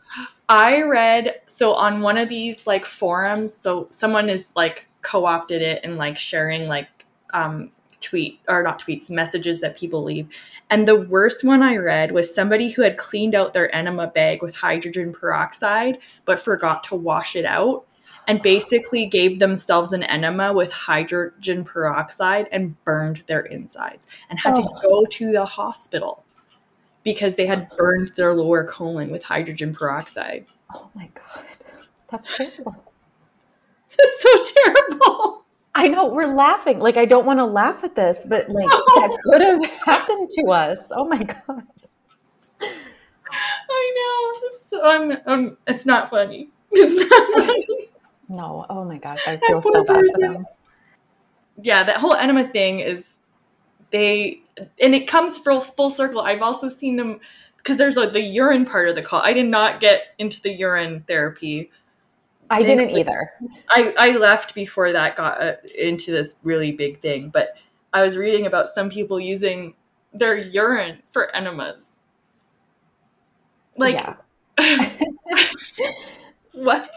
I 0.48 0.82
read 0.82 1.34
so 1.46 1.74
on 1.74 2.00
one 2.00 2.18
of 2.18 2.28
these 2.28 2.66
like 2.66 2.84
forums, 2.84 3.54
so 3.54 3.86
someone 3.90 4.28
is 4.28 4.52
like 4.56 4.88
co-opted 5.02 5.62
it 5.62 5.80
and 5.84 5.96
like 5.96 6.18
sharing 6.18 6.68
like 6.68 6.88
um 7.32 7.70
tweet 8.00 8.40
or 8.48 8.62
not 8.62 8.80
tweets, 8.80 9.10
messages 9.10 9.60
that 9.60 9.76
people 9.76 10.02
leave. 10.02 10.26
And 10.70 10.88
the 10.88 11.00
worst 11.00 11.44
one 11.44 11.62
I 11.62 11.76
read 11.76 12.12
was 12.12 12.34
somebody 12.34 12.70
who 12.70 12.82
had 12.82 12.96
cleaned 12.96 13.34
out 13.34 13.52
their 13.52 13.72
enema 13.74 14.06
bag 14.06 14.42
with 14.42 14.56
hydrogen 14.56 15.12
peroxide 15.12 15.98
but 16.24 16.40
forgot 16.40 16.82
to 16.84 16.94
wash 16.96 17.36
it 17.36 17.44
out 17.44 17.84
and 18.26 18.40
basically 18.42 19.06
gave 19.06 19.38
themselves 19.38 19.92
an 19.92 20.02
enema 20.04 20.52
with 20.52 20.72
hydrogen 20.72 21.64
peroxide 21.64 22.48
and 22.50 22.82
burned 22.84 23.22
their 23.26 23.40
insides 23.40 24.06
and 24.30 24.38
had 24.40 24.54
to 24.56 24.62
Oh. 24.62 24.80
go 24.82 25.04
to 25.04 25.32
the 25.32 25.44
hospital 25.44 26.24
because 27.02 27.36
they 27.36 27.46
had 27.46 27.68
burned 27.76 28.12
their 28.16 28.34
lower 28.34 28.64
colon 28.64 29.10
with 29.10 29.22
hydrogen 29.22 29.74
peroxide. 29.74 30.46
Oh 30.74 30.90
my 30.94 31.10
god, 31.14 31.44
that's 32.10 32.36
terrible. 32.36 32.84
That's 33.98 34.22
so 34.22 34.62
terrible. 34.64 35.44
I 35.74 35.88
know 35.88 36.06
we're 36.06 36.32
laughing. 36.34 36.78
Like 36.78 36.96
I 36.96 37.04
don't 37.04 37.26
want 37.26 37.38
to 37.38 37.44
laugh 37.44 37.84
at 37.84 37.94
this, 37.96 38.24
but 38.26 38.48
like 38.48 38.66
that 38.70 39.18
could 39.24 39.42
have 39.42 39.64
happened 39.84 40.30
to 40.38 40.46
us. 40.50 40.90
Oh 40.94 41.06
my 41.06 41.22
god. 41.22 41.66
I 43.70 43.92
know. 43.96 44.58
So, 44.62 44.82
I'm, 44.82 45.16
I'm, 45.26 45.56
it's 45.66 45.86
not 45.86 46.10
funny. 46.10 46.48
It's 46.72 47.10
not 47.10 47.46
funny. 47.46 47.66
No. 48.28 48.64
Oh 48.70 48.84
my 48.84 48.98
gosh. 48.98 49.20
I 49.26 49.38
feel 49.38 49.60
so 49.60 49.84
bad 49.84 50.04
for 50.12 50.20
them. 50.20 50.46
yeah, 51.62 51.82
that 51.82 51.96
whole 51.96 52.14
enema 52.14 52.48
thing 52.48 52.80
is 52.80 53.19
they, 53.90 54.42
and 54.80 54.94
it 54.94 55.06
comes 55.06 55.38
full, 55.38 55.60
full 55.60 55.90
circle. 55.90 56.20
I've 56.20 56.42
also 56.42 56.68
seen 56.68 56.96
them 56.96 57.20
because 57.56 57.76
there's 57.76 57.96
like 57.96 58.12
the 58.12 58.22
urine 58.22 58.64
part 58.64 58.88
of 58.88 58.94
the 58.94 59.02
call. 59.02 59.22
I 59.24 59.32
did 59.32 59.46
not 59.46 59.80
get 59.80 60.14
into 60.18 60.40
the 60.40 60.52
urine 60.52 61.04
therapy. 61.06 61.70
I 62.48 62.62
didn't 62.62 62.90
either. 62.90 63.32
I, 63.68 63.94
I 63.98 64.16
left 64.16 64.54
before 64.54 64.92
that 64.92 65.16
got 65.16 65.40
uh, 65.40 65.52
into 65.78 66.10
this 66.10 66.36
really 66.42 66.72
big 66.72 67.00
thing, 67.00 67.28
but 67.28 67.56
I 67.92 68.02
was 68.02 68.16
reading 68.16 68.46
about 68.46 68.68
some 68.68 68.90
people 68.90 69.20
using 69.20 69.74
their 70.12 70.36
urine 70.36 71.02
for 71.10 71.34
enemas. 71.34 71.98
Like, 73.76 73.94
yeah. 73.94 74.16
what? 76.52 76.89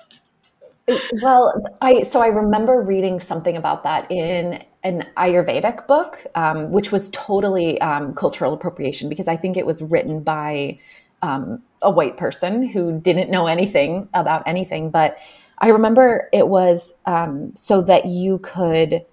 Well, 1.22 1.64
I 1.82 2.04
so 2.04 2.22
I 2.22 2.28
remember 2.28 2.82
reading 2.82 3.20
something 3.22 3.56
about 3.56 3.84
that 3.84 4.10
in 4.12 4.64
an 4.84 5.08
Ayurvedic 5.16 5.88
book, 5.88 6.26
um, 6.36 6.72
which 6.72 6.92
was 6.92 7.10
totally 7.12 7.80
um, 7.80 8.14
cultural 8.16 8.54
appropriation 8.54 9.08
because 9.08 9.30
I 9.30 9.38
think 9.38 9.56
it 9.56 9.66
was 9.66 9.82
written 9.82 10.22
by 10.22 10.80
um, 11.22 11.62
a 11.82 11.90
white 11.90 12.18
person 12.18 12.68
who 12.68 13.00
didn't 13.00 13.32
know 13.32 13.48
anything 13.48 14.10
about 14.14 14.44
anything. 14.46 14.90
But 14.90 15.18
I 15.60 15.70
remember 15.70 16.28
it 16.34 16.50
was 16.50 16.94
um, 17.06 17.56
so 17.56 17.82
that 17.84 18.08
you 18.08 18.40
could 18.40 19.06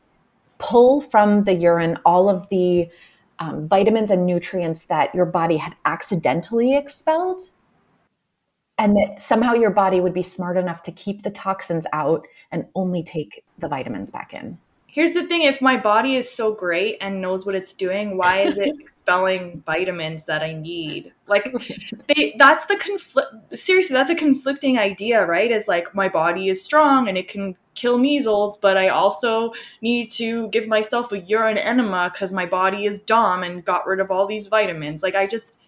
pull 0.59 1.01
from 1.01 1.45
the 1.45 1.55
urine 1.55 1.99
all 2.05 2.29
of 2.29 2.49
the 2.49 2.89
um, 3.39 3.69
vitamins 3.69 4.11
and 4.11 4.27
nutrients 4.27 4.85
that 4.87 5.15
your 5.15 5.25
body 5.25 5.57
had 5.57 5.77
accidentally 5.85 6.77
expelled 6.77 7.43
and 8.81 8.97
that 8.97 9.21
somehow 9.21 9.53
your 9.53 9.71
body 9.71 10.01
would 10.01 10.15
be 10.15 10.23
smart 10.23 10.57
enough 10.57 10.81
to 10.81 10.91
keep 10.91 11.23
the 11.23 11.31
toxins 11.31 11.87
out 11.93 12.27
and 12.51 12.65
only 12.75 13.03
take 13.03 13.45
the 13.59 13.69
vitamins 13.69 14.11
back 14.11 14.33
in. 14.33 14.57
Here's 14.87 15.13
the 15.13 15.25
thing 15.25 15.43
if 15.43 15.61
my 15.61 15.77
body 15.77 16.17
is 16.17 16.29
so 16.29 16.53
great 16.53 16.97
and 17.01 17.21
knows 17.21 17.45
what 17.45 17.55
it's 17.55 17.75
doing, 17.75 18.17
why 18.17 18.39
is 18.39 18.57
it 18.57 18.75
expelling 18.81 19.63
vitamins 19.67 20.25
that 20.25 20.43
I 20.43 20.55
need? 20.55 21.13
Like 21.29 21.45
they 22.09 22.35
that's 22.39 22.65
the 22.65 22.77
conflict 22.77 23.57
seriously, 23.57 23.93
that's 23.93 24.11
a 24.11 24.17
conflicting 24.17 24.79
idea, 24.79 25.27
right? 25.27 25.51
Is 25.51 25.69
like 25.69 25.95
my 25.95 26.09
body 26.09 26.49
is 26.49 26.65
strong 26.65 27.07
and 27.07 27.19
it 27.19 27.29
can 27.29 27.57
kill 27.75 27.99
measles, 27.99 28.59
but 28.59 28.79
I 28.79 28.89
also 28.89 29.53
need 29.83 30.11
to 30.13 30.49
give 30.49 30.67
myself 30.67 31.13
a 31.13 31.21
urine 31.21 31.59
enema 31.59 32.11
cuz 32.17 32.33
my 32.33 32.47
body 32.47 32.87
is 32.87 33.01
dumb 33.03 33.43
and 33.45 33.63
got 33.63 33.87
rid 33.87 34.01
of 34.01 34.11
all 34.11 34.27
these 34.27 34.49
vitamins. 34.49 35.03
Like 35.03 35.15
I 35.15 35.27
just 35.27 35.61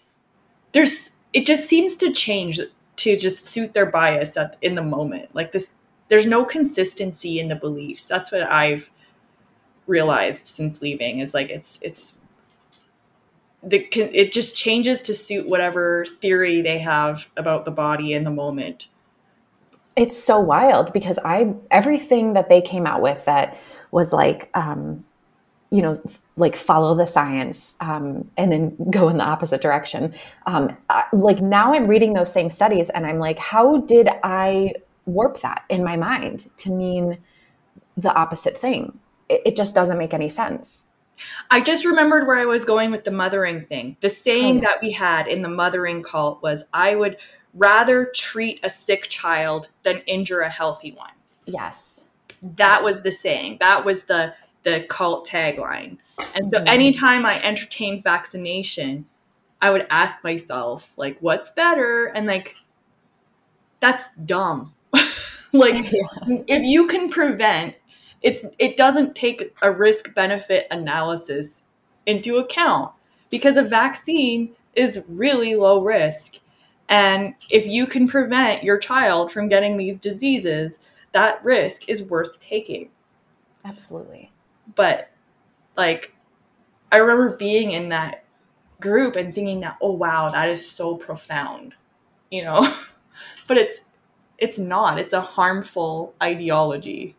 there's 0.72 1.10
it 1.34 1.46
just 1.46 1.68
seems 1.68 1.94
to 1.96 2.10
change 2.10 2.58
to 2.96 3.16
just 3.16 3.46
suit 3.46 3.74
their 3.74 3.86
bias 3.86 4.36
at, 4.36 4.56
in 4.62 4.74
the 4.74 4.82
moment. 4.82 5.34
Like 5.34 5.52
this 5.52 5.72
there's 6.08 6.26
no 6.26 6.44
consistency 6.44 7.40
in 7.40 7.48
the 7.48 7.54
beliefs. 7.54 8.06
That's 8.06 8.30
what 8.30 8.42
I've 8.42 8.90
realized 9.86 10.46
since 10.46 10.82
leaving 10.82 11.20
is 11.20 11.34
like 11.34 11.50
it's 11.50 11.78
it's 11.82 12.18
the 13.62 13.86
it 13.94 14.32
just 14.32 14.56
changes 14.56 15.00
to 15.02 15.14
suit 15.14 15.48
whatever 15.48 16.04
theory 16.20 16.60
they 16.60 16.78
have 16.78 17.28
about 17.36 17.64
the 17.64 17.70
body 17.70 18.12
in 18.12 18.24
the 18.24 18.30
moment. 18.30 18.88
It's 19.96 20.22
so 20.22 20.40
wild 20.40 20.92
because 20.92 21.18
I 21.24 21.54
everything 21.70 22.32
that 22.34 22.48
they 22.48 22.60
came 22.60 22.86
out 22.86 23.02
with 23.02 23.24
that 23.24 23.56
was 23.90 24.12
like 24.12 24.50
um 24.54 25.04
you 25.72 25.80
know 25.80 26.00
like 26.36 26.54
follow 26.54 26.94
the 26.94 27.06
science 27.06 27.74
um, 27.80 28.30
and 28.36 28.52
then 28.52 28.76
go 28.90 29.08
in 29.08 29.16
the 29.16 29.24
opposite 29.24 29.60
direction 29.60 30.14
um, 30.46 30.76
I, 30.88 31.04
like 31.12 31.40
now 31.40 31.72
i'm 31.72 31.86
reading 31.86 32.12
those 32.12 32.32
same 32.32 32.50
studies 32.50 32.90
and 32.90 33.06
i'm 33.06 33.18
like 33.18 33.38
how 33.38 33.78
did 33.78 34.08
i 34.22 34.74
warp 35.06 35.40
that 35.40 35.64
in 35.68 35.82
my 35.82 35.96
mind 35.96 36.48
to 36.58 36.70
mean 36.70 37.18
the 37.96 38.12
opposite 38.14 38.56
thing 38.56 38.98
it, 39.28 39.42
it 39.46 39.56
just 39.56 39.74
doesn't 39.74 39.98
make 39.98 40.14
any 40.14 40.28
sense 40.28 40.86
I 41.52 41.60
just 41.60 41.84
remembered 41.84 42.26
where 42.26 42.40
I 42.40 42.46
was 42.46 42.64
going 42.64 42.90
with 42.90 43.04
the 43.04 43.12
mothering 43.12 43.66
thing. 43.66 43.96
The 44.00 44.10
saying 44.10 44.58
oh. 44.58 44.60
that 44.62 44.78
we 44.82 44.90
had 44.90 45.28
in 45.28 45.42
the 45.42 45.48
mothering 45.48 46.02
cult 46.02 46.42
was 46.42 46.64
I 46.72 46.96
would 46.96 47.16
rather 47.54 48.10
treat 48.14 48.58
a 48.64 48.70
sick 48.70 49.08
child 49.08 49.68
than 49.84 49.98
injure 50.06 50.40
a 50.40 50.48
healthy 50.48 50.92
one. 50.92 51.12
Yes. 51.44 52.04
That 52.42 52.82
was 52.82 53.02
the 53.02 53.12
saying. 53.12 53.58
That 53.60 53.84
was 53.84 54.06
the 54.06 54.34
the 54.62 54.86
cult 54.88 55.28
tagline. 55.28 55.98
And 56.34 56.50
so 56.50 56.58
mm-hmm. 56.58 56.68
anytime 56.68 57.26
I 57.26 57.40
entertained 57.42 58.02
vaccination, 58.04 59.06
I 59.60 59.70
would 59.70 59.86
ask 59.90 60.22
myself 60.24 60.92
like 60.96 61.18
what's 61.20 61.50
better 61.50 62.06
and 62.06 62.26
like 62.26 62.56
that's 63.80 64.14
dumb. 64.24 64.72
like 65.52 65.74
yeah. 65.92 66.38
if 66.48 66.62
you 66.62 66.86
can 66.86 67.08
prevent 67.08 67.74
it's 68.22 68.44
it 68.58 68.76
doesn't 68.76 69.14
take 69.14 69.54
a 69.62 69.70
risk 69.70 70.14
benefit 70.14 70.66
analysis 70.70 71.64
into 72.06 72.38
account 72.38 72.92
because 73.30 73.56
a 73.56 73.62
vaccine 73.62 74.54
is 74.74 75.04
really 75.08 75.54
low 75.54 75.82
risk 75.82 76.38
and 76.88 77.34
if 77.50 77.66
you 77.66 77.86
can 77.86 78.08
prevent 78.08 78.62
your 78.62 78.78
child 78.78 79.30
from 79.30 79.48
getting 79.48 79.76
these 79.76 79.98
diseases 79.98 80.80
that 81.12 81.44
risk 81.44 81.88
is 81.88 82.02
worth 82.02 82.38
taking 82.40 82.88
absolutely 83.64 84.31
but 84.74 85.10
like 85.76 86.14
i 86.90 86.96
remember 86.96 87.36
being 87.36 87.70
in 87.70 87.88
that 87.88 88.24
group 88.80 89.16
and 89.16 89.34
thinking 89.34 89.60
that 89.60 89.76
oh 89.80 89.92
wow 89.92 90.28
that 90.30 90.48
is 90.48 90.68
so 90.68 90.96
profound 90.96 91.74
you 92.30 92.42
know 92.42 92.60
but 93.46 93.56
it's 93.56 93.80
it's 94.38 94.58
not 94.58 94.98
it's 94.98 95.12
a 95.12 95.20
harmful 95.20 96.14
ideology 96.22 97.14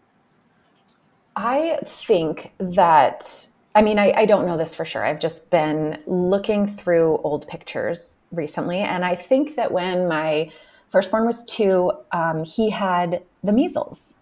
I 1.36 1.80
think 1.84 2.54
that, 2.60 3.50
I 3.74 3.82
mean, 3.82 3.98
I, 3.98 4.14
I, 4.16 4.26
don't 4.26 4.46
know 4.46 4.58
this 4.58 4.76
for 4.76 4.86
sure. 4.86 5.04
I've 5.04 5.20
just 5.20 5.50
been 5.50 6.00
looking 6.06 6.68
through 6.68 7.18
old 7.24 7.48
pictures 7.48 8.18
recently. 8.32 8.80
And 8.80 9.04
I 9.04 9.16
think 9.16 9.56
that 9.56 9.72
when 9.72 10.08
my 10.08 10.52
firstborn 10.90 11.26
was 11.26 11.44
two, 11.46 11.92
um, 12.12 12.44
he 12.44 12.70
had 12.70 13.24
the 13.44 13.52
measles. 13.52 14.16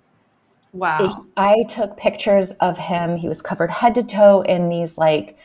Wow. 0.73 1.25
I 1.35 1.63
took 1.67 1.97
pictures 1.97 2.51
of 2.53 2.77
him. 2.77 3.17
He 3.17 3.27
was 3.27 3.41
covered 3.41 3.71
head 3.71 3.95
to 3.95 4.03
toe 4.03 4.41
in 4.41 4.69
these 4.69 4.97
like 4.97 5.37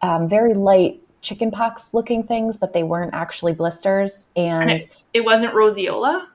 um, 0.00 0.28
very 0.28 0.54
light 0.54 1.00
chickenpox 1.20 1.94
looking 1.94 2.24
things, 2.24 2.56
but 2.56 2.72
they 2.72 2.82
weren't 2.82 3.14
actually 3.14 3.52
blisters. 3.52 4.26
And, 4.34 4.70
and 4.70 4.82
it, 4.82 4.90
it 5.14 5.24
wasn't 5.24 5.54
roseola? 5.54 6.26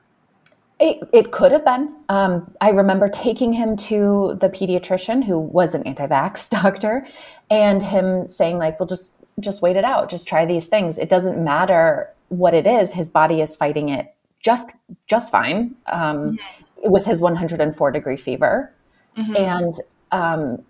It, 0.80 1.06
it 1.12 1.32
could 1.32 1.52
have 1.52 1.64
been. 1.64 1.94
Um, 2.08 2.54
I 2.60 2.70
remember 2.70 3.08
taking 3.08 3.52
him 3.52 3.76
to 3.76 4.38
the 4.40 4.48
pediatrician 4.48 5.24
who 5.24 5.38
was 5.38 5.74
an 5.74 5.82
anti-vax 5.82 6.48
doctor 6.62 7.06
and 7.50 7.82
him 7.82 8.28
saying 8.28 8.58
like, 8.58 8.80
well, 8.80 8.86
just, 8.86 9.14
just 9.40 9.60
wait 9.60 9.76
it 9.76 9.84
out. 9.84 10.08
Just 10.08 10.26
try 10.26 10.46
these 10.46 10.66
things. 10.66 10.98
It 10.98 11.08
doesn't 11.08 11.42
matter 11.42 12.10
what 12.28 12.54
it 12.54 12.66
is. 12.66 12.94
His 12.94 13.10
body 13.10 13.40
is 13.40 13.56
fighting 13.56 13.88
it 13.88 14.14
just, 14.40 14.70
just 15.06 15.32
fine 15.32 15.74
um, 15.86 16.30
mm-hmm. 16.30 16.64
With 16.84 17.04
his 17.04 17.20
104 17.20 17.90
degree 17.90 18.16
fever. 18.16 18.74
Mm-hmm. 19.16 19.36
And 19.36 19.74
um, 20.12 20.64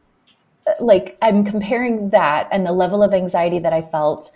like 0.81 1.17
I'm 1.23 1.45
comparing 1.45 2.11
that 2.11 2.49
and 2.51 2.67
the 2.67 2.73
level 2.73 3.03
of 3.03 3.13
anxiety 3.13 3.59
that 3.59 3.73
I 3.73 3.83
felt 3.83 4.31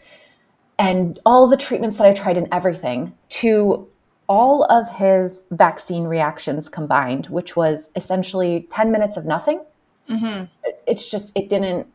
and 0.78 1.18
all 1.24 1.46
the 1.46 1.56
treatments 1.56 1.96
that 1.98 2.06
I 2.06 2.12
tried 2.12 2.36
and 2.36 2.48
everything 2.50 3.14
to 3.28 3.88
all 4.28 4.64
of 4.64 4.88
his 4.96 5.44
vaccine 5.50 6.04
reactions 6.04 6.68
combined, 6.68 7.26
which 7.26 7.56
was 7.56 7.90
essentially 7.94 8.66
10 8.70 8.90
minutes 8.90 9.16
of 9.16 9.26
nothing. 9.26 9.62
Mm-hmm. 10.08 10.44
It's 10.86 11.10
just, 11.10 11.36
it 11.36 11.48
didn't, 11.48 11.86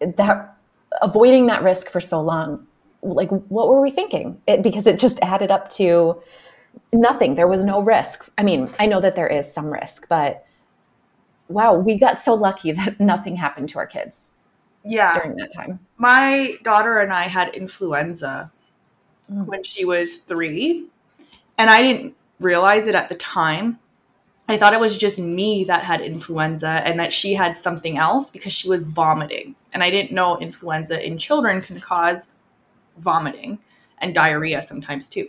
that 0.00 0.58
avoiding 1.00 1.46
that 1.46 1.62
risk 1.62 1.88
for 1.88 2.00
so 2.00 2.20
long, 2.20 2.66
like, 3.02 3.30
what 3.30 3.68
were 3.68 3.80
we 3.80 3.90
thinking? 3.90 4.40
It, 4.46 4.62
because 4.62 4.86
it 4.86 4.98
just 4.98 5.18
added 5.22 5.50
up 5.50 5.68
to 5.70 6.20
nothing. 6.92 7.34
There 7.34 7.48
was 7.48 7.64
no 7.64 7.80
risk. 7.80 8.28
I 8.38 8.42
mean, 8.42 8.70
I 8.78 8.86
know 8.86 9.00
that 9.00 9.16
there 9.16 9.26
is 9.26 9.52
some 9.52 9.66
risk, 9.66 10.06
but 10.08 10.44
wow, 11.48 11.74
we 11.74 11.98
got 11.98 12.20
so 12.20 12.34
lucky 12.34 12.72
that 12.72 13.00
nothing 13.00 13.36
happened 13.36 13.68
to 13.70 13.78
our 13.78 13.86
kids. 13.86 14.32
Yeah. 14.84 15.12
During 15.12 15.36
that 15.36 15.52
time. 15.52 15.80
My 15.96 16.56
daughter 16.62 16.98
and 16.98 17.12
I 17.12 17.24
had 17.24 17.54
influenza 17.54 18.52
mm. 19.30 19.46
when 19.46 19.64
she 19.64 19.84
was 19.84 20.18
three 20.18 20.86
and 21.58 21.70
I 21.70 21.82
didn't 21.82 22.14
realize 22.38 22.86
it 22.86 22.94
at 22.94 23.08
the 23.08 23.16
time. 23.16 23.78
I 24.48 24.56
thought 24.56 24.74
it 24.74 24.80
was 24.80 24.96
just 24.96 25.18
me 25.18 25.64
that 25.64 25.82
had 25.82 26.00
influenza 26.00 26.68
and 26.68 27.00
that 27.00 27.12
she 27.12 27.34
had 27.34 27.56
something 27.56 27.98
else 27.98 28.30
because 28.30 28.52
she 28.52 28.68
was 28.68 28.84
vomiting. 28.84 29.56
And 29.72 29.82
I 29.82 29.90
didn't 29.90 30.12
know 30.12 30.38
influenza 30.38 31.04
in 31.04 31.18
children 31.18 31.60
can 31.60 31.80
cause 31.80 32.32
vomiting 32.98 33.58
and 33.98 34.14
diarrhea 34.14 34.62
sometimes 34.62 35.08
too. 35.08 35.28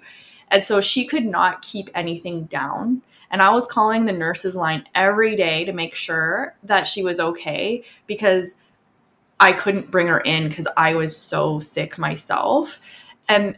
And 0.50 0.64
so 0.64 0.80
she 0.82 1.06
could 1.06 1.26
not 1.26 1.62
keep 1.62 1.90
anything 1.94 2.46
down. 2.46 3.02
And 3.30 3.42
I 3.42 3.50
was 3.50 3.66
calling 3.66 4.06
the 4.06 4.14
nurses 4.14 4.56
line 4.56 4.86
every 4.96 5.36
day 5.36 5.66
to 5.66 5.74
make 5.74 5.94
sure 5.94 6.56
that 6.64 6.88
she 6.88 7.04
was 7.04 7.20
okay 7.20 7.84
because 8.06 8.58
I 9.40 9.54
couldn't 9.54 9.92
bring 9.92 10.08
her 10.08 10.20
in 10.20 10.48
because 10.48 10.68
I 10.78 10.96
was 10.96 11.16
so 11.16 11.60
sick 11.60 11.98
myself. 11.98 12.80
And 13.28 13.58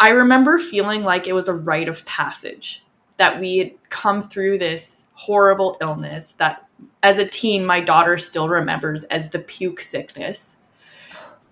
I 0.00 0.10
remember 0.10 0.58
feeling 0.58 1.04
like 1.04 1.26
it 1.26 1.34
was 1.34 1.48
a 1.48 1.54
rite 1.54 1.88
of 1.88 2.04
passage 2.06 2.82
that 3.18 3.38
we 3.38 3.58
had 3.58 3.72
come 3.90 4.22
through 4.22 4.58
this 4.58 5.06
horrible 5.12 5.76
illness 5.80 6.32
that 6.34 6.68
as 7.02 7.18
a 7.18 7.26
teen 7.26 7.64
my 7.64 7.78
daughter 7.78 8.18
still 8.18 8.48
remembers 8.48 9.04
as 9.04 9.30
the 9.30 9.38
puke 9.38 9.80
sickness 9.80 10.56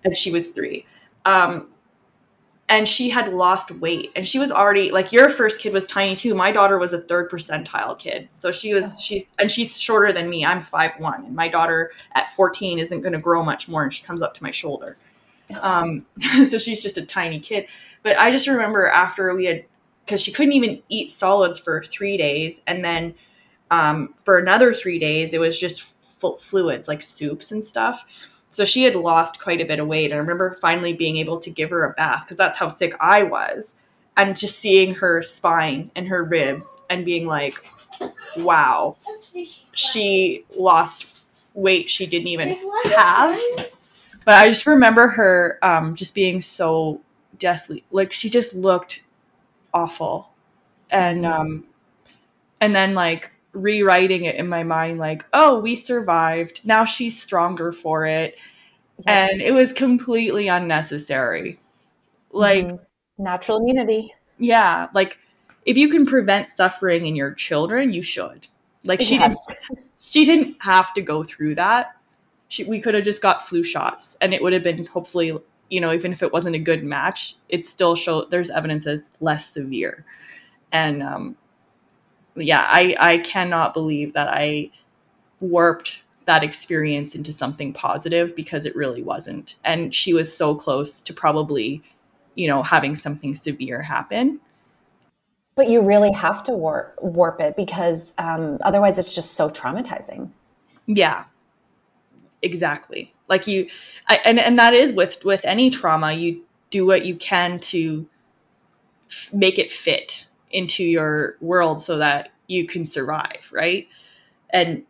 and 0.03 0.17
she 0.17 0.31
was 0.31 0.49
three 0.49 0.85
um, 1.25 1.67
and 2.71 2.87
she 2.87 3.09
had 3.09 3.31
lost 3.31 3.69
weight 3.69 4.11
and 4.15 4.27
she 4.27 4.39
was 4.39 4.51
already 4.51 4.89
like 4.89 5.11
your 5.11 5.29
first 5.29 5.61
kid 5.61 5.71
was 5.73 5.85
tiny 5.85 6.15
too 6.15 6.33
my 6.33 6.51
daughter 6.51 6.79
was 6.79 6.93
a 6.93 6.97
third 6.99 7.29
percentile 7.29 7.97
kid 7.99 8.27
so 8.31 8.51
she 8.51 8.73
was 8.73 8.99
she's 8.99 9.35
and 9.37 9.51
she's 9.51 9.79
shorter 9.79 10.11
than 10.11 10.27
me 10.29 10.43
i'm 10.43 10.63
five 10.63 10.91
one 10.97 11.25
and 11.25 11.35
my 11.35 11.47
daughter 11.47 11.91
at 12.15 12.31
14 12.35 12.79
isn't 12.79 13.01
going 13.01 13.13
to 13.13 13.19
grow 13.19 13.43
much 13.43 13.67
more 13.67 13.83
and 13.83 13.93
she 13.93 14.01
comes 14.01 14.23
up 14.23 14.33
to 14.33 14.41
my 14.41 14.51
shoulder 14.51 14.97
um, 15.61 16.05
so 16.45 16.57
she's 16.57 16.81
just 16.81 16.97
a 16.97 17.05
tiny 17.05 17.39
kid. 17.39 17.67
But 18.03 18.17
I 18.17 18.31
just 18.31 18.47
remember 18.47 18.87
after 18.87 19.33
we 19.35 19.45
had, 19.45 19.65
because 20.05 20.21
she 20.21 20.31
couldn't 20.31 20.53
even 20.53 20.81
eat 20.89 21.11
solids 21.11 21.59
for 21.59 21.83
three 21.83 22.17
days. 22.17 22.61
And 22.67 22.83
then 22.83 23.15
um, 23.69 24.13
for 24.23 24.37
another 24.37 24.73
three 24.73 24.99
days, 24.99 25.33
it 25.33 25.39
was 25.39 25.59
just 25.59 25.81
fluids 25.81 26.87
like 26.87 27.01
soups 27.01 27.51
and 27.51 27.63
stuff. 27.63 28.05
So 28.51 28.65
she 28.65 28.83
had 28.83 28.95
lost 28.95 29.39
quite 29.39 29.61
a 29.61 29.65
bit 29.65 29.79
of 29.79 29.87
weight. 29.87 30.05
And 30.11 30.15
I 30.15 30.17
remember 30.17 30.57
finally 30.61 30.93
being 30.93 31.17
able 31.17 31.39
to 31.39 31.49
give 31.49 31.71
her 31.71 31.85
a 31.85 31.93
bath 31.93 32.23
because 32.25 32.37
that's 32.37 32.57
how 32.57 32.67
sick 32.67 32.93
I 32.99 33.23
was. 33.23 33.75
And 34.17 34.37
just 34.37 34.59
seeing 34.59 34.95
her 34.95 35.21
spine 35.23 35.89
and 35.95 36.07
her 36.09 36.23
ribs 36.23 36.81
and 36.89 37.05
being 37.05 37.27
like, 37.27 37.69
wow, 38.37 38.97
she 39.73 40.45
lost 40.57 41.07
weight 41.53 41.89
she 41.89 42.05
didn't 42.05 42.27
even 42.29 42.49
have 42.95 43.37
but 44.25 44.35
I 44.35 44.49
just 44.49 44.67
remember 44.67 45.07
her 45.09 45.57
um, 45.61 45.95
just 45.95 46.13
being 46.15 46.41
so 46.41 47.01
deathly. 47.37 47.83
Like 47.91 48.11
she 48.11 48.29
just 48.29 48.53
looked 48.53 49.03
awful, 49.73 50.29
and 50.89 51.25
um, 51.25 51.65
and 52.59 52.75
then 52.75 52.93
like 52.93 53.30
rewriting 53.53 54.23
it 54.25 54.35
in 54.35 54.47
my 54.47 54.63
mind, 54.63 54.99
like, 54.99 55.25
oh, 55.33 55.59
we 55.59 55.75
survived. 55.75 56.61
Now 56.63 56.85
she's 56.85 57.21
stronger 57.21 57.71
for 57.71 58.05
it, 58.05 58.35
yeah. 59.05 59.27
and 59.29 59.41
it 59.41 59.53
was 59.53 59.73
completely 59.73 60.47
unnecessary. 60.47 61.59
Like 62.31 62.65
mm-hmm. 62.65 63.23
natural 63.23 63.57
immunity. 63.57 64.13
Yeah, 64.37 64.87
like 64.93 65.17
if 65.65 65.77
you 65.77 65.89
can 65.89 66.05
prevent 66.05 66.49
suffering 66.49 67.05
in 67.05 67.15
your 67.15 67.33
children, 67.33 67.93
you 67.93 68.01
should. 68.01 68.47
Like 68.83 69.01
she 69.01 69.15
yes. 69.15 69.35
didn't. 69.47 69.85
She 70.03 70.25
didn't 70.25 70.57
have 70.61 70.95
to 70.95 71.01
go 71.03 71.23
through 71.23 71.53
that 71.55 71.95
she, 72.51 72.65
we 72.65 72.81
could 72.81 72.93
have 72.93 73.05
just 73.05 73.21
got 73.21 73.47
flu 73.47 73.63
shots 73.63 74.17
and 74.19 74.33
it 74.33 74.43
would 74.43 74.51
have 74.51 74.61
been 74.61 74.85
hopefully 74.85 75.31
you 75.69 75.79
know 75.79 75.93
even 75.93 76.11
if 76.11 76.21
it 76.21 76.33
wasn't 76.33 76.53
a 76.53 76.59
good 76.59 76.83
match 76.83 77.37
it 77.47 77.65
still 77.65 77.95
show 77.95 78.25
there's 78.25 78.49
evidence 78.49 78.83
that 78.83 78.95
it's 78.95 79.11
less 79.21 79.53
severe 79.53 80.05
and 80.73 81.01
um, 81.01 81.37
yeah 82.35 82.65
i 82.69 82.95
i 82.99 83.17
cannot 83.17 83.73
believe 83.73 84.13
that 84.13 84.27
i 84.29 84.69
warped 85.39 86.03
that 86.25 86.43
experience 86.43 87.15
into 87.15 87.33
something 87.33 87.73
positive 87.73 88.35
because 88.35 88.65
it 88.65 88.75
really 88.75 89.01
wasn't. 89.01 89.55
And 89.63 89.93
she 89.93 90.13
was 90.13 90.35
so 90.35 90.55
close 90.55 91.01
to 91.01 91.13
probably, 91.13 91.83
you 92.35 92.47
know, 92.47 92.63
having 92.63 92.95
something 92.95 93.33
severe 93.33 93.81
happen. 93.81 94.39
But 95.55 95.69
you 95.69 95.81
really 95.81 96.11
have 96.13 96.43
to 96.43 96.53
warp, 96.53 96.97
warp 97.01 97.41
it 97.41 97.55
because 97.55 98.13
um, 98.17 98.57
otherwise 98.61 98.97
it's 98.97 99.13
just 99.13 99.33
so 99.33 99.49
traumatizing. 99.49 100.31
Yeah, 100.85 101.25
exactly. 102.41 103.13
Like 103.27 103.47
you, 103.47 103.67
I, 104.07 104.19
and 104.23 104.39
and 104.39 104.57
that 104.57 104.73
is 104.73 104.93
with 104.93 105.23
with 105.25 105.43
any 105.45 105.69
trauma, 105.69 106.13
you 106.13 106.43
do 106.69 106.85
what 106.85 107.05
you 107.05 107.15
can 107.15 107.59
to 107.59 108.07
f- 109.09 109.29
make 109.33 109.59
it 109.59 109.71
fit 109.71 110.25
into 110.53 110.83
your 110.83 111.37
world 111.41 111.81
so 111.81 111.97
that 111.97 112.29
you 112.47 112.65
can 112.65 112.85
survive, 112.85 113.49
right? 113.51 113.87
And 114.49 114.83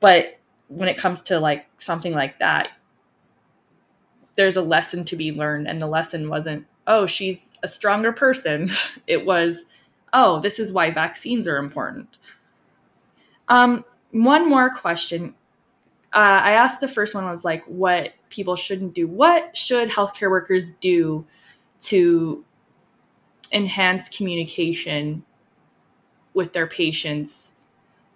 but 0.00 0.38
when 0.68 0.88
it 0.88 0.96
comes 0.96 1.22
to 1.22 1.38
like 1.38 1.66
something 1.78 2.12
like 2.12 2.38
that, 2.38 2.70
there's 4.36 4.56
a 4.56 4.62
lesson 4.62 5.04
to 5.04 5.16
be 5.16 5.32
learned 5.32 5.68
and 5.68 5.80
the 5.80 5.86
lesson 5.86 6.28
wasn't, 6.28 6.66
oh, 6.86 7.06
she's 7.06 7.56
a 7.62 7.68
stronger 7.68 8.12
person. 8.12 8.70
it 9.06 9.24
was, 9.24 9.64
oh, 10.12 10.40
this 10.40 10.58
is 10.58 10.72
why 10.72 10.90
vaccines 10.90 11.48
are 11.48 11.56
important. 11.56 12.18
Um, 13.48 13.84
one 14.10 14.48
more 14.48 14.70
question. 14.70 15.34
Uh, 16.12 16.40
I 16.42 16.52
asked 16.52 16.80
the 16.80 16.88
first 16.88 17.14
one 17.14 17.24
was 17.24 17.44
like 17.44 17.64
what 17.64 18.12
people 18.30 18.56
shouldn't 18.56 18.94
do. 18.94 19.06
What 19.06 19.56
should 19.56 19.88
healthcare 19.90 20.30
workers 20.30 20.70
do 20.80 21.26
to 21.82 22.44
enhance 23.52 24.08
communication 24.08 25.24
with 26.34 26.52
their 26.52 26.66
patients 26.66 27.54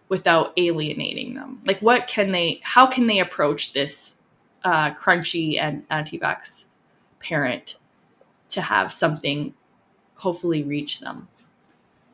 without 0.09 0.53
alienating 0.57 1.35
them? 1.35 1.61
Like, 1.65 1.81
what 1.81 2.07
can 2.07 2.33
they, 2.33 2.61
how 2.63 2.87
can 2.87 3.07
they 3.07 3.19
approach 3.19 3.73
this 3.73 4.15
uh, 4.65 4.93
crunchy 4.93 5.59
and 5.59 5.85
anti 5.91 6.19
vax 6.19 6.67
parent 7.21 7.77
to 8.51 8.61
have 8.61 8.93
something 8.93 9.55
hopefully 10.17 10.63
reach 10.63 11.01
them? 11.01 11.29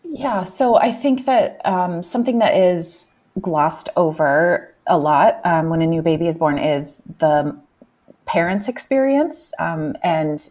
Yeah, 0.04 0.44
so 0.44 0.76
I 0.76 0.92
think 0.92 1.24
that 1.26 1.60
um, 1.64 2.02
something 2.02 2.38
that 2.38 2.56
is 2.56 3.08
glossed 3.40 3.88
over 3.96 4.72
a 4.86 4.98
lot 4.98 5.40
um, 5.44 5.68
when 5.68 5.82
a 5.82 5.86
new 5.86 6.02
baby 6.02 6.28
is 6.28 6.38
born 6.38 6.58
is 6.58 7.02
the 7.18 7.56
parents' 8.24 8.68
experience. 8.68 9.52
Um, 9.58 9.96
and 10.02 10.48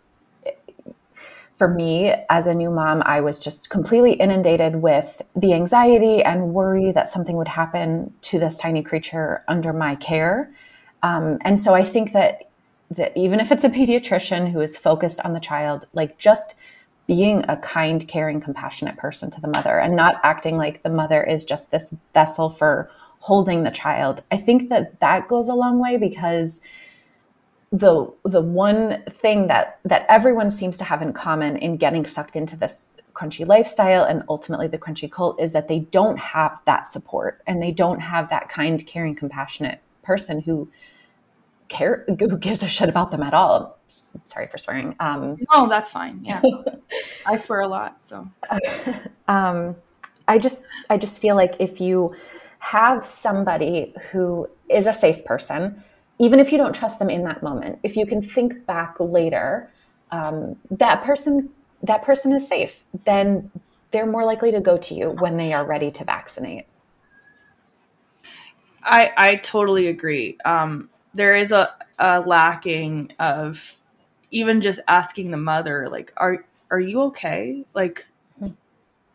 for 1.57 1.67
me 1.67 2.13
as 2.29 2.47
a 2.47 2.53
new 2.53 2.69
mom, 2.69 3.01
I 3.05 3.21
was 3.21 3.39
just 3.39 3.69
completely 3.69 4.13
inundated 4.13 4.77
with 4.77 5.21
the 5.35 5.53
anxiety 5.53 6.21
and 6.21 6.53
worry 6.53 6.91
that 6.91 7.09
something 7.09 7.37
would 7.37 7.47
happen 7.47 8.13
to 8.23 8.39
this 8.39 8.57
tiny 8.57 8.83
creature 8.83 9.43
under 9.47 9.71
my 9.71 9.95
care. 9.95 10.51
Um, 11.01 11.37
and 11.41 11.59
so 11.59 11.73
I 11.73 11.83
think 11.83 12.13
that 12.13 12.49
that 12.91 13.15
even 13.17 13.39
if 13.39 13.51
it's 13.51 13.63
a 13.63 13.69
pediatrician 13.69 14.51
who 14.51 14.61
is 14.61 14.77
focused 14.77 15.19
on 15.21 15.33
the 15.33 15.39
child, 15.39 15.87
like 15.93 16.17
just 16.19 16.55
being 17.07 17.43
a 17.47 17.57
kind, 17.57 18.07
caring, 18.07 18.39
compassionate 18.39 18.97
person 18.97 19.31
to 19.31 19.41
the 19.41 19.47
mother 19.47 19.79
and 19.79 19.95
not 19.95 20.15
acting 20.23 20.57
like 20.57 20.83
the 20.83 20.89
mother 20.89 21.23
is 21.23 21.43
just 21.43 21.71
this 21.71 21.95
vessel 22.13 22.49
for 22.49 22.89
holding 23.19 23.63
the 23.63 23.71
child. 23.71 24.21
I 24.31 24.37
think 24.37 24.69
that 24.69 24.99
that 24.99 25.27
goes 25.27 25.47
a 25.47 25.53
long 25.53 25.79
way 25.79 25.97
because 25.97 26.61
the 27.77 28.09
the 28.23 28.41
one 28.41 29.03
thing 29.09 29.47
that 29.47 29.79
that 29.83 30.05
everyone 30.07 30.49
seems 30.49 30.77
to 30.77 30.85
have 30.85 31.01
in 31.01 31.11
common 31.11 31.57
in 31.57 31.75
getting 31.75 32.05
sucked 32.05 32.37
into 32.37 32.55
this 32.55 32.87
crunchy 33.13 33.45
lifestyle 33.45 34.03
and 34.03 34.23
ultimately 34.29 34.67
the 34.67 34.77
crunchy 34.77 35.11
cult 35.11 35.39
is 35.41 35.51
that 35.51 35.67
they 35.67 35.79
don't 35.79 36.17
have 36.17 36.57
that 36.65 36.87
support 36.87 37.41
and 37.47 37.61
they 37.61 37.71
don't 37.71 37.99
have 37.99 38.29
that 38.29 38.47
kind 38.47 38.85
caring 38.87 39.13
compassionate 39.13 39.81
person 40.03 40.41
who 40.41 40.69
care 41.67 42.05
who 42.07 42.37
gives 42.37 42.63
a 42.63 42.67
shit 42.67 42.87
about 42.87 43.11
them 43.11 43.23
at 43.23 43.33
all. 43.33 43.77
Sorry 44.23 44.47
for 44.47 44.57
swearing 44.57 44.95
um 45.01 45.37
no 45.51 45.67
that's 45.67 45.91
fine. 45.91 46.21
Yeah. 46.23 46.41
I 47.27 47.35
swear 47.35 47.61
a 47.61 47.67
lot 47.67 48.01
so. 48.01 48.29
Um 49.27 49.75
i 50.27 50.39
just 50.39 50.65
i 50.89 50.97
just 50.97 51.19
feel 51.19 51.35
like 51.35 51.55
if 51.59 51.79
you 51.79 52.15
have 52.59 53.05
somebody 53.05 53.93
who 54.11 54.47
is 54.69 54.87
a 54.87 54.93
safe 54.93 55.23
person 55.25 55.83
even 56.19 56.39
if 56.39 56.51
you 56.51 56.57
don't 56.57 56.73
trust 56.73 56.99
them 56.99 57.09
in 57.09 57.23
that 57.23 57.43
moment, 57.43 57.79
if 57.83 57.97
you 57.97 58.05
can 58.05 58.21
think 58.21 58.65
back 58.65 58.95
later, 58.99 59.69
um, 60.11 60.55
that 60.71 61.03
person 61.03 61.49
that 61.83 62.03
person 62.03 62.31
is 62.31 62.47
safe. 62.47 62.83
Then 63.05 63.51
they're 63.91 64.05
more 64.05 64.25
likely 64.25 64.51
to 64.51 64.59
go 64.59 64.77
to 64.77 64.93
you 64.93 65.11
when 65.11 65.37
they 65.37 65.53
are 65.53 65.65
ready 65.65 65.91
to 65.91 66.03
vaccinate. 66.03 66.65
I 68.83 69.11
I 69.17 69.35
totally 69.37 69.87
agree. 69.87 70.37
Um, 70.45 70.89
there 71.13 71.35
is 71.35 71.51
a, 71.51 71.69
a 71.99 72.21
lacking 72.21 73.11
of 73.19 73.77
even 74.31 74.61
just 74.61 74.79
asking 74.87 75.31
the 75.31 75.37
mother, 75.37 75.89
like, 75.89 76.13
are 76.17 76.45
are 76.71 76.79
you 76.79 77.01
okay? 77.03 77.65
Like, 77.73 78.07
hmm. 78.39 78.49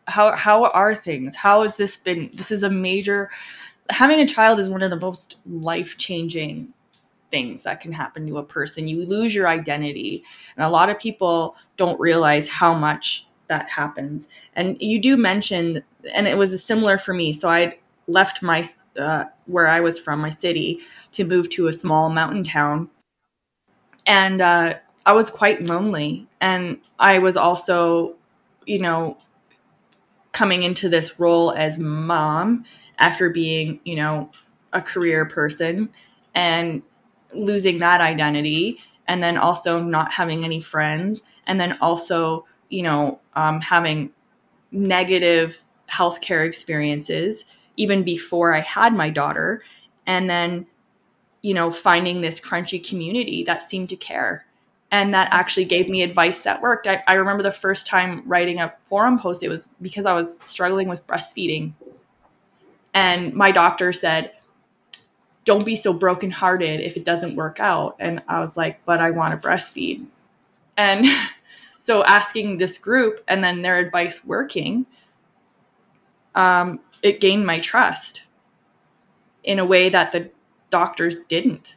how 0.07 0.35
how 0.35 0.65
are 0.65 0.95
things? 0.95 1.35
How 1.35 1.63
has 1.63 1.77
this 1.77 1.97
been? 1.97 2.29
This 2.33 2.51
is 2.51 2.63
a 2.63 2.69
major. 2.69 3.29
Having 3.89 4.19
a 4.21 4.27
child 4.27 4.59
is 4.59 4.69
one 4.69 4.81
of 4.81 4.89
the 4.89 4.99
most 4.99 5.37
life 5.45 5.97
changing 5.97 6.73
things 7.31 7.63
that 7.63 7.81
can 7.81 7.91
happen 7.91 8.27
to 8.27 8.37
a 8.37 8.43
person. 8.43 8.87
You 8.87 9.05
lose 9.05 9.33
your 9.33 9.47
identity. 9.47 10.23
And 10.55 10.65
a 10.65 10.69
lot 10.69 10.89
of 10.89 10.99
people 10.99 11.55
don't 11.77 11.99
realize 11.99 12.47
how 12.47 12.73
much 12.73 13.27
that 13.47 13.69
happens. 13.69 14.29
And 14.55 14.77
you 14.79 14.99
do 14.99 15.17
mention, 15.17 15.83
and 16.13 16.27
it 16.27 16.37
was 16.37 16.63
similar 16.63 16.97
for 16.97 17.13
me. 17.13 17.33
So 17.33 17.49
I 17.49 17.77
left 18.07 18.41
my, 18.41 18.67
uh, 18.97 19.25
where 19.45 19.67
I 19.67 19.79
was 19.79 19.97
from, 19.97 20.19
my 20.19 20.29
city, 20.29 20.79
to 21.13 21.25
move 21.25 21.49
to 21.51 21.67
a 21.67 21.73
small 21.73 22.09
mountain 22.09 22.43
town. 22.43 22.89
And 24.05 24.41
uh, 24.41 24.75
I 25.05 25.13
was 25.13 25.29
quite 25.29 25.63
lonely. 25.63 26.27
And 26.39 26.79
I 26.99 27.19
was 27.19 27.37
also, 27.37 28.15
you 28.65 28.79
know, 28.79 29.17
coming 30.31 30.63
into 30.63 30.87
this 30.87 31.19
role 31.19 31.51
as 31.51 31.77
mom 31.77 32.63
after 32.99 33.29
being, 33.29 33.79
you 33.83 33.95
know, 33.95 34.31
a 34.73 34.81
career 34.81 35.25
person 35.25 35.89
and 36.33 36.81
losing 37.33 37.79
that 37.79 38.01
identity 38.01 38.79
and 39.07 39.21
then 39.21 39.37
also 39.37 39.81
not 39.81 40.11
having 40.11 40.43
any 40.45 40.61
friends 40.61 41.21
and 41.47 41.59
then 41.59 41.77
also 41.81 42.45
you 42.69 42.83
know 42.83 43.19
um, 43.35 43.61
having 43.61 44.11
negative 44.71 45.61
healthcare 45.89 46.45
experiences 46.45 47.45
even 47.77 48.03
before 48.03 48.53
i 48.53 48.59
had 48.59 48.93
my 48.93 49.09
daughter 49.09 49.61
and 50.07 50.29
then 50.29 50.65
you 51.41 51.53
know 51.53 51.71
finding 51.71 52.21
this 52.21 52.39
crunchy 52.39 52.85
community 52.87 53.43
that 53.43 53.63
seemed 53.63 53.89
to 53.89 53.95
care. 53.95 54.45
And 54.93 55.13
that 55.13 55.29
actually 55.31 55.65
gave 55.65 55.87
me 55.87 56.03
advice 56.03 56.41
that 56.41 56.61
worked. 56.61 56.85
I, 56.85 57.01
I 57.07 57.13
remember 57.13 57.43
the 57.43 57.51
first 57.51 57.87
time 57.87 58.23
writing 58.25 58.59
a 58.59 58.73
forum 58.87 59.17
post 59.17 59.41
it 59.41 59.47
was 59.47 59.69
because 59.81 60.05
i 60.05 60.13
was 60.13 60.37
struggling 60.41 60.89
with 60.89 61.05
breastfeeding. 61.07 61.73
And 62.93 63.33
my 63.33 63.51
doctor 63.51 63.93
said 63.93 64.33
don't 65.45 65.65
be 65.65 65.75
so 65.75 65.93
brokenhearted 65.93 66.79
if 66.81 66.97
it 66.97 67.05
doesn't 67.05 67.35
work 67.35 67.59
out. 67.59 67.95
And 67.99 68.21
I 68.27 68.39
was 68.39 68.55
like, 68.55 68.83
but 68.85 68.99
I 68.99 69.11
want 69.11 69.39
to 69.39 69.47
breastfeed. 69.47 70.05
And 70.77 71.05
so 71.77 72.03
asking 72.03 72.57
this 72.57 72.77
group 72.77 73.23
and 73.27 73.43
then 73.43 73.61
their 73.61 73.79
advice 73.79 74.23
working, 74.23 74.85
um, 76.35 76.79
it 77.01 77.19
gained 77.19 77.45
my 77.45 77.59
trust 77.59 78.23
in 79.43 79.57
a 79.57 79.65
way 79.65 79.89
that 79.89 80.11
the 80.11 80.29
doctors 80.69 81.19
didn't. 81.27 81.75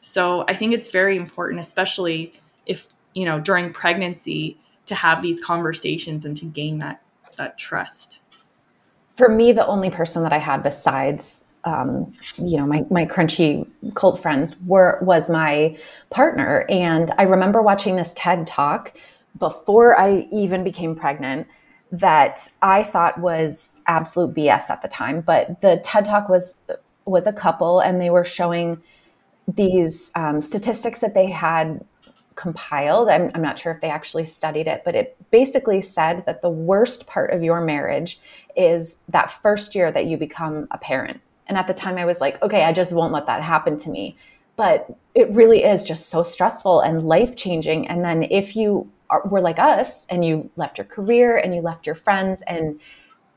So 0.00 0.44
I 0.48 0.54
think 0.54 0.72
it's 0.72 0.90
very 0.90 1.16
important, 1.16 1.60
especially 1.60 2.32
if, 2.66 2.88
you 3.14 3.24
know, 3.24 3.40
during 3.40 3.72
pregnancy 3.72 4.58
to 4.86 4.94
have 4.94 5.22
these 5.22 5.42
conversations 5.44 6.24
and 6.24 6.36
to 6.36 6.46
gain 6.46 6.78
that 6.78 7.02
that 7.36 7.58
trust. 7.58 8.18
For 9.16 9.28
me, 9.28 9.52
the 9.52 9.66
only 9.66 9.90
person 9.90 10.22
that 10.22 10.32
I 10.32 10.38
had 10.38 10.62
besides 10.62 11.42
um, 11.64 12.12
you 12.36 12.56
know 12.56 12.66
my, 12.66 12.84
my 12.90 13.04
crunchy 13.04 13.66
cult 13.94 14.20
friends 14.20 14.56
were 14.66 14.98
was 15.02 15.28
my 15.28 15.76
partner. 16.10 16.64
And 16.68 17.10
i 17.18 17.22
remember 17.22 17.60
watching 17.62 17.96
this 17.96 18.12
ted 18.16 18.46
talk 18.46 18.96
before 19.38 19.98
i 19.98 20.26
even 20.32 20.64
became 20.64 20.94
pregnant 20.96 21.46
that 21.92 22.50
i 22.62 22.82
thought 22.82 23.18
was 23.18 23.76
absolute 23.86 24.34
bs 24.34 24.70
at 24.70 24.82
the 24.82 24.88
time. 24.88 25.20
But 25.20 25.60
the 25.60 25.80
ted 25.84 26.04
talk 26.04 26.28
was 26.28 26.60
was 27.04 27.26
a 27.26 27.32
couple 27.32 27.80
and 27.80 28.00
they 28.00 28.10
were 28.10 28.24
showing 28.24 28.80
these 29.48 30.12
um, 30.14 30.40
statistics 30.40 31.00
that 31.00 31.14
they 31.14 31.26
had 31.26 31.84
compiled. 32.36 33.08
I'm, 33.08 33.30
I'm 33.34 33.42
not 33.42 33.58
sure 33.58 33.72
if 33.72 33.80
they 33.80 33.90
actually 33.90 34.24
studied 34.24 34.66
it 34.66 34.82
but 34.84 34.94
it 34.94 35.16
basically 35.30 35.82
said 35.82 36.24
that 36.26 36.42
the 36.42 36.50
worst 36.50 37.06
part 37.06 37.32
of 37.32 37.42
your 37.42 37.60
marriage 37.60 38.20
is 38.56 38.96
that 39.08 39.30
first 39.30 39.74
year 39.74 39.92
that 39.92 40.06
you 40.06 40.16
become 40.16 40.66
a 40.70 40.78
parent 40.78 41.20
and 41.50 41.58
at 41.58 41.66
the 41.66 41.74
time, 41.74 41.98
I 41.98 42.04
was 42.04 42.20
like, 42.20 42.40
okay, 42.44 42.62
I 42.62 42.72
just 42.72 42.92
won't 42.92 43.12
let 43.12 43.26
that 43.26 43.42
happen 43.42 43.76
to 43.78 43.90
me. 43.90 44.16
But 44.54 44.86
it 45.16 45.28
really 45.30 45.64
is 45.64 45.82
just 45.82 46.08
so 46.08 46.22
stressful 46.22 46.80
and 46.80 47.08
life 47.08 47.34
changing. 47.34 47.88
And 47.88 48.04
then 48.04 48.22
if 48.22 48.54
you 48.54 48.88
are, 49.10 49.26
were 49.26 49.40
like 49.40 49.58
us 49.58 50.06
and 50.06 50.24
you 50.24 50.48
left 50.54 50.78
your 50.78 50.84
career 50.84 51.38
and 51.38 51.52
you 51.52 51.60
left 51.60 51.86
your 51.86 51.96
friends 51.96 52.44
and 52.46 52.80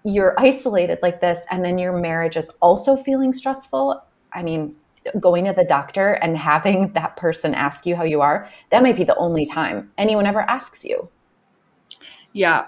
you're 0.04 0.36
isolated 0.38 1.00
like 1.02 1.22
this, 1.22 1.40
and 1.50 1.66
then 1.66 1.80
your 1.80 1.98
marriage 1.98 2.38
is 2.38 2.52
also 2.62 2.96
feeling 2.96 3.34
stressful, 3.34 4.00
I 4.32 4.44
mean, 4.44 4.76
going 5.20 5.46
to 5.46 5.54
the 5.54 5.64
doctor 5.64 6.14
and 6.14 6.38
having 6.38 6.94
that 6.94 7.18
person 7.18 7.56
ask 7.56 7.88
you 7.88 7.96
how 7.96 8.04
you 8.04 8.22
are, 8.22 8.48
that 8.70 8.84
might 8.84 8.96
be 8.96 9.06
the 9.06 9.16
only 9.16 9.44
time 9.48 9.92
anyone 9.98 10.28
ever 10.28 10.42
asks 10.42 10.86
you. 10.86 11.10
Yeah. 12.32 12.66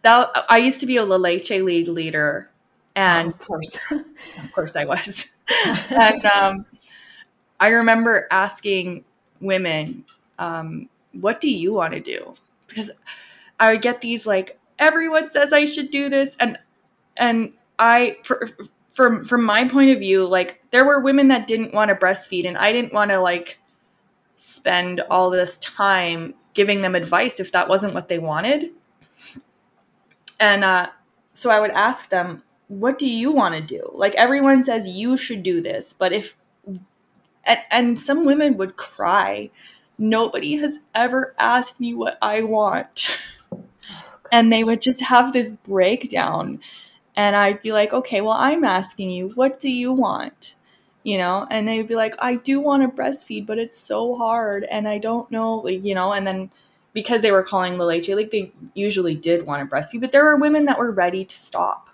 That 0.00 0.30
I 0.48 0.56
used 0.56 0.80
to 0.80 0.86
be 0.86 0.96
a 0.96 1.04
La 1.04 1.16
Leche 1.16 1.50
League 1.50 1.88
leader 1.88 2.48
and 2.94 3.28
of 3.28 3.38
course, 3.38 3.78
of 3.90 4.52
course 4.52 4.76
I 4.76 4.84
was. 4.84 5.28
and 5.90 6.24
um, 6.26 6.66
I 7.60 7.68
remember 7.68 8.26
asking 8.30 9.04
women, 9.40 10.04
um, 10.38 10.88
what 11.12 11.40
do 11.40 11.50
you 11.50 11.72
want 11.72 11.94
to 11.94 12.00
do? 12.00 12.34
Because 12.66 12.90
I 13.60 13.72
would 13.72 13.82
get 13.82 14.00
these 14.00 14.26
like, 14.26 14.58
everyone 14.78 15.30
says 15.30 15.52
I 15.52 15.66
should 15.66 15.90
do 15.90 16.08
this. 16.08 16.36
And, 16.40 16.58
and 17.16 17.52
I, 17.78 18.16
from, 18.92 19.24
from 19.24 19.44
my 19.44 19.68
point 19.68 19.90
of 19.90 19.98
view, 19.98 20.26
like 20.26 20.62
there 20.70 20.84
were 20.84 21.00
women 21.00 21.28
that 21.28 21.46
didn't 21.46 21.74
want 21.74 21.88
to 21.90 21.94
breastfeed 21.94 22.46
and 22.46 22.58
I 22.58 22.72
didn't 22.72 22.92
want 22.92 23.10
to 23.10 23.20
like 23.20 23.58
spend 24.34 25.00
all 25.10 25.30
this 25.30 25.56
time 25.58 26.34
giving 26.54 26.82
them 26.82 26.94
advice 26.94 27.40
if 27.40 27.52
that 27.52 27.68
wasn't 27.68 27.94
what 27.94 28.08
they 28.08 28.18
wanted. 28.18 28.70
And, 30.40 30.64
uh, 30.64 30.88
so 31.32 31.50
I 31.50 31.60
would 31.60 31.70
ask 31.70 32.10
them, 32.10 32.42
what 32.72 32.98
do 32.98 33.06
you 33.06 33.30
want 33.30 33.54
to 33.54 33.60
do? 33.60 33.90
Like 33.92 34.14
everyone 34.14 34.62
says 34.62 34.88
you 34.88 35.16
should 35.18 35.42
do 35.42 35.60
this, 35.60 35.92
but 35.92 36.12
if 36.12 36.36
and, 37.44 37.58
and 37.70 38.00
some 38.00 38.24
women 38.24 38.56
would 38.56 38.76
cry, 38.76 39.50
nobody 39.98 40.56
has 40.56 40.78
ever 40.94 41.34
asked 41.38 41.80
me 41.80 41.92
what 41.92 42.16
I 42.22 42.42
want. 42.42 43.18
and 44.32 44.50
they 44.50 44.64
would 44.64 44.80
just 44.80 45.02
have 45.02 45.32
this 45.32 45.52
breakdown 45.52 46.60
and 47.14 47.36
I'd 47.36 47.60
be 47.60 47.72
like, 47.72 47.92
"Okay, 47.92 48.22
well, 48.22 48.32
I'm 48.38 48.64
asking 48.64 49.10
you, 49.10 49.30
what 49.34 49.60
do 49.60 49.70
you 49.70 49.92
want?" 49.92 50.54
You 51.02 51.18
know, 51.18 51.46
and 51.50 51.68
they'd 51.68 51.86
be 51.86 51.96
like, 51.96 52.14
"I 52.20 52.36
do 52.36 52.58
want 52.58 52.82
to 52.82 53.02
breastfeed, 53.02 53.46
but 53.46 53.58
it's 53.58 53.78
so 53.78 54.16
hard 54.16 54.64
and 54.64 54.88
I 54.88 54.96
don't 54.96 55.30
know, 55.30 55.66
you 55.68 55.94
know." 55.94 56.12
And 56.14 56.26
then 56.26 56.50
because 56.94 57.20
they 57.20 57.32
were 57.32 57.42
calling 57.42 57.76
leche, 57.76 58.08
like 58.08 58.30
they 58.30 58.50
usually 58.74 59.14
did 59.14 59.44
want 59.46 59.68
to 59.68 59.76
breastfeed, 59.76 60.00
but 60.00 60.12
there 60.12 60.24
were 60.24 60.36
women 60.36 60.64
that 60.66 60.78
were 60.78 60.90
ready 60.90 61.24
to 61.26 61.36
stop 61.36 61.90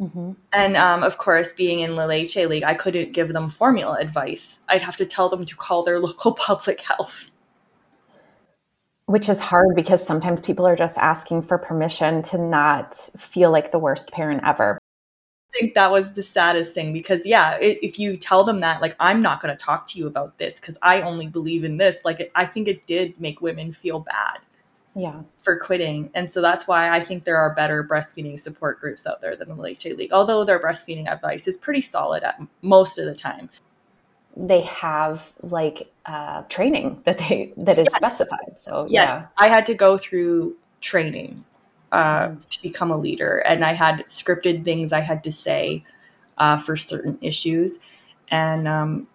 Mm-hmm. 0.00 0.32
And 0.52 0.76
um, 0.76 1.02
of 1.02 1.18
course, 1.18 1.52
being 1.52 1.80
in 1.80 1.96
La 1.96 2.04
Leche 2.04 2.36
League, 2.36 2.64
I 2.64 2.74
couldn't 2.74 3.12
give 3.12 3.32
them 3.32 3.50
formula 3.50 3.96
advice. 4.00 4.60
I'd 4.68 4.82
have 4.82 4.96
to 4.96 5.06
tell 5.06 5.28
them 5.28 5.44
to 5.44 5.56
call 5.56 5.82
their 5.82 5.98
local 6.00 6.32
public 6.32 6.80
health. 6.80 7.30
Which 9.06 9.28
is 9.28 9.40
hard 9.40 9.74
because 9.74 10.06
sometimes 10.06 10.42
people 10.42 10.66
are 10.66 10.76
just 10.76 10.98
asking 10.98 11.42
for 11.42 11.56
permission 11.56 12.20
to 12.22 12.38
not 12.38 12.94
feel 13.16 13.50
like 13.50 13.72
the 13.72 13.78
worst 13.78 14.12
parent 14.12 14.42
ever. 14.44 14.78
I 15.54 15.58
think 15.60 15.74
that 15.74 15.90
was 15.90 16.12
the 16.12 16.22
saddest 16.22 16.74
thing 16.74 16.92
because, 16.92 17.24
yeah, 17.24 17.56
if 17.58 17.98
you 17.98 18.18
tell 18.18 18.44
them 18.44 18.60
that, 18.60 18.82
like, 18.82 18.94
I'm 19.00 19.22
not 19.22 19.40
going 19.40 19.56
to 19.56 19.64
talk 19.64 19.86
to 19.88 19.98
you 19.98 20.06
about 20.06 20.36
this 20.36 20.60
because 20.60 20.76
I 20.82 21.00
only 21.00 21.26
believe 21.26 21.64
in 21.64 21.78
this, 21.78 21.96
like, 22.04 22.30
I 22.34 22.44
think 22.44 22.68
it 22.68 22.86
did 22.86 23.18
make 23.18 23.40
women 23.40 23.72
feel 23.72 24.00
bad 24.00 24.40
yeah 24.98 25.22
for 25.42 25.56
quitting 25.58 26.10
and 26.14 26.30
so 26.30 26.42
that's 26.42 26.66
why 26.66 26.90
i 26.90 27.00
think 27.00 27.24
there 27.24 27.36
are 27.36 27.54
better 27.54 27.84
breastfeeding 27.84 28.38
support 28.38 28.80
groups 28.80 29.06
out 29.06 29.20
there 29.20 29.36
than 29.36 29.48
the 29.48 29.54
leche 29.54 29.84
league 29.84 30.12
although 30.12 30.44
their 30.44 30.58
breastfeeding 30.58 31.08
advice 31.10 31.46
is 31.46 31.56
pretty 31.56 31.80
solid 31.80 32.22
at 32.24 32.40
most 32.62 32.98
of 32.98 33.06
the 33.06 33.14
time 33.14 33.48
they 34.36 34.60
have 34.60 35.32
like 35.42 35.92
uh, 36.06 36.42
training 36.42 37.00
that 37.04 37.18
they 37.18 37.52
that 37.56 37.78
is 37.78 37.86
yes. 37.90 37.96
specified 37.96 38.58
so 38.58 38.86
yes 38.90 39.08
yeah. 39.08 39.28
i 39.38 39.48
had 39.48 39.64
to 39.64 39.74
go 39.74 39.96
through 39.96 40.56
training 40.80 41.44
uh, 41.92 42.28
mm. 42.28 42.48
to 42.48 42.60
become 42.62 42.90
a 42.90 42.96
leader 42.96 43.38
and 43.38 43.64
i 43.64 43.72
had 43.72 44.04
scripted 44.06 44.64
things 44.64 44.92
i 44.92 45.00
had 45.00 45.22
to 45.22 45.30
say 45.30 45.82
uh, 46.38 46.56
for 46.56 46.76
certain 46.76 47.16
issues 47.20 47.78
and 48.30 48.66
um, 48.66 49.06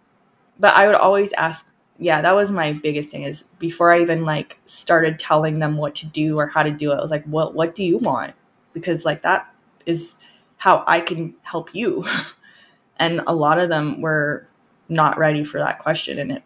but 0.59 0.73
i 0.75 0.87
would 0.87 0.95
always 0.95 1.33
ask 1.33 1.72
yeah, 1.99 2.21
that 2.21 2.35
was 2.35 2.51
my 2.51 2.73
biggest 2.73 3.11
thing 3.11 3.23
is 3.23 3.43
before 3.59 3.91
I 3.91 4.01
even 4.01 4.25
like 4.25 4.59
started 4.65 5.19
telling 5.19 5.59
them 5.59 5.77
what 5.77 5.95
to 5.95 6.07
do 6.07 6.39
or 6.39 6.47
how 6.47 6.63
to 6.63 6.71
do 6.71 6.91
it, 6.91 6.95
I 6.95 7.01
was 7.01 7.11
like, 7.11 7.25
what 7.25 7.53
what 7.53 7.75
do 7.75 7.83
you 7.83 7.97
want? 7.97 8.33
Because 8.73 9.05
like 9.05 9.21
that 9.21 9.53
is 9.85 10.17
how 10.57 10.83
I 10.87 11.01
can 11.01 11.35
help 11.43 11.75
you. 11.75 12.05
and 12.97 13.21
a 13.27 13.35
lot 13.35 13.59
of 13.59 13.69
them 13.69 14.01
were 14.01 14.47
not 14.89 15.17
ready 15.17 15.43
for 15.43 15.59
that 15.59 15.79
question 15.79 16.19
and 16.19 16.31
it 16.31 16.43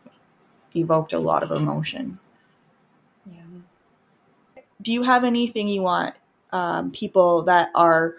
evoked 0.76 1.14
a 1.14 1.20
lot 1.20 1.44
of 1.44 1.52
emotion. 1.52 2.20
Yeah. 3.26 3.42
Do 4.82 4.92
you 4.92 5.04
have 5.04 5.24
anything 5.24 5.68
you 5.68 5.82
want 5.82 6.16
um, 6.52 6.92
people 6.92 7.44
that 7.44 7.70
are 7.74 8.16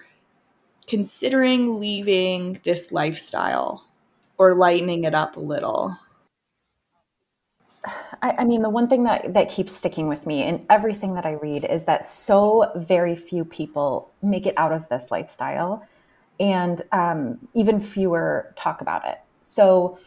considering 0.87 1.79
leaving 1.79 2.61
this 2.65 2.91
lifestyle 2.91 3.85
or 4.39 4.55
lightening 4.55 5.05
it 5.05 5.15
up 5.15 5.37
a 5.37 5.41
little? 5.41 5.97
I, 8.23 8.37
I, 8.39 8.45
mean, 8.45 8.63
the 8.63 8.71
one 8.71 8.89
thing 8.89 9.05
that, 9.05 9.35
that 9.35 9.49
keeps 9.49 9.73
sticking 9.73 10.09
with 10.09 10.27
me 10.27 10.43
in 10.43 10.65
everything 10.71 11.15
that 11.15 11.27
I 11.27 11.33
read 11.33 11.65
is 11.65 11.85
that 11.85 12.05
so 12.05 12.71
very 12.77 13.17
few 13.17 13.45
people 13.45 14.11
make 14.23 14.47
it 14.47 14.55
out 14.57 14.73
of 14.73 14.89
this 14.89 15.11
lifestyle, 15.11 15.87
and 16.41 16.83
um, 16.93 17.49
even 17.55 17.81
fewer 17.81 18.53
talk 18.57 18.81
about 18.81 19.07
it. 19.07 19.19
So 19.43 19.99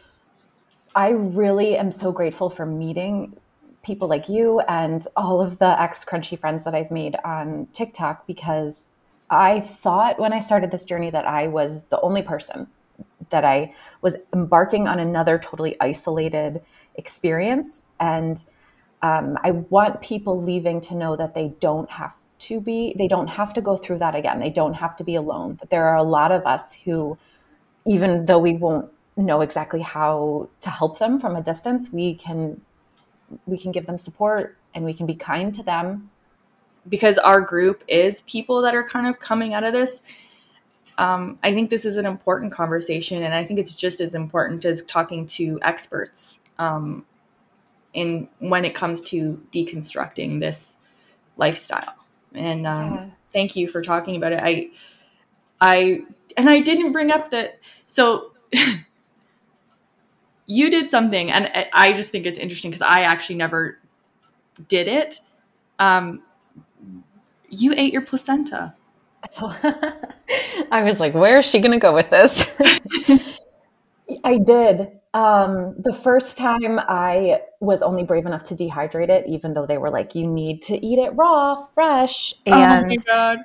I 0.94 1.10
really 1.10 1.76
am 1.76 1.90
so 1.90 2.12
grateful 2.12 2.50
for 2.50 2.66
meeting 2.66 3.36
people 3.82 4.08
like 4.08 4.28
you 4.28 4.60
and 4.60 5.06
all 5.16 5.40
of 5.40 5.58
the 5.58 5.80
ex 5.80 6.04
crunchy 6.04 6.38
friends 6.38 6.64
that 6.64 6.74
I've 6.74 6.90
made 6.90 7.16
on 7.24 7.66
TikTok 7.72 8.26
because 8.26 8.88
I 9.28 9.60
thought 9.60 10.18
when 10.20 10.32
I 10.32 10.40
started 10.40 10.70
this 10.70 10.84
journey 10.84 11.10
that 11.10 11.26
I 11.26 11.48
was 11.48 11.82
the 11.84 12.00
only 12.00 12.22
person 12.22 12.68
that 13.32 13.44
I 13.44 13.74
was 14.00 14.16
embarking 14.32 14.86
on 14.86 14.98
another 14.98 15.38
totally 15.38 15.76
isolated 15.80 16.62
experience. 16.94 17.84
And 17.98 18.42
um, 19.02 19.36
I 19.42 19.50
want 19.50 20.00
people 20.00 20.40
leaving 20.40 20.80
to 20.82 20.94
know 20.94 21.16
that 21.16 21.34
they 21.34 21.54
don't 21.60 21.90
have 21.90 22.14
to 22.40 22.60
be, 22.60 22.94
they 22.96 23.08
don't 23.08 23.28
have 23.28 23.52
to 23.54 23.60
go 23.60 23.76
through 23.76 23.98
that 23.98 24.14
again. 24.14 24.38
They 24.38 24.50
don't 24.50 24.74
have 24.74 24.96
to 24.96 25.04
be 25.04 25.16
alone. 25.16 25.56
That 25.56 25.70
there 25.70 25.86
are 25.86 25.96
a 25.96 26.02
lot 26.02 26.32
of 26.32 26.46
us 26.46 26.72
who, 26.72 27.18
even 27.86 28.26
though 28.26 28.38
we 28.38 28.54
won't 28.54 28.90
know 29.16 29.40
exactly 29.40 29.80
how 29.80 30.48
to 30.60 30.70
help 30.70 30.98
them 30.98 31.18
from 31.18 31.36
a 31.36 31.42
distance, 31.42 31.90
we 31.92 32.14
can 32.14 32.60
we 33.46 33.58
can 33.58 33.72
give 33.72 33.86
them 33.86 33.96
support 33.96 34.58
and 34.74 34.84
we 34.84 34.92
can 34.92 35.06
be 35.06 35.14
kind 35.14 35.54
to 35.54 35.62
them 35.62 36.10
because 36.88 37.18
our 37.18 37.40
group 37.40 37.82
is 37.88 38.22
people 38.22 38.60
that 38.62 38.74
are 38.74 38.86
kind 38.86 39.06
of 39.06 39.18
coming 39.18 39.54
out 39.54 39.64
of 39.64 39.72
this 39.72 40.02
um, 41.02 41.38
I 41.42 41.52
think 41.52 41.68
this 41.68 41.84
is 41.84 41.96
an 41.96 42.06
important 42.06 42.52
conversation, 42.52 43.24
and 43.24 43.34
I 43.34 43.44
think 43.44 43.58
it's 43.58 43.72
just 43.72 44.00
as 44.00 44.14
important 44.14 44.64
as 44.64 44.82
talking 44.84 45.26
to 45.26 45.58
experts 45.62 46.40
um, 46.60 47.04
in 47.92 48.28
when 48.38 48.64
it 48.64 48.72
comes 48.72 49.00
to 49.02 49.44
deconstructing 49.52 50.38
this 50.38 50.76
lifestyle. 51.36 51.94
And 52.34 52.68
um, 52.68 52.94
yeah. 52.94 53.06
thank 53.32 53.56
you 53.56 53.66
for 53.68 53.82
talking 53.82 54.14
about 54.14 54.30
it. 54.30 54.40
I, 54.40 54.70
I, 55.60 56.02
and 56.36 56.48
I 56.48 56.60
didn't 56.60 56.92
bring 56.92 57.10
up 57.10 57.32
that. 57.32 57.58
So 57.84 58.30
you 60.46 60.70
did 60.70 60.88
something, 60.88 61.32
and 61.32 61.50
I 61.72 61.94
just 61.94 62.12
think 62.12 62.26
it's 62.26 62.38
interesting 62.38 62.70
because 62.70 62.82
I 62.82 63.00
actually 63.00 63.36
never 63.36 63.80
did 64.68 64.86
it. 64.86 65.18
Um, 65.80 66.22
you 67.48 67.74
ate 67.76 67.92
your 67.92 68.02
placenta. 68.02 68.74
I 70.70 70.82
was 70.82 71.00
like, 71.00 71.14
where 71.14 71.38
is 71.38 71.46
she 71.46 71.60
going 71.60 71.72
to 71.72 71.78
go 71.78 71.94
with 71.94 72.10
this? 72.10 72.44
I 74.24 74.38
did. 74.38 74.88
Um, 75.14 75.74
the 75.78 75.92
first 75.92 76.38
time 76.38 76.78
I 76.78 77.42
was 77.60 77.82
only 77.82 78.02
brave 78.02 78.26
enough 78.26 78.44
to 78.44 78.54
dehydrate 78.54 79.10
it, 79.10 79.26
even 79.26 79.52
though 79.52 79.66
they 79.66 79.78
were 79.78 79.90
like, 79.90 80.14
you 80.14 80.26
need 80.26 80.62
to 80.62 80.84
eat 80.84 80.98
it 80.98 81.10
raw, 81.14 81.56
fresh. 81.66 82.34
And 82.46 82.86
oh 82.86 82.88
my 82.88 82.96
God. 82.96 83.38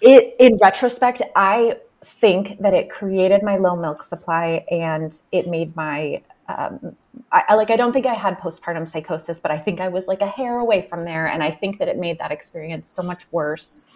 It, 0.00 0.36
in 0.38 0.56
retrospect, 0.62 1.22
I 1.34 1.78
think 2.04 2.60
that 2.60 2.72
it 2.72 2.88
created 2.88 3.42
my 3.42 3.56
low 3.56 3.74
milk 3.74 4.04
supply 4.04 4.64
and 4.70 5.12
it 5.32 5.48
made 5.48 5.74
my 5.74 6.22
um, 6.48 6.96
I, 7.30 7.44
I, 7.48 7.54
like 7.56 7.70
I 7.70 7.76
don't 7.76 7.92
think 7.92 8.06
I 8.06 8.14
had 8.14 8.38
postpartum 8.38 8.88
psychosis, 8.88 9.38
but 9.38 9.50
I 9.50 9.58
think 9.58 9.80
I 9.80 9.88
was 9.88 10.08
like 10.08 10.22
a 10.22 10.26
hair 10.26 10.58
away 10.58 10.80
from 10.80 11.04
there, 11.04 11.26
and 11.26 11.42
I 11.42 11.50
think 11.50 11.78
that 11.78 11.88
it 11.88 11.98
made 11.98 12.18
that 12.20 12.32
experience 12.32 12.88
so 12.88 13.02
much 13.02 13.30
worse 13.30 13.86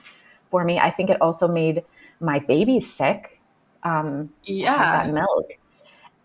for 0.52 0.64
me. 0.64 0.78
I 0.78 0.90
think 0.90 1.10
it 1.10 1.20
also 1.20 1.48
made 1.48 1.82
my 2.20 2.38
baby 2.38 2.78
sick. 2.78 3.40
Um, 3.82 4.30
yeah, 4.44 4.76
that 4.76 5.12
milk. 5.12 5.58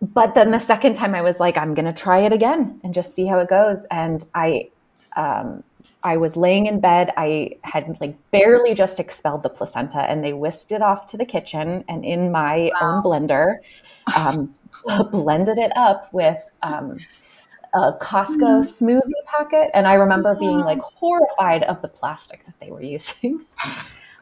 But 0.01 0.36
then 0.36 0.51
the 0.51 0.59
second 0.59 0.93
time, 0.95 1.15
I 1.15 1.23
was 1.23 1.39
like, 1.39 1.57
I'm 1.57 1.73
going 1.73 1.86
to 1.86 1.93
try 1.93 2.19
it 2.19 2.32
again 2.32 2.80
and 2.84 2.93
just 2.93 3.15
see 3.15 3.25
how 3.25 3.39
it 3.39 3.49
goes. 3.49 3.88
And 3.89 4.23
I, 4.36 4.69
um, 5.15 5.63
I 6.03 6.17
was 6.17 6.38
laying 6.38 6.67
in 6.67 6.80
bed. 6.80 7.11
I 7.17 7.57
had 7.63 7.97
like 7.99 8.15
barely 8.30 8.75
just 8.75 8.99
expelled 8.99 9.41
the 9.41 9.49
placenta, 9.49 10.01
and 10.01 10.23
they 10.23 10.34
whisked 10.34 10.71
it 10.71 10.84
off 10.84 11.07
to 11.07 11.17
the 11.17 11.25
kitchen 11.25 11.84
and 11.89 12.05
in 12.05 12.32
my 12.32 12.69
wow. 12.80 12.97
own 12.97 13.03
blender, 13.03 13.55
um, 14.15 14.53
blended 15.11 15.57
it 15.57 15.71
up 15.75 16.13
with 16.13 16.43
um, 16.61 16.99
a 17.73 17.93
Costco 17.93 18.61
mm. 18.61 18.61
smoothie 18.61 19.25
packet. 19.25 19.71
And 19.73 19.88
I 19.88 19.95
remember 19.95 20.36
being 20.36 20.59
like 20.59 20.80
horrified 20.80 21.63
of 21.63 21.82
the 21.82 21.88
plastic 21.88 22.45
that 22.45 22.59
they 22.59 22.69
were 22.69 22.82
using. 22.97 23.43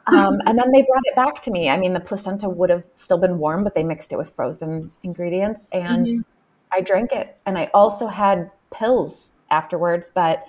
Um, 0.08 0.40
and 0.46 0.58
then 0.58 0.72
they 0.72 0.82
brought 0.82 1.04
it 1.06 1.16
back 1.16 1.42
to 1.44 1.52
me. 1.52 1.70
I 1.70 1.78
mean, 1.78 1.94
the 1.94 2.00
placenta 2.00 2.50
would 2.50 2.70
have 2.70 2.86
still 2.96 3.18
been 3.18 3.38
warm, 3.40 3.64
but 3.64 3.76
they 3.76 3.84
mixed 3.84 4.12
it 4.12 4.18
with 4.18 4.36
frozen 4.36 4.92
ingredients, 5.04 5.70
and 5.72 6.06
mm-hmm. 6.06 6.22
I 6.72 6.82
drank 6.82 7.12
it. 7.12 7.38
And 7.46 7.58
I 7.58 7.70
also 7.74 8.08
had 8.08 8.52
pills 8.72 9.34
afterwards, 9.50 10.12
but 10.14 10.46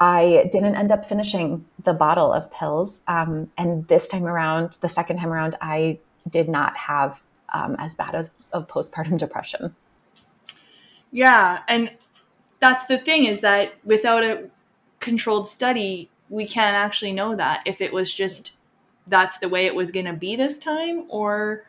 I 0.00 0.48
didn't 0.52 0.76
end 0.76 0.92
up 0.92 1.04
finishing 1.04 1.64
the 1.82 1.92
bottle 1.92 2.32
of 2.32 2.50
pills. 2.52 3.02
Um, 3.08 3.50
and 3.58 3.86
this 3.88 4.06
time 4.06 4.26
around, 4.26 4.78
the 4.80 4.88
second 4.88 5.16
time 5.16 5.32
around, 5.32 5.56
I 5.60 5.98
did 6.28 6.48
not 6.48 6.76
have 6.76 7.22
um, 7.52 7.76
as 7.78 7.94
bad 7.94 8.14
as 8.14 8.30
of 8.52 8.68
postpartum 8.68 9.18
depression. 9.18 9.74
Yeah, 11.10 11.60
and 11.68 11.90
that's 12.60 12.86
the 12.86 12.98
thing 12.98 13.24
is 13.24 13.40
that 13.40 13.74
without 13.84 14.22
a 14.22 14.50
controlled 15.00 15.48
study, 15.48 16.10
we 16.28 16.46
can't 16.46 16.76
actually 16.76 17.12
know 17.12 17.34
that 17.34 17.62
if 17.64 17.80
it 17.80 17.92
was 17.92 18.12
just 18.12 18.57
that's 19.08 19.38
the 19.38 19.48
way 19.48 19.66
it 19.66 19.74
was 19.74 19.90
going 19.90 20.06
to 20.06 20.12
be 20.12 20.36
this 20.36 20.58
time 20.58 21.04
or 21.08 21.64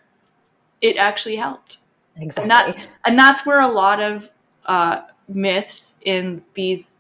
it 0.82 0.98
actually 0.98 1.36
helped. 1.36 1.80
Exactly. 2.18 2.44
And 2.44 2.52
that's 2.52 2.88
and 3.06 3.20
that's 3.20 3.46
where 3.46 3.62
a 3.62 3.68
lot 3.68 4.02
of 4.02 4.30
uh, 4.66 5.02
myths 5.28 5.96
in 6.02 6.44
these 6.54 6.96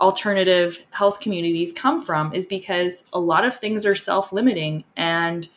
alternative 0.00 0.84
health 0.90 1.20
communities 1.20 1.72
come 1.72 2.02
from 2.02 2.34
is 2.34 2.46
because 2.46 3.08
a 3.12 3.18
lot 3.18 3.44
of 3.44 3.56
things 3.56 3.86
are 3.86 3.94
self-limiting 3.94 4.84
and 4.96 5.48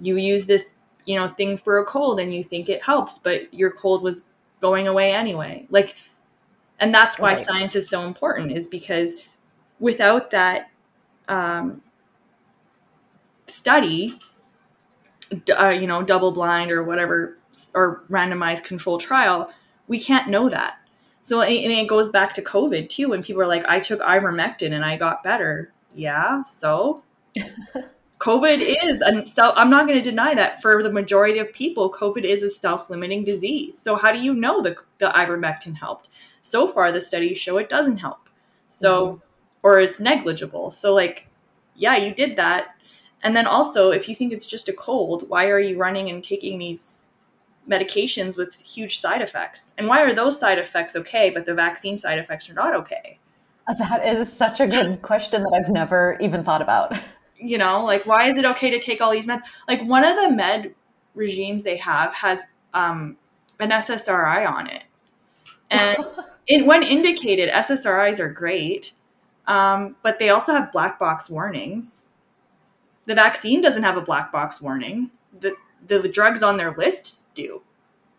you 0.00 0.16
use 0.16 0.46
this 0.46 0.76
you 1.04 1.14
know 1.14 1.28
thing 1.28 1.56
for 1.56 1.78
a 1.78 1.84
cold 1.84 2.18
and 2.18 2.34
you 2.34 2.42
think 2.42 2.68
it 2.68 2.82
helps 2.82 3.18
but 3.18 3.52
your 3.52 3.70
cold 3.70 4.02
was 4.02 4.24
going 4.60 4.88
away 4.88 5.12
anyway 5.12 5.64
like 5.68 5.94
and 6.80 6.92
that's 6.92 7.18
why 7.18 7.34
right. 7.34 7.40
science 7.46 7.76
is 7.76 7.88
so 7.88 8.02
important 8.02 8.50
is 8.50 8.66
because 8.66 9.16
without 9.78 10.30
that 10.30 10.70
um, 11.28 11.80
study 13.46 14.18
uh, 15.58 15.68
you 15.68 15.86
know 15.86 16.02
double 16.02 16.32
blind 16.32 16.70
or 16.70 16.82
whatever 16.84 17.38
or 17.74 18.04
randomized 18.08 18.64
control 18.64 18.98
trial 18.98 19.50
we 19.88 20.00
can't 20.00 20.28
know 20.28 20.48
that. 20.48 20.78
So 21.22 21.42
and 21.42 21.72
it 21.72 21.88
goes 21.88 22.08
back 22.08 22.34
to 22.34 22.42
covid 22.42 22.88
too 22.88 23.08
when 23.08 23.22
people 23.22 23.42
are 23.42 23.46
like 23.46 23.66
i 23.66 23.80
took 23.80 24.00
ivermectin 24.00 24.72
and 24.72 24.84
i 24.84 24.96
got 24.96 25.24
better. 25.24 25.72
Yeah 25.94 26.42
so 26.42 27.02
covid 28.18 28.58
is 28.60 29.00
and 29.02 29.28
so 29.28 29.52
i'm 29.56 29.68
not 29.68 29.86
going 29.86 29.98
to 29.98 30.10
deny 30.10 30.34
that 30.34 30.62
for 30.62 30.82
the 30.82 30.92
majority 30.92 31.38
of 31.38 31.52
people 31.52 31.92
covid 31.92 32.24
is 32.24 32.42
a 32.42 32.50
self-limiting 32.50 33.24
disease. 33.24 33.78
So 33.78 33.96
how 33.96 34.12
do 34.12 34.20
you 34.20 34.34
know 34.34 34.62
the, 34.62 34.76
the 34.98 35.08
ivermectin 35.08 35.76
helped? 35.76 36.08
So 36.42 36.68
far 36.68 36.92
the 36.92 37.00
studies 37.00 37.38
show 37.38 37.58
it 37.58 37.68
doesn't 37.68 37.98
help. 37.98 38.28
So 38.68 39.06
mm-hmm. 39.06 39.20
or 39.64 39.80
it's 39.80 40.00
negligible. 40.00 40.70
So 40.70 40.94
like 40.94 41.28
yeah 41.74 41.96
you 41.96 42.14
did 42.14 42.36
that 42.36 42.75
and 43.26 43.34
then 43.34 43.48
also, 43.48 43.90
if 43.90 44.08
you 44.08 44.14
think 44.14 44.32
it's 44.32 44.46
just 44.46 44.68
a 44.68 44.72
cold, 44.72 45.28
why 45.28 45.48
are 45.48 45.58
you 45.58 45.76
running 45.76 46.08
and 46.08 46.22
taking 46.22 46.60
these 46.60 47.00
medications 47.68 48.38
with 48.38 48.54
huge 48.60 49.00
side 49.00 49.20
effects? 49.20 49.74
And 49.76 49.88
why 49.88 50.00
are 50.02 50.14
those 50.14 50.38
side 50.38 50.60
effects 50.60 50.94
okay, 50.94 51.30
but 51.30 51.44
the 51.44 51.52
vaccine 51.52 51.98
side 51.98 52.20
effects 52.20 52.48
are 52.48 52.54
not 52.54 52.72
okay? 52.76 53.18
Uh, 53.66 53.74
that 53.74 54.06
is 54.06 54.32
such 54.32 54.60
a 54.60 54.66
good 54.68 55.02
question 55.02 55.42
that 55.42 55.60
I've 55.60 55.72
never 55.72 56.16
even 56.20 56.44
thought 56.44 56.62
about. 56.62 56.94
You 57.36 57.58
know, 57.58 57.84
like 57.84 58.06
why 58.06 58.30
is 58.30 58.38
it 58.38 58.44
okay 58.44 58.70
to 58.70 58.78
take 58.78 59.00
all 59.00 59.10
these 59.10 59.26
meds? 59.26 59.42
Like 59.66 59.82
one 59.82 60.04
of 60.04 60.14
the 60.14 60.30
med 60.30 60.76
regimes 61.16 61.64
they 61.64 61.78
have 61.78 62.14
has 62.14 62.54
um, 62.74 63.16
an 63.58 63.70
SSRI 63.70 64.48
on 64.48 64.68
it, 64.68 64.84
and 65.68 65.98
it, 66.46 66.64
when 66.64 66.84
indicated, 66.84 67.50
SSRIs 67.50 68.20
are 68.20 68.30
great, 68.30 68.92
um, 69.48 69.96
but 70.04 70.20
they 70.20 70.28
also 70.28 70.52
have 70.52 70.70
black 70.70 71.00
box 71.00 71.28
warnings. 71.28 72.05
The 73.06 73.14
vaccine 73.14 73.60
doesn't 73.60 73.82
have 73.82 73.96
a 73.96 74.02
black 74.02 74.32
box 74.32 74.60
warning. 74.60 75.10
The 75.40 75.56
the 75.86 76.08
drugs 76.08 76.42
on 76.42 76.56
their 76.56 76.72
lists 76.72 77.30
do. 77.34 77.62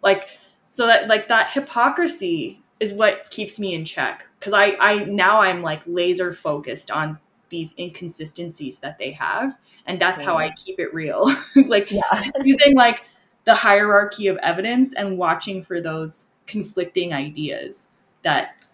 Like 0.01 0.29
so 0.71 0.87
that 0.87 1.07
like 1.07 1.27
that 1.27 1.51
hypocrisy 1.51 2.61
is 2.79 2.93
what 2.93 3.29
keeps 3.31 3.59
me 3.59 3.73
in 3.73 3.85
check 3.85 4.27
because 4.39 4.53
I 4.53 4.77
I 4.79 5.05
now 5.05 5.41
I'm 5.41 5.61
like 5.61 5.81
laser 5.85 6.33
focused 6.33 6.91
on 6.91 7.19
these 7.49 7.73
inconsistencies 7.77 8.79
that 8.79 8.99
they 8.99 9.11
have 9.13 9.57
and 9.85 9.99
that's 9.99 10.21
how 10.21 10.37
I 10.37 10.51
keep 10.51 10.79
it 10.79 10.93
real. 10.93 11.33
like 11.67 11.91
yeah. 11.91 12.23
using 12.43 12.75
like 12.75 13.05
the 13.45 13.55
hierarchy 13.55 14.27
of 14.27 14.37
evidence 14.43 14.93
and 14.93 15.17
watching 15.17 15.63
for 15.63 15.79
those 15.79 16.27
conflicting 16.45 17.13
ideas 17.13 17.87
that 18.21 18.65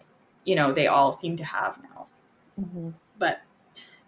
you 0.44 0.54
know 0.54 0.72
they 0.72 0.88
all 0.88 1.12
seem 1.12 1.36
to 1.36 1.44
have 1.44 1.80
now. 1.82 2.06
Mm-hmm. 2.60 2.90
But 3.18 3.42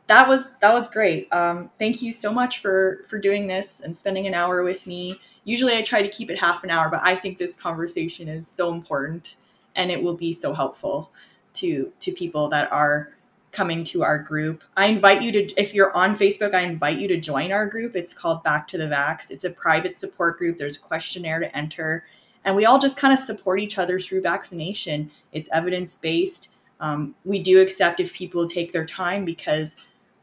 that 0.08 0.28
was 0.28 0.50
that 0.60 0.72
was 0.72 0.88
great. 0.88 1.32
Um, 1.32 1.70
thank 1.78 2.00
you 2.02 2.12
so 2.12 2.32
much 2.32 2.60
for 2.60 3.04
for 3.08 3.18
doing 3.18 3.46
this 3.46 3.80
and 3.80 3.96
spending 3.96 4.26
an 4.26 4.34
hour 4.34 4.62
with 4.62 4.86
me. 4.86 5.20
Usually 5.44 5.76
I 5.76 5.82
try 5.82 6.02
to 6.02 6.08
keep 6.08 6.30
it 6.30 6.38
half 6.38 6.64
an 6.64 6.70
hour, 6.70 6.88
but 6.88 7.00
I 7.02 7.16
think 7.16 7.38
this 7.38 7.56
conversation 7.56 8.28
is 8.28 8.46
so 8.46 8.72
important 8.72 9.36
and 9.74 9.90
it 9.90 10.02
will 10.02 10.16
be 10.16 10.32
so 10.32 10.52
helpful 10.54 11.10
to 11.54 11.92
to 12.00 12.12
people 12.12 12.48
that 12.48 12.70
are 12.72 13.10
coming 13.50 13.82
to 13.84 14.04
our 14.04 14.18
group. 14.18 14.62
I 14.76 14.86
invite 14.86 15.22
you 15.22 15.32
to 15.32 15.60
if 15.60 15.74
you're 15.74 15.96
on 15.96 16.14
Facebook, 16.14 16.54
I 16.54 16.60
invite 16.60 16.98
you 16.98 17.08
to 17.08 17.16
join 17.18 17.50
our 17.50 17.66
group. 17.66 17.96
It's 17.96 18.14
called 18.14 18.42
Back 18.44 18.68
to 18.68 18.78
the 18.78 18.86
Vax. 18.86 19.30
It's 19.30 19.44
a 19.44 19.50
private 19.50 19.96
support 19.96 20.38
group. 20.38 20.56
There's 20.56 20.76
a 20.76 20.80
questionnaire 20.80 21.40
to 21.40 21.56
enter 21.56 22.04
and 22.44 22.54
we 22.54 22.64
all 22.64 22.78
just 22.78 22.96
kind 22.96 23.12
of 23.12 23.18
support 23.18 23.58
each 23.58 23.76
other 23.76 23.98
through 23.98 24.22
vaccination. 24.22 25.10
It's 25.32 25.48
evidence 25.52 25.96
based. 25.96 26.48
Um, 26.78 27.16
we 27.24 27.40
do 27.42 27.60
accept 27.60 27.98
if 27.98 28.14
people 28.14 28.46
take 28.46 28.72
their 28.72 28.86
time 28.86 29.24
because 29.24 29.74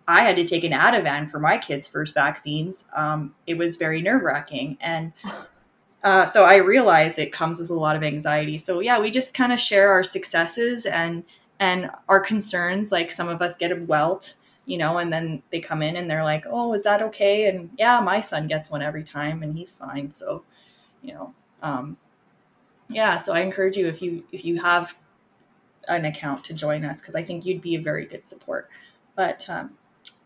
I 0.08 0.24
had 0.24 0.36
to 0.36 0.46
take 0.46 0.64
an 0.64 0.74
Ativan 0.74 1.30
for 1.30 1.40
my 1.40 1.58
kids' 1.58 1.88
first 1.88 2.14
vaccines. 2.14 2.90
Um, 2.96 3.36
it 3.48 3.58
was 3.58 3.78
very 3.78 4.02
nerve 4.02 4.24
wracking. 4.24 4.78
And 4.82 5.14
uh, 6.04 6.26
so 6.26 6.44
I 6.44 6.58
realized 6.58 7.20
it 7.20 7.32
comes 7.32 7.60
with 7.60 7.70
a 7.70 7.76
lot 7.76 7.96
of 7.96 8.04
anxiety. 8.04 8.58
So 8.58 8.80
yeah, 8.80 9.00
we 9.00 9.12
just 9.12 9.34
kind 9.34 9.54
of 9.54 9.60
share 9.60 9.92
our 9.92 10.04
successes 10.04 10.86
and 10.86 11.24
and 11.60 11.90
our 12.10 12.20
concerns. 12.20 12.92
Like 12.92 13.12
some 13.12 13.30
of 13.30 13.42
us 13.42 13.56
get 13.56 13.72
a 13.72 13.84
welt, 13.86 14.36
you 14.66 14.78
know, 14.78 14.98
and 14.98 15.14
then 15.14 15.42
they 15.52 15.62
come 15.62 15.82
in 15.82 15.96
and 15.96 16.10
they're 16.10 16.24
like, 16.24 16.46
"Oh, 16.50 16.74
is 16.74 16.84
that 16.84 17.02
okay?" 17.04 17.48
And 17.48 17.70
yeah, 17.78 18.00
my 18.02 18.20
son 18.20 18.48
gets 18.48 18.70
one 18.70 18.82
every 18.82 19.04
time, 19.04 19.44
and 19.44 19.56
he's 19.56 19.72
fine. 19.72 20.12
So, 20.12 20.44
you 21.02 21.14
know, 21.14 21.34
um, 21.62 21.98
yeah. 22.90 23.16
So 23.16 23.34
I 23.34 23.42
encourage 23.42 23.78
you 23.78 23.88
if 23.88 24.02
you 24.02 24.26
if 24.32 24.44
you 24.44 24.62
have 24.62 24.98
an 25.88 26.06
account 26.06 26.44
to 26.46 26.54
join 26.54 26.86
us 26.86 27.02
because 27.02 27.16
I 27.16 27.24
think 27.24 27.46
you'd 27.46 27.62
be 27.62 27.76
a 27.76 27.82
very 27.82 28.06
good 28.06 28.26
support. 28.26 28.68
But 29.16 29.50
um, 29.50 29.78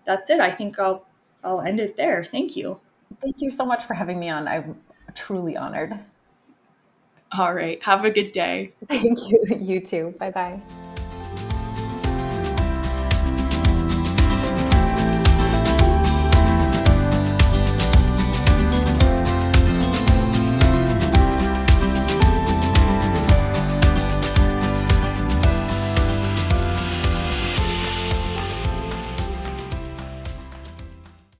that's 0.08 0.32
it. 0.32 0.39
I 0.39 0.49
think 0.49 0.80
I'll 0.80 1.05
I'll 1.43 1.62
end 1.62 1.80
it 1.80 1.97
there. 1.97 2.24
Thank 2.24 2.55
you. 2.55 2.80
Thank 3.22 3.36
you 3.41 3.51
so 3.51 3.66
much 3.66 3.84
for 3.84 3.93
having 3.93 4.20
me 4.20 4.30
on. 4.30 4.47
I'm 4.47 4.82
truly 5.14 5.55
honored. 5.55 5.99
All 7.38 7.53
right. 7.53 7.84
Have 7.84 8.05
a 8.05 8.10
good 8.10 8.32
day. 8.32 8.74
Thank 8.88 9.30
you. 9.30 9.43
You 9.60 9.80
too. 9.80 10.16
Bye 10.18 10.32
bye. 10.32 10.86